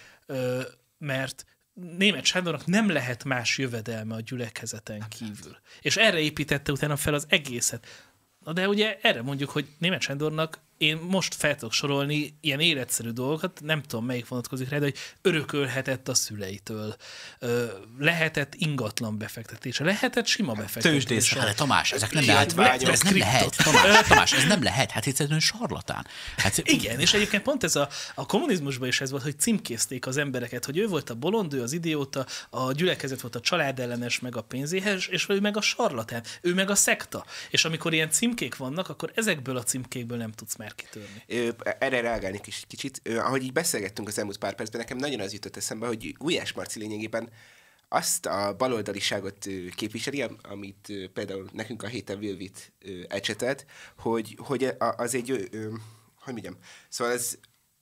mert 0.98 1.46
német 1.74 2.26
Sándornak 2.26 2.66
nem 2.66 2.90
lehet 2.90 3.24
más 3.24 3.58
jövedelme 3.58 4.16
a 4.16 4.20
gyülekezeten 4.20 5.06
kívül. 5.10 5.58
És 5.82 5.98
erre 5.98 6.20
építette 6.20 6.72
utána 6.72 6.96
fel 6.96 7.14
az 7.14 7.26
egészet. 7.30 7.88
Na 8.40 8.54
de 8.54 8.68
ugye 8.68 8.98
erre 9.02 9.22
mondjuk, 9.22 9.50
hogy 9.50 9.68
német 9.78 10.02
Sándornak 10.02 10.60
én 10.78 10.98
most 10.98 11.36
fel 11.36 11.56
tudok 11.56 11.74
sorolni 11.74 12.38
ilyen 12.42 12.60
életszerű 12.60 13.10
dolgokat, 13.10 13.62
nem 13.64 13.82
tudom 13.82 14.06
melyik 14.06 14.28
vonatkozik 14.28 14.70
rá, 14.70 14.78
de 14.78 14.84
hogy 14.84 14.98
örökölhetett 15.22 16.08
a 16.08 16.14
szüleitől, 16.14 16.96
lehetett 18.00 18.56
ingatlan 18.56 19.18
befektetése, 19.18 19.84
lehetett 19.84 20.26
sima 20.26 20.54
befektetése. 20.54 20.90
Tőzsdészet. 20.90 21.38
Hát 21.38 21.48
de 21.48 21.54
Tamás, 21.54 21.92
ezek 21.92 22.12
nem 22.12 22.26
lehet. 22.26 22.54
Kiadványok, 22.54 22.92
Ez 22.92 23.02
nem 23.02 23.18
lehet. 23.18 23.56
Tamás, 23.64 24.08
Tamás, 24.08 24.34
ez 24.34 24.46
nem 24.46 24.64
lehet. 24.64 24.92
Hát 24.92 25.06
egyszerűen 25.06 25.40
sarlatán. 25.40 26.08
Hát, 26.38 26.58
Igen, 26.78 27.00
és 27.00 27.14
egyébként 27.14 27.44
pont 27.44 27.64
ez 27.64 27.76
a, 27.76 27.90
a 28.16 28.26
kommunizmusban 28.26 28.88
is 28.88 29.02
ez 29.02 29.12
volt, 29.12 29.24
hogy 29.24 29.40
címkézték 29.40 30.08
az 30.08 30.18
embereket, 30.18 30.66
hogy 30.66 30.78
ő 30.78 30.88
volt 30.88 31.10
a 31.10 31.16
bolond, 31.16 31.54
ő 31.54 31.62
az 31.62 31.74
idióta, 31.74 32.26
a 32.50 32.72
gyülekezet 32.72 33.22
volt 33.22 33.36
a 33.36 33.40
családellenes, 33.40 34.20
meg 34.20 34.36
a 34.36 34.42
pénzéhes, 34.42 35.08
és 35.08 35.26
ő 35.30 35.40
meg 35.40 35.58
a 35.58 35.62
sarlatán, 35.62 36.24
ő 36.42 36.54
meg 36.54 36.70
a 36.70 36.76
szekta. 36.76 37.26
És 37.50 37.66
amikor 37.66 37.94
ilyen 37.94 38.12
címkék 38.12 38.56
vannak, 38.56 38.90
akkor 38.90 39.12
ezekből 39.16 39.58
a 39.58 39.64
címkékből 39.64 40.18
nem 40.18 40.32
tudsz 40.32 40.56
mer 40.68 40.76
kitörni. 40.76 41.24
Ö, 41.28 41.50
erre 41.80 42.02
reagálni 42.02 42.40
is 42.46 42.64
kicsit. 42.68 43.00
Ö, 43.04 43.18
ahogy 43.18 43.44
így 43.44 43.54
beszélgettünk 43.54 44.08
az 44.08 44.18
elmúlt 44.18 44.38
pár 44.38 44.56
percben, 44.56 44.82
nekem 44.82 44.98
nagyon 44.98 45.20
az 45.20 45.34
jutott 45.34 45.58
eszembe, 45.58 45.88
hogy 45.88 46.16
Gulyás 46.18 46.54
Marci 46.54 46.80
lényegében 46.80 47.30
azt 47.90 48.26
a 48.26 48.56
baloldaliságot 48.58 49.48
képviseli, 49.76 50.22
am- 50.22 50.40
amit 50.44 50.94
például 51.14 51.50
nekünk 51.54 51.84
a 51.84 51.88
héten 51.88 52.20
Vilvit 52.20 52.74
ecsetelt, 53.08 53.66
hogy, 53.98 54.38
hogy 54.42 54.74
az 54.78 55.16
egy, 55.16 55.50
hogy 56.16 56.34
mondjam, 56.34 56.58
szóval 56.90 57.14
ez 57.14 57.38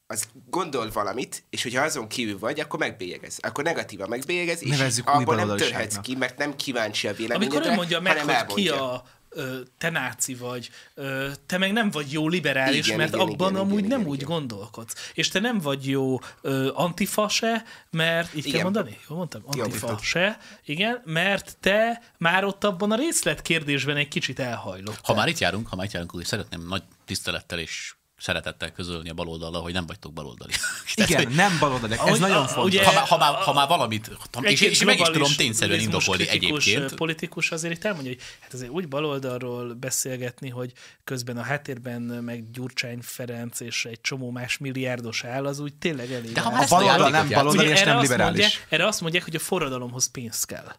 az 0.08 0.28
gondol 0.50 0.92
valamit, 0.92 1.44
és 1.50 1.64
hogyha 1.64 1.84
azon 1.84 2.08
kívül 2.08 2.40
vagy, 2.40 2.60
akkor 2.60 2.80
megbélyegez. 2.80 3.38
Akkor 3.42 3.64
negatívan 3.64 4.10
megbélyegez, 4.10 4.64
és 4.64 4.70
Nevezzük 4.70 5.10
abból 5.10 5.36
nem 5.36 5.58
törhetsz 5.58 6.00
ki, 6.00 6.16
mert 6.16 6.38
nem 6.38 6.56
kíváncsi 6.56 7.08
a 7.08 7.14
véleményedre, 7.14 7.58
Amikor 7.58 7.72
ő 7.72 7.76
mondja 7.76 8.00
meg, 8.00 8.52
hogy 8.52 8.64
ki 8.64 8.70
a 8.70 9.04
ö, 9.36 9.60
te 9.78 9.90
náci 9.90 10.36
vagy, 10.36 10.70
ö, 10.94 11.30
te 11.46 11.58
meg 11.58 11.72
nem 11.74 11.90
vagy 11.90 12.12
jó 12.12 12.28
liberális, 12.28 12.86
Igen, 12.86 12.98
mert 12.98 13.14
igen, 13.14 13.28
abban 13.28 13.50
igen, 13.50 13.62
amúgy 13.62 13.78
igen, 13.78 13.90
nem 13.90 14.00
igen, 14.00 14.12
úgy 14.12 14.22
igen. 14.22 14.30
gondolkodsz. 14.30 15.12
És 15.14 15.28
te 15.28 15.40
nem 15.40 15.60
vagy 15.60 15.88
jó 15.88 16.20
ö, 16.42 16.72
antifa 16.74 17.30
se, 17.30 17.64
mert, 17.90 18.36
így 18.36 18.44
kell 18.44 18.52
Igen. 18.52 18.64
mondani? 18.64 18.98
Jó 19.10 19.16
mondtam? 19.16 19.42
Antifa 19.46 19.86
mondtad. 19.86 20.00
se, 20.06 20.38
igen, 20.66 21.02
mert 21.06 21.58
te 21.60 22.02
már 22.18 22.44
ott 22.44 22.64
abban 22.64 22.92
a 22.92 22.96
részlet 22.96 23.42
kérdésben 23.42 23.98
egy 23.98 24.08
kicsit 24.08 24.40
elhajlott. 24.40 25.00
Ha 25.04 25.14
már 25.14 25.28
itt 25.28 25.38
járunk, 25.38 25.68
ha 25.68 25.76
már 25.76 25.86
itt 25.86 25.92
járunk, 25.92 26.12
akkor 26.12 26.26
szeretném 26.26 26.68
nagy 26.68 26.84
tisztelettel 27.06 27.60
és 27.60 27.96
szeretettel 28.18 28.72
közölni 28.72 29.10
a 29.10 29.14
baloldallal, 29.14 29.62
hogy 29.62 29.74
nem 29.74 29.86
vagytok 29.86 30.14
baloldali. 30.14 30.52
Tehát, 30.96 31.10
Igen, 31.12 31.24
hogy 31.26 31.36
nem 31.36 31.58
baloldali. 31.60 31.96
Ez 32.06 32.20
nagyon 32.20 32.38
a- 32.38 32.48
fontos. 32.48 32.74
ugye- 32.74 32.86
ha, 32.86 32.94
már, 32.94 33.08
ha, 33.08 33.18
már, 33.18 33.34
ha 33.34 33.54
már 33.54 33.68
valamit, 33.68 34.08
és, 34.42 34.50
Egy-két 34.50 34.70
és 34.70 34.84
meg 34.84 35.00
is 35.00 35.08
tudom 35.08 35.32
tényszerűen 35.38 35.80
indokolni 35.80 36.28
egyébként. 36.30 36.96
politikus 36.96 37.52
azért 37.52 37.74
itt 37.74 37.84
elmondja, 37.84 38.12
hogy 38.12 38.22
hát 38.40 38.54
azért 38.54 38.70
úgy 38.70 38.88
baloldalról 38.88 39.74
beszélgetni, 39.74 40.50
hogy 40.50 40.72
közben 41.04 41.38
a 41.38 41.42
háttérben 41.42 42.02
meg 42.02 42.52
Gyurcsány 42.52 43.00
Ferenc 43.02 43.60
és 43.60 43.86
egy 43.86 44.02
csomó 44.02 44.32
más 44.32 44.58
milliárdos 44.58 45.24
áll, 45.24 45.46
az 45.46 45.60
úgy 45.60 45.74
tényleg 45.74 46.12
elég. 46.12 46.32
De 46.32 46.42
ha 46.42 46.50
A 46.50 46.66
baloldal 46.70 47.10
nem 47.10 47.30
baloldali 47.30 47.68
és 47.70 47.84
nem 47.84 48.00
liberális. 48.00 48.42
Mondják, 48.42 48.66
erre 48.70 48.88
azt 48.88 49.02
mondják, 49.02 49.24
hogy 49.24 49.36
a 49.36 49.40
forradalomhoz 49.40 50.12
pénz 50.12 50.44
kell. 50.44 50.72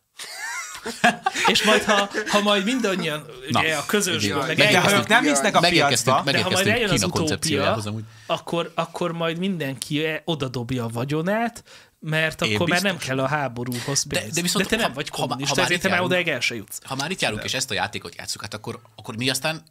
és 1.52 1.62
majd, 1.64 1.82
ha, 1.82 2.08
ha 2.28 2.40
majd 2.40 2.64
mindannyian 2.64 3.26
Na, 3.48 3.60
ugye, 3.60 3.74
a 3.74 3.86
közösből, 3.86 4.44
meg 4.46 4.56
De 4.56 4.80
ha 4.80 4.92
ők 4.92 5.06
nem 5.06 5.24
hisznek 5.24 5.56
a 5.56 5.60
piacba, 5.60 6.22
de 6.24 6.42
ha 6.42 6.50
majd 6.50 6.66
eljön 6.66 6.90
az 6.90 7.02
utópia, 7.02 7.82
akkor, 8.26 8.72
akkor 8.74 9.12
majd 9.12 9.38
mindenki 9.38 10.04
e- 10.04 10.22
odadobja 10.24 10.84
a 10.84 10.88
vagyonát, 10.88 11.64
mert 12.00 12.42
Én 12.42 12.54
akkor 12.54 12.68
már 12.68 12.82
nem 12.82 12.96
kell 12.96 13.18
a 13.18 13.26
háborúhoz 13.26 14.06
pénz. 14.06 14.24
De- 14.24 14.30
De, 14.34 14.42
viszont 14.42 14.64
de 14.64 14.70
te 14.70 14.76
nem 14.76 14.88
ha- 14.88 14.94
vagy 14.94 15.08
ha- 15.08 15.16
ha 15.16 15.22
kommunista, 15.26 15.54
már 15.56 15.64
ezért 15.64 15.82
te 15.82 15.88
már 15.88 16.00
odaig 16.00 16.28
el 16.28 16.40
se 16.40 16.54
jutsz. 16.54 16.78
Ha 16.84 16.94
már 16.94 17.10
itt 17.10 17.20
járunk, 17.20 17.44
és 17.44 17.54
ezt 17.54 17.70
a 17.70 17.74
játékot 17.74 18.14
játszuk, 18.14 18.42
hát 18.42 18.54
akkor, 18.54 18.80
akkor 18.96 19.16
mi 19.16 19.30
aztán 19.30 19.62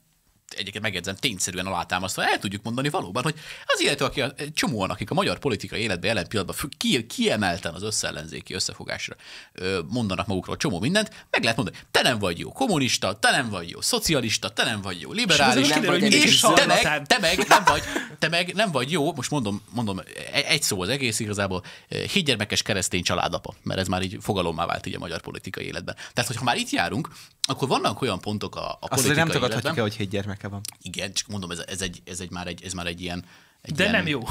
egyébként 0.50 0.84
megjegyzem, 0.84 1.16
tényszerűen 1.16 1.66
alátámasztva 1.66 2.26
el 2.26 2.40
tudjuk 2.40 2.64
mondani 2.64 2.90
valóban, 2.90 3.24
hogy 3.24 3.36
az 3.66 3.82
illető, 3.82 4.06
aki 4.06 4.22
a, 4.22 4.34
csomóan, 4.54 4.90
akik 4.90 5.12
a 5.12 5.14
magyar 5.14 5.40
politikai 5.40 5.82
életben 5.82 6.10
jelen 6.10 6.28
pillanatban 6.28 6.70
ki, 6.78 7.06
kiemelten 7.06 7.74
az 7.74 7.84
összeellenzéki 7.84 8.54
összefogásra 8.54 9.16
ö, 9.54 9.80
mondanak 9.90 10.28
magukról 10.28 10.58
csomó 10.58 10.80
mindent, 10.80 11.28
meg 11.30 11.42
lehet 11.42 11.58
mondani, 11.58 11.78
te 11.92 12.02
nem 12.02 12.20
vagy 12.20 12.40
jó 12.40 12.52
kommunista, 12.52 13.20
te 13.20 13.32
nem 13.32 13.50
vagy 13.50 13.70
jó 13.70 13.82
szocialista, 13.82 14.50
te 14.50 14.64
nem 14.64 14.82
vagy 14.82 15.02
jó 15.02 15.12
liberális, 15.12 15.64
És 15.64 15.70
nem 15.70 15.80
kiderül, 15.80 16.00
vagy 16.00 16.14
és 16.14 16.40
te 16.40 16.48
meg, 16.48 16.58
szarlatán- 16.58 17.08
te 17.08 17.20
meg 17.20 17.48
nem 17.48 17.64
vagy, 17.66 17.84
te 18.20 18.30
meg 18.30 18.54
nem 18.54 18.72
vagy 18.72 18.92
jó, 18.92 19.14
most 19.14 19.32
mondom, 19.32 19.62
mondom 19.70 20.00
egy, 20.34 20.44
egy 20.44 20.62
szó 20.62 20.82
az 20.82 20.90
egész 20.90 21.20
igazából, 21.20 21.64
hétgyermekes 21.88 22.62
keresztény 22.62 23.04
családapa, 23.04 23.54
mert 23.64 23.80
ez 23.80 23.88
már 23.88 24.02
így 24.02 24.18
fogalommá 24.22 24.66
vált 24.66 24.86
így 24.86 24.96
a 24.96 25.00
magyar 25.00 25.22
politikai 25.22 25.66
életben. 25.66 25.96
Tehát, 26.14 26.30
hogyha 26.30 26.44
már 26.44 26.58
itt 26.58 26.70
járunk, 26.70 27.10
akkor 27.48 27.68
vannak 27.68 28.02
olyan 28.02 28.20
pontok 28.20 28.56
a, 28.56 28.70
a 28.72 28.78
azt 28.82 28.90
politikai 28.90 29.16
nem 29.16 29.28
tagadhatjuk 29.28 29.64
életben. 29.64 29.78
el, 29.78 29.82
hogy 29.82 29.96
hét 29.96 30.14
van. 30.50 30.62
Igen, 30.82 31.14
csak 31.14 31.28
mondom, 31.28 31.52
ez, 31.52 31.60
ez, 31.68 31.82
egy, 31.82 32.02
ez, 32.06 32.20
egy, 32.20 32.32
már 32.32 32.48
egy, 32.48 32.64
ez 32.64 32.74
már 32.74 32.86
egy 32.86 33.02
ilyen... 33.02 33.26
Egy 33.62 33.74
De 33.76 33.84
ilyen, 33.84 33.96
nem 33.96 34.08
jó. 34.08 34.22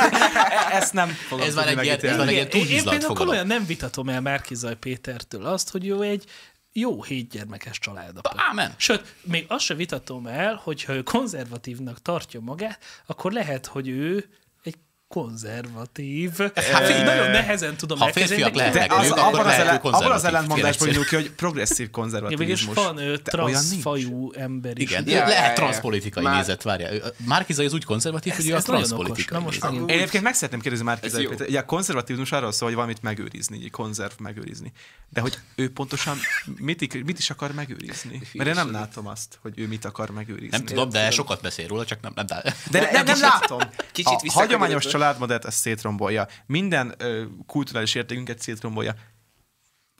Ezt 0.72 0.92
nem 0.92 1.08
fogom 1.08 1.46
Ez 1.46 1.54
már 1.54 1.68
egy 1.68 1.84
ilyen- 1.84 2.04
ez 2.04 2.16
már 2.16 2.28
egy 2.28 2.32
ilyen 2.32 2.48
én, 2.48 2.66
például 2.84 3.14
komolyan 3.14 3.46
nem 3.46 3.66
vitatom 3.66 4.08
el 4.08 4.20
Márkizaj 4.20 4.76
Pétertől 4.76 5.46
azt, 5.46 5.70
hogy 5.70 5.86
ő 5.86 6.02
egy 6.02 6.24
jó 6.72 7.02
hétgyermekes 7.02 7.78
családapa. 7.78 8.32
Ámen. 8.36 8.74
Sőt, 8.76 9.14
még 9.22 9.44
azt 9.48 9.64
se 9.64 9.74
vitatom 9.74 10.26
el, 10.26 10.60
hogyha 10.62 10.94
ő 10.94 11.02
konzervatívnak 11.02 12.02
tartja 12.02 12.40
magát, 12.40 12.84
akkor 13.06 13.32
lehet, 13.32 13.66
hogy 13.66 13.88
ő 13.88 14.28
konzervatív. 15.12 16.38
Hát, 16.38 16.84
figyelj, 16.86 17.02
nagyon 17.02 17.30
nehezen 17.30 17.76
tudom 17.76 17.98
ha 17.98 18.12
férfiak 18.12 18.54
lehetnek 18.54 18.92
az, 18.92 19.10
akkor 19.10 19.18
abban, 19.24 19.40
az 19.40 19.44
lehet, 19.46 19.60
ellen, 19.60 19.80
hogy 19.80 19.90
abban 19.90 20.12
az 20.12 20.76
kérlek 20.76 20.80
indul 20.80 21.04
ki, 21.04 21.14
hogy 21.14 21.30
progresszív 21.30 21.86
Ja, 21.86 21.90
konzervativizmus. 21.90 22.74
van 22.74 22.94
De 22.94 23.02
olyan 23.04 23.18
nincs. 23.18 23.22
transzfajú 23.24 24.32
ember 24.32 24.78
is. 24.78 24.90
Igen, 24.90 25.04
Ja, 25.06 25.12
ja, 25.12 25.18
ja, 25.18 25.26
lehet 25.28 25.46
ja. 25.48 25.52
transzpolitikai 25.54 26.22
Már- 26.24 26.36
nézet, 26.36 26.62
várjál. 26.62 26.92
Márkizai 27.26 27.66
az 27.66 27.72
úgy 27.72 27.84
konzervatív, 27.84 28.32
hogy 28.32 28.48
ő 28.48 28.54
a 28.54 28.60
transzpolitikai 28.60 29.42
nézet. 29.42 29.90
egyébként 29.90 30.24
meg 30.24 30.34
szeretném 30.34 30.60
kérdezni 30.60 30.84
már 30.86 30.96
Ez 30.96 31.02
Péter, 31.02 31.20
jó. 31.20 31.28
Péter, 31.28 31.46
ugye 31.48 31.58
a 31.58 31.64
konzervatívizmus 31.64 32.32
arról 32.32 32.52
szól, 32.52 32.66
hogy 32.68 32.76
valamit 32.76 33.02
megőrizni, 33.02 33.56
így 33.56 33.70
konzerv 33.70 34.12
megőrizni. 34.18 34.72
De 35.08 35.20
hogy 35.20 35.38
ő 35.54 35.72
pontosan 35.72 36.16
mit, 36.56 37.04
mit 37.04 37.18
is 37.18 37.30
akar 37.30 37.52
megőrizni? 37.52 38.20
Mert 38.32 38.48
én 38.48 38.54
nem 38.54 38.70
látom 38.72 39.06
azt, 39.06 39.38
hogy 39.42 39.52
ő 39.58 39.66
mit 39.66 39.84
akar 39.84 40.10
megőrizni. 40.10 40.56
Nem 40.56 40.64
tudom, 40.64 40.88
de 40.88 41.10
sokat 41.10 41.40
beszél 41.42 41.66
róla, 41.66 41.84
csak 41.84 42.00
nem, 42.00 42.12
nem. 42.14 42.26
De, 42.70 43.02
nem, 43.04 43.20
látom. 43.20 43.58
kicsit 43.92 44.20
a 44.26 44.32
hagyományos 44.32 44.84
családmodellt 45.02 45.44
ezt 45.44 45.58
szétrombolja. 45.58 46.26
Minden 46.46 46.94
ö, 46.98 47.24
kulturális 47.46 47.94
értékünket 47.94 48.40
szétrombolja. 48.40 48.94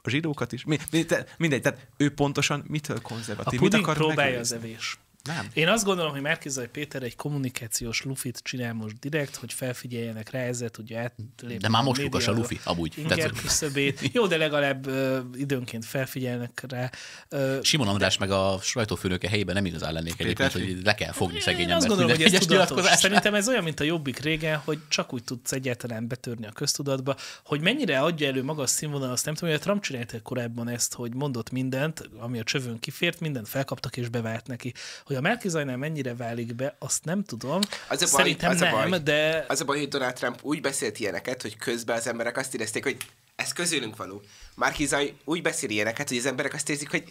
A 0.02 0.10
zsidókat 0.10 0.52
is. 0.52 0.64
Mi, 0.64 0.78
mi, 0.90 1.04
te, 1.04 1.26
mindegy, 1.38 1.62
tehát 1.62 1.88
ő 1.96 2.14
pontosan 2.14 2.64
mitől 2.68 2.96
A 2.96 3.00
konzervatív? 3.00 3.60
Mit 3.60 3.70
puding 3.70 3.84
akar 3.88 3.96
próbálja 3.96 4.38
az 4.38 4.50
megőrizni? 4.50 4.72
evés. 4.72 4.98
Nem. 5.22 5.48
Én 5.52 5.68
azt 5.68 5.84
gondolom, 5.84 6.12
hogy 6.12 6.20
Márkizaj 6.20 6.68
Péter 6.68 7.02
egy 7.02 7.16
kommunikációs 7.16 8.02
lufit 8.02 8.40
csinál 8.42 8.72
most 8.72 8.98
direkt, 8.98 9.36
hogy 9.36 9.52
felfigyeljenek 9.52 10.30
rá, 10.30 10.40
ezzel 10.40 10.68
tudja 10.68 11.00
átlépni. 11.00 11.56
De 11.56 11.68
már 11.68 11.82
most 11.82 12.00
a 12.00 12.02
lukas 12.02 12.26
a 12.26 12.32
lufi, 12.32 12.60
amúgy. 12.64 12.94
Inger 12.96 13.30
küszöbét. 13.30 14.00
Jó, 14.12 14.26
de 14.26 14.36
legalább 14.36 14.86
ö, 14.86 15.18
időnként 15.34 15.84
felfigyelnek 15.84 16.64
rá. 16.68 16.90
Ö, 17.28 17.58
Simon 17.62 17.88
András 17.88 18.18
meg 18.18 18.30
a 18.30 18.58
sajtófőnöke 18.62 19.28
helyében 19.28 19.54
nem 19.54 19.64
igazán 19.64 19.92
lennék 19.92 20.20
egyébként, 20.20 20.52
hogy 20.52 20.78
le 20.84 20.94
kell 20.94 21.12
fogni 21.12 21.40
szegény 21.40 21.68
Én 21.68 21.74
azt 21.74 21.86
gondolom, 21.86 22.10
hogy 22.10 22.22
ez 22.34 22.46
tudatos. 22.46 22.86
Szerintem 22.86 23.34
ez 23.34 23.48
olyan, 23.48 23.62
mint 23.62 23.80
a 23.80 23.84
jobbik 23.84 24.18
régen, 24.18 24.58
hogy 24.58 24.78
csak 24.88 25.12
úgy 25.12 25.24
tudsz 25.24 25.52
egyáltalán 25.52 26.08
betörni 26.08 26.46
a 26.46 26.52
köztudatba, 26.52 27.16
hogy 27.44 27.60
mennyire 27.60 28.00
adja 28.00 28.26
elő 28.26 28.42
magas 28.42 28.70
színvonal, 28.70 29.10
azt 29.10 29.24
nem 29.24 29.34
tudom, 29.34 29.50
hogy 29.50 29.58
a 29.58 29.62
Trump 29.62 29.82
csinálta 29.82 30.22
korábban 30.22 30.68
ezt, 30.68 30.94
hogy 30.94 31.14
mondott 31.14 31.50
mindent, 31.50 32.08
ami 32.18 32.38
a 32.38 32.42
csövön 32.42 32.78
kifért, 32.78 33.20
mindent 33.20 33.48
felkaptak 33.48 33.96
és 33.96 34.08
bevált 34.08 34.46
neki. 34.46 34.72
Hogy 35.12 35.24
a 35.24 35.28
Merkizajnál 35.28 35.76
mennyire 35.76 36.14
válik 36.14 36.54
be, 36.54 36.76
azt 36.78 37.04
nem 37.04 37.24
tudom. 37.24 37.60
Az 37.88 38.02
a 38.02 38.06
baj, 38.10 38.22
Szerintem 38.22 38.50
az 38.50 38.60
a 38.60 38.64
nem, 38.64 38.90
baj. 38.90 38.98
de 38.98 39.44
Az 39.48 39.60
a 39.60 39.64
baj, 39.64 39.78
hogy 39.78 39.88
Donald 39.88 40.14
Trump 40.14 40.38
úgy 40.42 40.60
beszélt 40.60 40.98
ilyeneket, 40.98 41.42
hogy 41.42 41.56
közben 41.56 41.96
az 41.96 42.06
emberek 42.06 42.36
azt 42.36 42.54
érezték, 42.54 42.82
hogy 42.84 42.96
ez 43.36 43.52
közülünk 43.52 43.96
való. 43.96 44.22
Márkizaj 44.54 45.14
úgy 45.24 45.42
beszél 45.42 45.70
ilyeneket, 45.70 46.08
hogy 46.08 46.16
az 46.16 46.26
emberek 46.26 46.54
azt 46.54 46.68
érzik, 46.68 46.90
hogy 46.90 47.04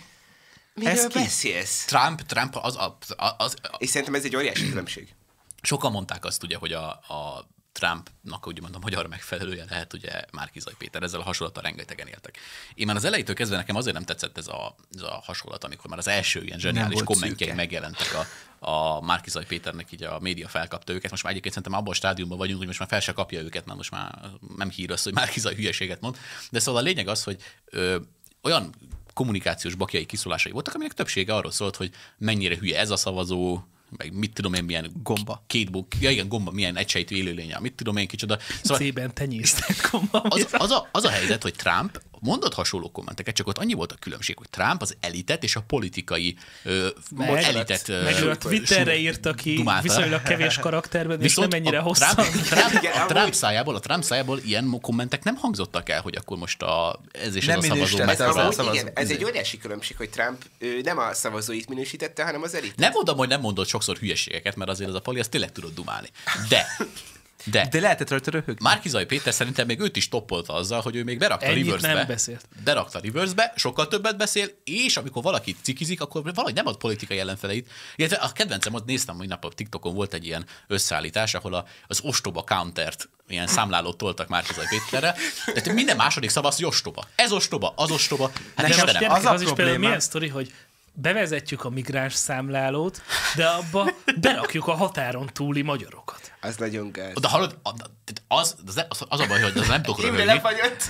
miről 0.74 0.91
Ez 0.91 1.08
ki? 1.08 1.20
beszélsz? 1.20 1.86
Trump, 1.86 2.22
Trump 2.22 2.56
az, 2.56 2.76
az, 2.78 3.16
az, 3.18 3.34
az, 3.38 3.56
És 3.78 3.89
szerintem 3.89 4.16
ez 4.16 4.24
egy 4.24 4.36
óriási 4.36 4.70
különbség. 4.70 5.16
sokan 5.62 5.91
mondták 5.91 6.26
azt 6.26 6.43
ugye, 6.43 6.58
hogy 6.58 6.74
a, 6.74 6.89
a 6.89 7.47
Trumpnak 7.82 8.47
úgymond 8.47 8.75
a 8.75 8.79
magyar 8.79 9.07
megfelelője 9.07 9.65
lehet 9.69 9.93
ugye 9.93 10.23
Márkizaj 10.32 10.73
Péter, 10.77 11.03
ezzel 11.03 11.19
a 11.19 11.23
hasonlattal 11.23 11.63
rengetegen 11.63 12.07
éltek. 12.07 12.38
Én 12.75 12.86
már 12.86 12.95
az 12.95 13.03
elejétől 13.03 13.36
kezdve 13.36 13.57
nekem 13.57 13.75
azért 13.75 13.95
nem 13.95 14.05
tetszett 14.05 14.38
ez 14.38 14.47
a, 14.47 14.75
ez 14.95 15.01
a 15.01 15.21
hasonlat, 15.23 15.63
amikor 15.63 15.89
már 15.89 15.99
az 15.99 16.07
első 16.07 16.43
ilyen 16.43 16.59
zseniális 16.59 17.03
kommentjei 17.03 17.51
megjelentek 17.51 18.07
a, 18.13 18.25
a 18.71 19.01
Márkizaj 19.01 19.45
Péternek, 19.45 19.91
így 19.91 20.03
a 20.03 20.19
média 20.19 20.47
felkapta 20.47 20.93
őket. 20.93 21.09
Most 21.09 21.23
már 21.23 21.32
egyébként 21.32 21.55
szerintem 21.55 21.79
abban 21.79 21.93
a 21.93 21.95
stádiumban 21.95 22.38
vagyunk, 22.38 22.57
hogy 22.57 22.67
most 22.67 22.79
már 22.79 22.88
fel 22.88 22.99
se 22.99 23.11
kapja 23.11 23.41
őket, 23.41 23.65
mert 23.65 23.77
most 23.77 23.91
már 23.91 24.19
nem 24.55 24.69
hír 24.69 24.91
az, 24.91 25.03
hogy 25.03 25.13
Márkizaj 25.13 25.55
hülyeséget 25.55 26.01
mond. 26.01 26.17
De 26.49 26.59
szóval 26.59 26.82
a 26.82 26.84
lényeg 26.84 27.07
az, 27.07 27.23
hogy 27.23 27.41
ö, 27.65 27.97
olyan 28.41 28.73
kommunikációs 29.13 29.75
bakjai 29.75 30.05
kiszólásai 30.05 30.51
voltak, 30.51 30.73
aminek 30.73 30.93
többsége 30.93 31.36
arról 31.36 31.51
szólt, 31.51 31.75
hogy 31.75 31.91
mennyire 32.17 32.57
hülye 32.57 32.79
ez 32.79 32.89
a 32.89 32.95
szavazó, 32.95 33.63
meg 33.97 34.13
mit 34.13 34.33
tudom 34.33 34.53
én, 34.53 34.63
milyen 34.63 34.91
Gomba. 35.03 35.43
két 35.47 35.71
buk, 35.71 35.87
ja 35.99 36.09
igen, 36.09 36.27
gomba, 36.27 36.51
milyen 36.51 36.77
egysejtű 36.77 37.15
élőlénye, 37.15 37.59
mit 37.59 37.73
tudom 37.73 37.97
én, 37.97 38.07
kicsoda. 38.07 38.37
Szóval 38.61 38.87
C-ben 38.87 39.13
tenyésztek 39.13 39.89
komba. 39.91 40.19
az, 40.19 40.47
az, 40.51 40.71
a, 40.71 40.89
az 40.91 41.03
a 41.03 41.09
helyzet, 41.09 41.43
hogy 41.43 41.53
Trump 41.53 42.01
mondott 42.22 42.53
hasonló 42.53 42.91
kommenteket, 42.91 43.36
csak 43.36 43.47
ott 43.47 43.57
annyi 43.57 43.74
volt 43.74 43.91
a 43.91 43.95
különbség, 43.99 44.38
hogy 44.38 44.49
Trump 44.49 44.82
az 44.82 44.95
elitet 44.99 45.43
és 45.43 45.55
a 45.55 45.61
politikai 45.61 46.38
ö, 46.63 46.88
Meg- 47.17 47.43
elitet 47.43 47.89
ö, 47.89 48.03
Meg 48.03 48.19
ő 48.22 48.30
a 48.30 48.38
Twitterre 48.38 48.95
írta 48.97 49.34
ki 49.34 49.53
dumálta. 49.55 49.82
viszonylag 49.82 50.22
kevés 50.24 50.57
karakterben, 50.57 51.17
és 51.17 51.24
Viszont 51.24 51.51
nem 51.51 51.59
ennyire 51.61 51.80
a 51.80 51.82
hosszan. 51.82 52.15
Trump, 52.15 52.30
Trump, 52.45 52.74
Igen, 52.74 52.91
a 52.93 52.95
amúgy- 52.95 53.07
Trump 53.07 53.34
szájából, 53.34 53.76
a 53.76 53.80
Trump 53.80 54.03
szájából 54.03 54.39
ilyen 54.39 54.78
kommentek 54.82 55.24
nem 55.24 55.36
hangzottak 55.36 55.89
el, 55.89 56.01
hogy 56.01 56.15
akkor 56.15 56.38
most 56.38 56.61
a, 56.61 56.99
ez 57.11 57.36
és 57.36 57.45
Nem 57.45 57.57
ez 57.57 57.63
a 57.63 57.67
szavazó 57.67 57.74
minősítette 57.97 58.11
Ez, 58.11 58.19
az 58.19 58.26
megfelel. 58.36 58.41
amúgy, 58.43 58.55
szavazó- 58.55 58.74
igen, 58.80 58.91
ez 58.95 59.09
egy 59.09 59.24
óriási 59.24 59.57
különbség, 59.57 59.97
hogy 59.97 60.09
Trump 60.09 60.41
ő 60.57 60.82
nem 60.84 60.97
a 60.97 61.13
szavazóit 61.13 61.69
minősítette, 61.69 62.24
hanem 62.24 62.41
az 62.41 62.53
elit. 62.55 62.76
Nem 62.76 62.91
mondom, 62.91 63.17
hogy 63.17 63.28
nem 63.28 63.41
mondott 63.41 63.67
sokszor 63.67 63.97
hülyeségeket, 63.97 64.55
mert 64.55 64.69
azért 64.69 64.89
az 64.89 64.95
a 64.95 64.99
pali, 65.01 65.19
azt 65.19 65.30
tényleg 65.30 65.51
tudod 65.51 65.74
dumálni. 65.74 66.07
De 66.49 66.65
De, 67.43 67.67
De 67.71 67.79
lehetett 67.79 68.09
rajta 68.09 68.31
röhögni. 68.31 68.55
Márkizai 68.59 69.05
Péter 69.05 69.33
szerintem 69.33 69.65
még 69.65 69.79
őt 69.79 69.95
is 69.95 70.09
toppolta 70.09 70.53
azzal, 70.53 70.81
hogy 70.81 70.95
ő 70.95 71.03
még 71.03 71.17
berakta 71.17 71.45
Ennyit 71.45 71.65
reverse-be. 71.65 71.93
nem 71.93 72.07
beszélt. 72.07 72.45
Berakta 72.63 72.99
reverse-be, 73.03 73.53
sokkal 73.55 73.87
többet 73.87 74.17
beszél, 74.17 74.47
és 74.63 74.97
amikor 74.97 75.23
valaki 75.23 75.55
cikizik, 75.61 76.01
akkor 76.01 76.23
valahogy 76.23 76.53
nem 76.53 76.67
ad 76.67 76.77
politikai 76.77 77.19
ellenfeleit. 77.19 77.69
Illetve 77.95 78.17
a 78.17 78.31
kedvencem, 78.31 78.73
ott 78.73 78.85
néztem, 78.85 79.15
hogy 79.17 79.27
nap 79.27 79.45
a 79.45 79.49
TikTokon 79.49 79.93
volt 79.93 80.13
egy 80.13 80.25
ilyen 80.25 80.45
összeállítás, 80.67 81.33
ahol 81.33 81.53
a, 81.53 81.65
az 81.87 81.99
ostoba 82.03 82.41
countert 82.43 83.09
ilyen 83.27 83.47
számlálót 83.47 83.97
toltak 83.97 84.27
Márkizai 84.27 84.65
Péterre. 84.69 85.15
Tehát 85.45 85.73
minden 85.73 85.95
második 85.95 86.29
szava 86.29 86.47
az, 86.47 86.55
hogy 86.55 86.65
ostoba. 86.65 87.05
Ez 87.15 87.31
ostoba, 87.31 87.73
az 87.75 87.91
ostoba. 87.91 88.31
Hát 88.33 88.55
De 88.55 88.61
most 88.61 88.69
Istenem, 88.73 88.93
gyerekek, 88.93 89.17
az 89.17 89.25
a 89.25 89.31
az, 89.31 89.41
is 89.41 89.47
például 89.47 89.55
probléma- 89.55 89.85
milyen 89.85 89.99
sztori, 89.99 90.27
hogy 90.27 90.53
bevezetjük 90.93 91.63
a 91.63 91.69
migráns 91.69 92.13
számlálót, 92.13 93.01
de 93.35 93.45
abba 93.45 93.91
berakjuk 94.19 94.67
a 94.67 94.73
határon 94.73 95.29
túli 95.33 95.61
magyarokat. 95.61 96.31
Az 96.41 96.55
nagyon 96.55 96.91
gáz. 96.91 97.13
de 97.21 97.27
hallod, 97.27 97.57
az, 98.27 98.55
az, 98.65 99.05
az, 99.09 99.19
a 99.19 99.27
baj, 99.27 99.41
hogy 99.41 99.57
az 99.57 99.67
nem 99.67 99.81
tudok 99.81 100.01
röhögni. 100.01 100.41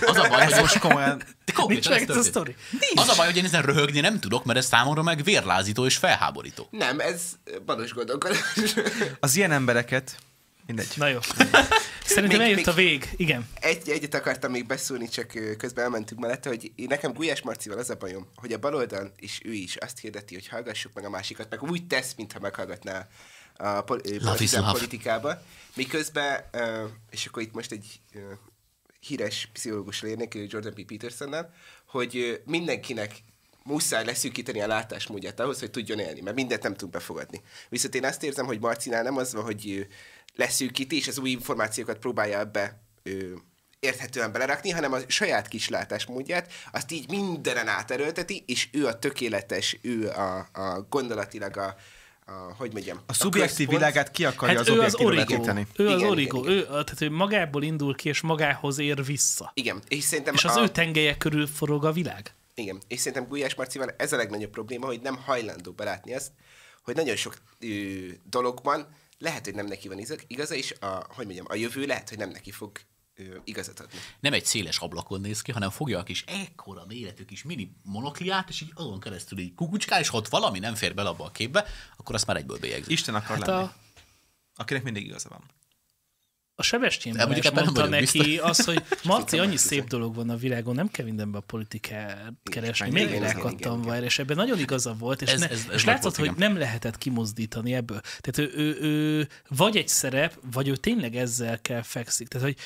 Az 0.05 0.17
a 0.17 0.27
baj, 0.29 0.45
hogy 0.45 0.59
most 0.59 0.79
komolyan. 0.79 1.17
De 1.17 1.53
Nincs 1.67 1.87
konkrétan 1.87 1.91
meg 1.91 2.01
ez 2.01 2.09
a 2.09 2.13
történt. 2.13 2.33
sztori. 2.33 2.55
Az 2.95 3.07
a 3.07 3.15
baj, 3.15 3.25
hogy 3.25 3.37
én 3.37 3.45
ezen 3.45 3.61
röhögni 3.61 3.99
nem 3.99 4.19
tudok, 4.19 4.45
mert 4.45 4.59
ez 4.59 4.65
számomra 4.65 5.01
meg 5.01 5.23
vérlázító 5.23 5.85
és 5.85 5.97
felháborító. 5.97 6.67
Nem, 6.71 6.99
ez 6.99 7.21
balos 7.65 7.93
gondolkodás. 7.93 8.39
Az 9.19 9.35
ilyen 9.35 9.51
embereket, 9.51 10.15
mindegy. 10.65 10.87
Na 10.95 11.07
jó. 11.07 11.19
Szerintem 12.13 12.39
Még- 12.39 12.47
eljött 12.49 12.65
még- 12.65 12.67
a 12.67 12.73
vég. 12.73 13.09
Igen. 13.15 13.49
Egy, 13.53 13.89
egyet 13.89 14.13
akartam 14.13 14.51
még 14.51 14.65
beszólni, 14.65 15.07
csak 15.07 15.27
közben 15.57 15.83
elmentünk 15.83 16.21
mellette, 16.21 16.49
hogy 16.49 16.71
én 16.75 16.85
nekem 16.89 17.13
Gulyás 17.13 17.41
Marcival 17.41 17.77
az 17.77 17.89
a 17.89 17.95
bajom, 17.95 18.27
hogy 18.35 18.53
a 18.53 18.59
baloldal 18.59 19.11
és 19.17 19.41
ő 19.45 19.51
is 19.51 19.75
azt 19.75 19.99
hirdeti, 19.99 20.33
hogy 20.33 20.47
hallgassuk 20.47 20.93
meg 20.93 21.05
a 21.05 21.09
másikat, 21.09 21.49
meg 21.49 21.63
úgy 21.63 21.87
tesz, 21.87 22.13
mintha 22.17 22.39
meghallgatná 22.39 23.07
a 23.57 23.81
pol- 23.81 24.07
politikába. 24.71 25.41
Miközben, 25.75 26.47
ö, 26.51 26.85
és 27.09 27.25
akkor 27.25 27.41
itt 27.41 27.53
most 27.53 27.71
egy 27.71 27.99
ö, 28.13 28.19
híres 28.99 29.49
pszichológus 29.53 30.01
lérnék, 30.01 30.37
Jordan 30.47 30.73
P. 30.73 30.85
Petersonnel, 30.85 31.53
hogy 31.87 32.17
ö, 32.17 32.33
mindenkinek 32.45 33.15
muszáj 33.63 34.05
leszűkíteni 34.05 34.61
a 34.61 34.67
látásmódját 34.67 35.39
ahhoz, 35.39 35.59
hogy 35.59 35.71
tudjon 35.71 35.99
élni, 35.99 36.21
mert 36.21 36.35
mindent 36.35 36.63
nem 36.63 36.75
tud 36.75 36.89
befogadni. 36.89 37.41
Viszont 37.69 37.95
én 37.95 38.05
azt 38.05 38.23
érzem, 38.23 38.45
hogy 38.45 38.59
Marcinál 38.59 39.03
nem 39.03 39.17
az 39.17 39.33
van, 39.33 39.43
hogy 39.43 39.87
leszűkíti, 40.41 40.95
és 40.95 41.07
az 41.07 41.17
új 41.17 41.29
információkat 41.29 41.97
próbálja 41.97 42.39
ebbe 42.39 42.81
ö, 43.03 43.11
érthetően 43.79 44.31
belerakni, 44.31 44.69
hanem 44.69 44.93
a 44.93 44.97
saját 45.07 45.47
kis 45.47 45.69
látásmódját, 45.69 46.51
azt 46.71 46.91
így 46.91 47.09
mindenen 47.09 47.67
áterőlteti, 47.67 48.43
és 48.47 48.67
ő 48.71 48.85
a 48.85 48.99
tökéletes, 48.99 49.77
ő 49.81 50.09
a, 50.09 50.37
a 50.53 50.85
gondolatilag 50.89 51.57
a, 51.57 51.75
a 52.25 52.31
hogy 52.57 52.71
mondjam, 52.73 52.99
A 53.05 53.13
szubjektív 53.13 53.55
központ. 53.57 53.77
világát 53.77 54.11
ki 54.11 54.25
akarja 54.25 54.57
Hát 54.57 54.67
az 54.67 54.73
ő 54.75 54.79
az 54.79 54.95
origó. 54.95 55.45
Ő 55.75 55.87
az 55.87 55.97
Igen, 55.99 56.09
origó. 56.09 56.39
igen, 56.43 56.51
Ő, 56.53 56.63
tehát 56.65 57.01
ő 57.01 57.09
magából 57.09 57.63
indul 57.63 57.95
ki, 57.95 58.09
és 58.09 58.21
magához 58.21 58.79
ér 58.79 59.05
vissza. 59.05 59.51
Igen, 59.53 59.81
és 59.87 60.03
szerintem 60.03 60.33
És 60.33 60.45
az 60.45 60.55
a, 60.55 60.61
ő 60.61 60.67
tengelye 60.67 61.17
körül 61.17 61.47
forog 61.47 61.85
a 61.85 61.91
világ. 61.91 62.33
Igen, 62.53 62.81
és 62.87 62.99
szerintem 62.99 63.27
Gulyás 63.27 63.55
Marcival 63.55 63.93
ez 63.97 64.13
a 64.13 64.17
legnagyobb 64.17 64.51
probléma, 64.51 64.85
hogy 64.85 65.01
nem 65.01 65.15
hajlandó 65.17 65.71
belátni 65.71 66.13
azt, 66.15 66.31
hogy 66.83 66.95
nagyon 66.95 67.15
sok 67.15 67.37
ö, 67.59 67.67
dologban 68.29 68.87
lehet, 69.21 69.45
hogy 69.45 69.55
nem 69.55 69.65
neki 69.65 69.87
van 69.87 70.03
igaza, 70.27 70.55
és 70.55 70.75
a, 70.79 70.85
hogy 70.85 71.25
mondjam, 71.25 71.45
a 71.49 71.55
jövő 71.55 71.85
lehet, 71.85 72.09
hogy 72.09 72.17
nem 72.17 72.29
neki 72.29 72.51
fog 72.51 72.71
igazat 73.43 73.79
adni. 73.79 73.97
Nem 74.19 74.33
egy 74.33 74.45
széles 74.45 74.77
ablakon 74.79 75.21
néz 75.21 75.41
ki, 75.41 75.51
hanem 75.51 75.69
fogja 75.69 75.99
a 75.99 76.03
kis 76.03 76.23
ekkora 76.27 76.85
méretű 76.87 77.25
kis 77.25 77.43
mini 77.43 77.71
monokliát, 77.83 78.49
és 78.49 78.61
így 78.61 78.71
azon 78.75 78.99
keresztül 78.99 79.39
így 79.39 79.53
kukucskál, 79.53 79.99
és 79.99 80.07
ha 80.07 80.17
ott 80.17 80.27
valami 80.27 80.59
nem 80.59 80.75
fér 80.75 80.93
bele 80.93 81.09
abba 81.09 81.25
a 81.25 81.31
képbe, 81.31 81.65
akkor 81.97 82.15
azt 82.15 82.25
már 82.25 82.37
egyből 82.37 82.59
bélyegzik. 82.59 82.91
Isten 82.91 83.15
akar 83.15 83.37
Hát 83.37 83.47
lenni. 83.47 83.61
a, 83.63 83.75
Akinek 84.55 84.83
mindig 84.83 85.05
igaza 85.05 85.29
van. 85.29 85.43
A 86.61 86.63
Sebestyén 86.63 87.13
nem 87.15 87.29
mondta 87.53 87.87
neki 87.87 88.37
azt, 88.37 88.63
hogy 88.63 88.83
Marci, 89.03 89.39
annyi 89.39 89.57
szép 89.57 89.87
dolog 89.87 90.15
van 90.15 90.29
a 90.29 90.35
világon, 90.35 90.75
nem 90.75 90.89
kell 90.89 91.05
mindenbe 91.05 91.37
a 91.37 91.41
politikát 91.41 92.33
keresni, 92.43 92.89
még 92.89 93.19
rákattam 93.19 93.81
vajra, 93.81 94.05
és 94.05 94.19
ebben 94.19 94.35
nagyon 94.35 94.59
igaza 94.59 94.93
volt, 94.93 95.21
és, 95.21 95.31
Ez- 95.31 95.39
ne, 95.39 95.49
ez- 95.49 95.65
ez 95.67 95.73
és 95.73 95.85
látszott, 95.85 96.03
volt, 96.03 96.15
hogy 96.15 96.37
igen. 96.37 96.49
nem 96.49 96.57
lehetett 96.57 96.97
kimozdítani 96.97 97.73
ebből. 97.73 98.01
Tehát 98.19 98.51
ő, 98.53 98.57
ő, 98.59 98.77
ő 98.81 99.27
vagy 99.47 99.77
egy 99.77 99.87
szerep, 99.87 100.37
vagy 100.51 100.67
ő 100.67 100.75
tényleg 100.75 101.15
ezzel 101.15 101.61
kell 101.61 101.81
fekszik. 101.81 102.27
Tehát, 102.27 102.47
hogy 102.47 102.57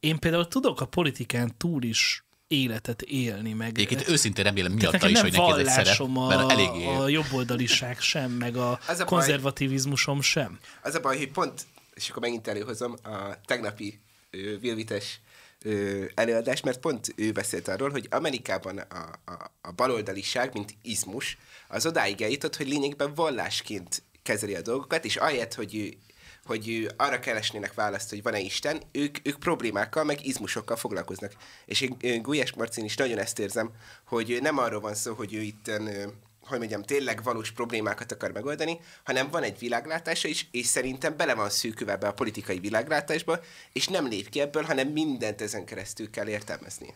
én 0.00 0.18
például 0.18 0.48
tudok 0.48 0.80
a 0.80 0.84
politikán 0.86 1.54
túl 1.56 1.82
is 1.82 2.22
életet 2.46 3.02
élni, 3.02 3.52
meg 3.52 3.68
Egyébként 3.68 4.08
őszintén 4.08 4.44
remélem 4.44 4.72
miatta 4.72 5.08
is, 5.08 5.12
nem 5.12 5.22
hogy 5.22 5.32
neki 5.32 5.50
ez 5.50 5.56
egy 5.56 5.66
szerep, 5.66 5.96
vallásom 5.96 6.26
mert 6.26 6.40
a, 6.42 6.50
eléggé... 6.50 6.86
a 6.86 7.08
jobboldaliság 7.08 8.00
sem, 8.00 8.30
meg 8.30 8.56
a 8.56 8.70
Az 8.70 8.78
a 8.88 8.96
baj- 8.96 9.06
konzervativizmusom 9.06 10.20
sem. 10.20 10.58
Az 10.82 10.94
a 10.94 11.00
baj, 11.00 11.16
hogy 11.16 11.30
pont, 11.30 11.66
és 11.98 12.10
akkor 12.10 12.22
megint 12.22 12.48
előhozom 12.48 12.94
a 13.02 13.40
tegnapi 13.44 14.00
Vilvites 14.60 15.20
ö, 15.62 16.04
előadást, 16.14 16.64
mert 16.64 16.80
pont 16.80 17.12
ő 17.16 17.32
beszélt 17.32 17.68
arról, 17.68 17.90
hogy 17.90 18.06
Amerikában 18.10 18.78
a, 18.78 19.20
a, 19.24 19.50
a 19.60 19.72
baloldaliság, 19.72 20.52
mint 20.52 20.74
izmus, 20.82 21.38
az 21.68 21.86
odáig 21.86 22.22
eljutott, 22.22 22.56
hogy 22.56 22.68
lényegben 22.68 23.14
vallásként 23.14 24.02
kezeli 24.22 24.54
a 24.54 24.62
dolgokat, 24.62 25.04
és 25.04 25.16
ahelyett, 25.16 25.54
hogy 25.54 25.76
ő, 25.76 25.92
hogy 26.44 26.68
ő 26.68 26.90
arra 26.96 27.18
keresnének 27.18 27.74
választ, 27.74 28.10
hogy 28.10 28.22
van-e 28.22 28.40
Isten, 28.40 28.82
ők, 28.92 29.16
ők 29.22 29.38
problémákkal, 29.38 30.04
meg 30.04 30.26
izmusokkal 30.26 30.76
foglalkoznak. 30.76 31.32
És 31.64 31.80
én 31.80 31.96
ö, 32.00 32.16
Gulyás 32.20 32.52
Marcin 32.52 32.84
is 32.84 32.96
nagyon 32.96 33.18
ezt 33.18 33.38
érzem, 33.38 33.70
hogy 34.04 34.38
nem 34.40 34.58
arról 34.58 34.80
van 34.80 34.94
szó, 34.94 35.14
hogy 35.14 35.34
ő 35.34 35.40
itt 35.40 35.70
hogy 36.48 36.58
mondjam, 36.58 36.82
tényleg 36.82 37.22
valós 37.22 37.50
problémákat 37.50 38.12
akar 38.12 38.32
megoldani, 38.32 38.80
hanem 39.04 39.30
van 39.30 39.42
egy 39.42 39.58
világlátása 39.58 40.28
is, 40.28 40.48
és 40.50 40.66
szerintem 40.66 41.16
bele 41.16 41.34
van 41.34 41.50
szűkülve 41.50 41.92
ebbe 41.92 42.08
a 42.08 42.12
politikai 42.12 42.58
világlátásba, 42.58 43.40
és 43.72 43.88
nem 43.88 44.08
lép 44.08 44.28
ki 44.28 44.40
ebből, 44.40 44.62
hanem 44.62 44.88
mindent 44.88 45.40
ezen 45.40 45.64
keresztül 45.64 46.10
kell 46.10 46.28
értelmezni. 46.28 46.94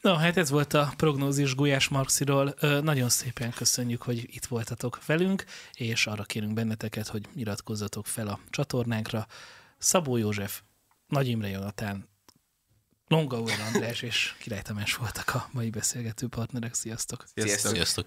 Na, 0.00 0.16
hát 0.16 0.36
ez 0.36 0.50
volt 0.50 0.74
a 0.74 0.92
prognózis 0.96 1.54
Gulyás 1.54 1.88
Marxiról. 1.88 2.54
Nagyon 2.60 3.08
szépen 3.08 3.50
köszönjük, 3.50 4.02
hogy 4.02 4.34
itt 4.34 4.46
voltatok 4.46 5.06
velünk, 5.06 5.44
és 5.72 6.06
arra 6.06 6.22
kérünk 6.22 6.52
benneteket, 6.52 7.08
hogy 7.08 7.28
iratkozzatok 7.34 8.06
fel 8.06 8.28
a 8.28 8.40
csatornánkra. 8.50 9.26
Szabó 9.78 10.16
József, 10.16 10.60
Nagy 11.06 11.28
Imre 11.28 11.48
Jonatán, 11.48 12.08
Longa 13.08 13.42
András 13.72 14.02
és 14.02 14.34
Király 14.38 14.62
Tamás 14.62 14.94
voltak 14.94 15.34
a 15.34 15.48
mai 15.52 15.70
beszélgető 15.70 16.26
partnerek. 16.28 16.74
Sziasztok! 16.74 17.24
Sziasztok! 17.34 17.72
Sziasztok! 17.72 18.06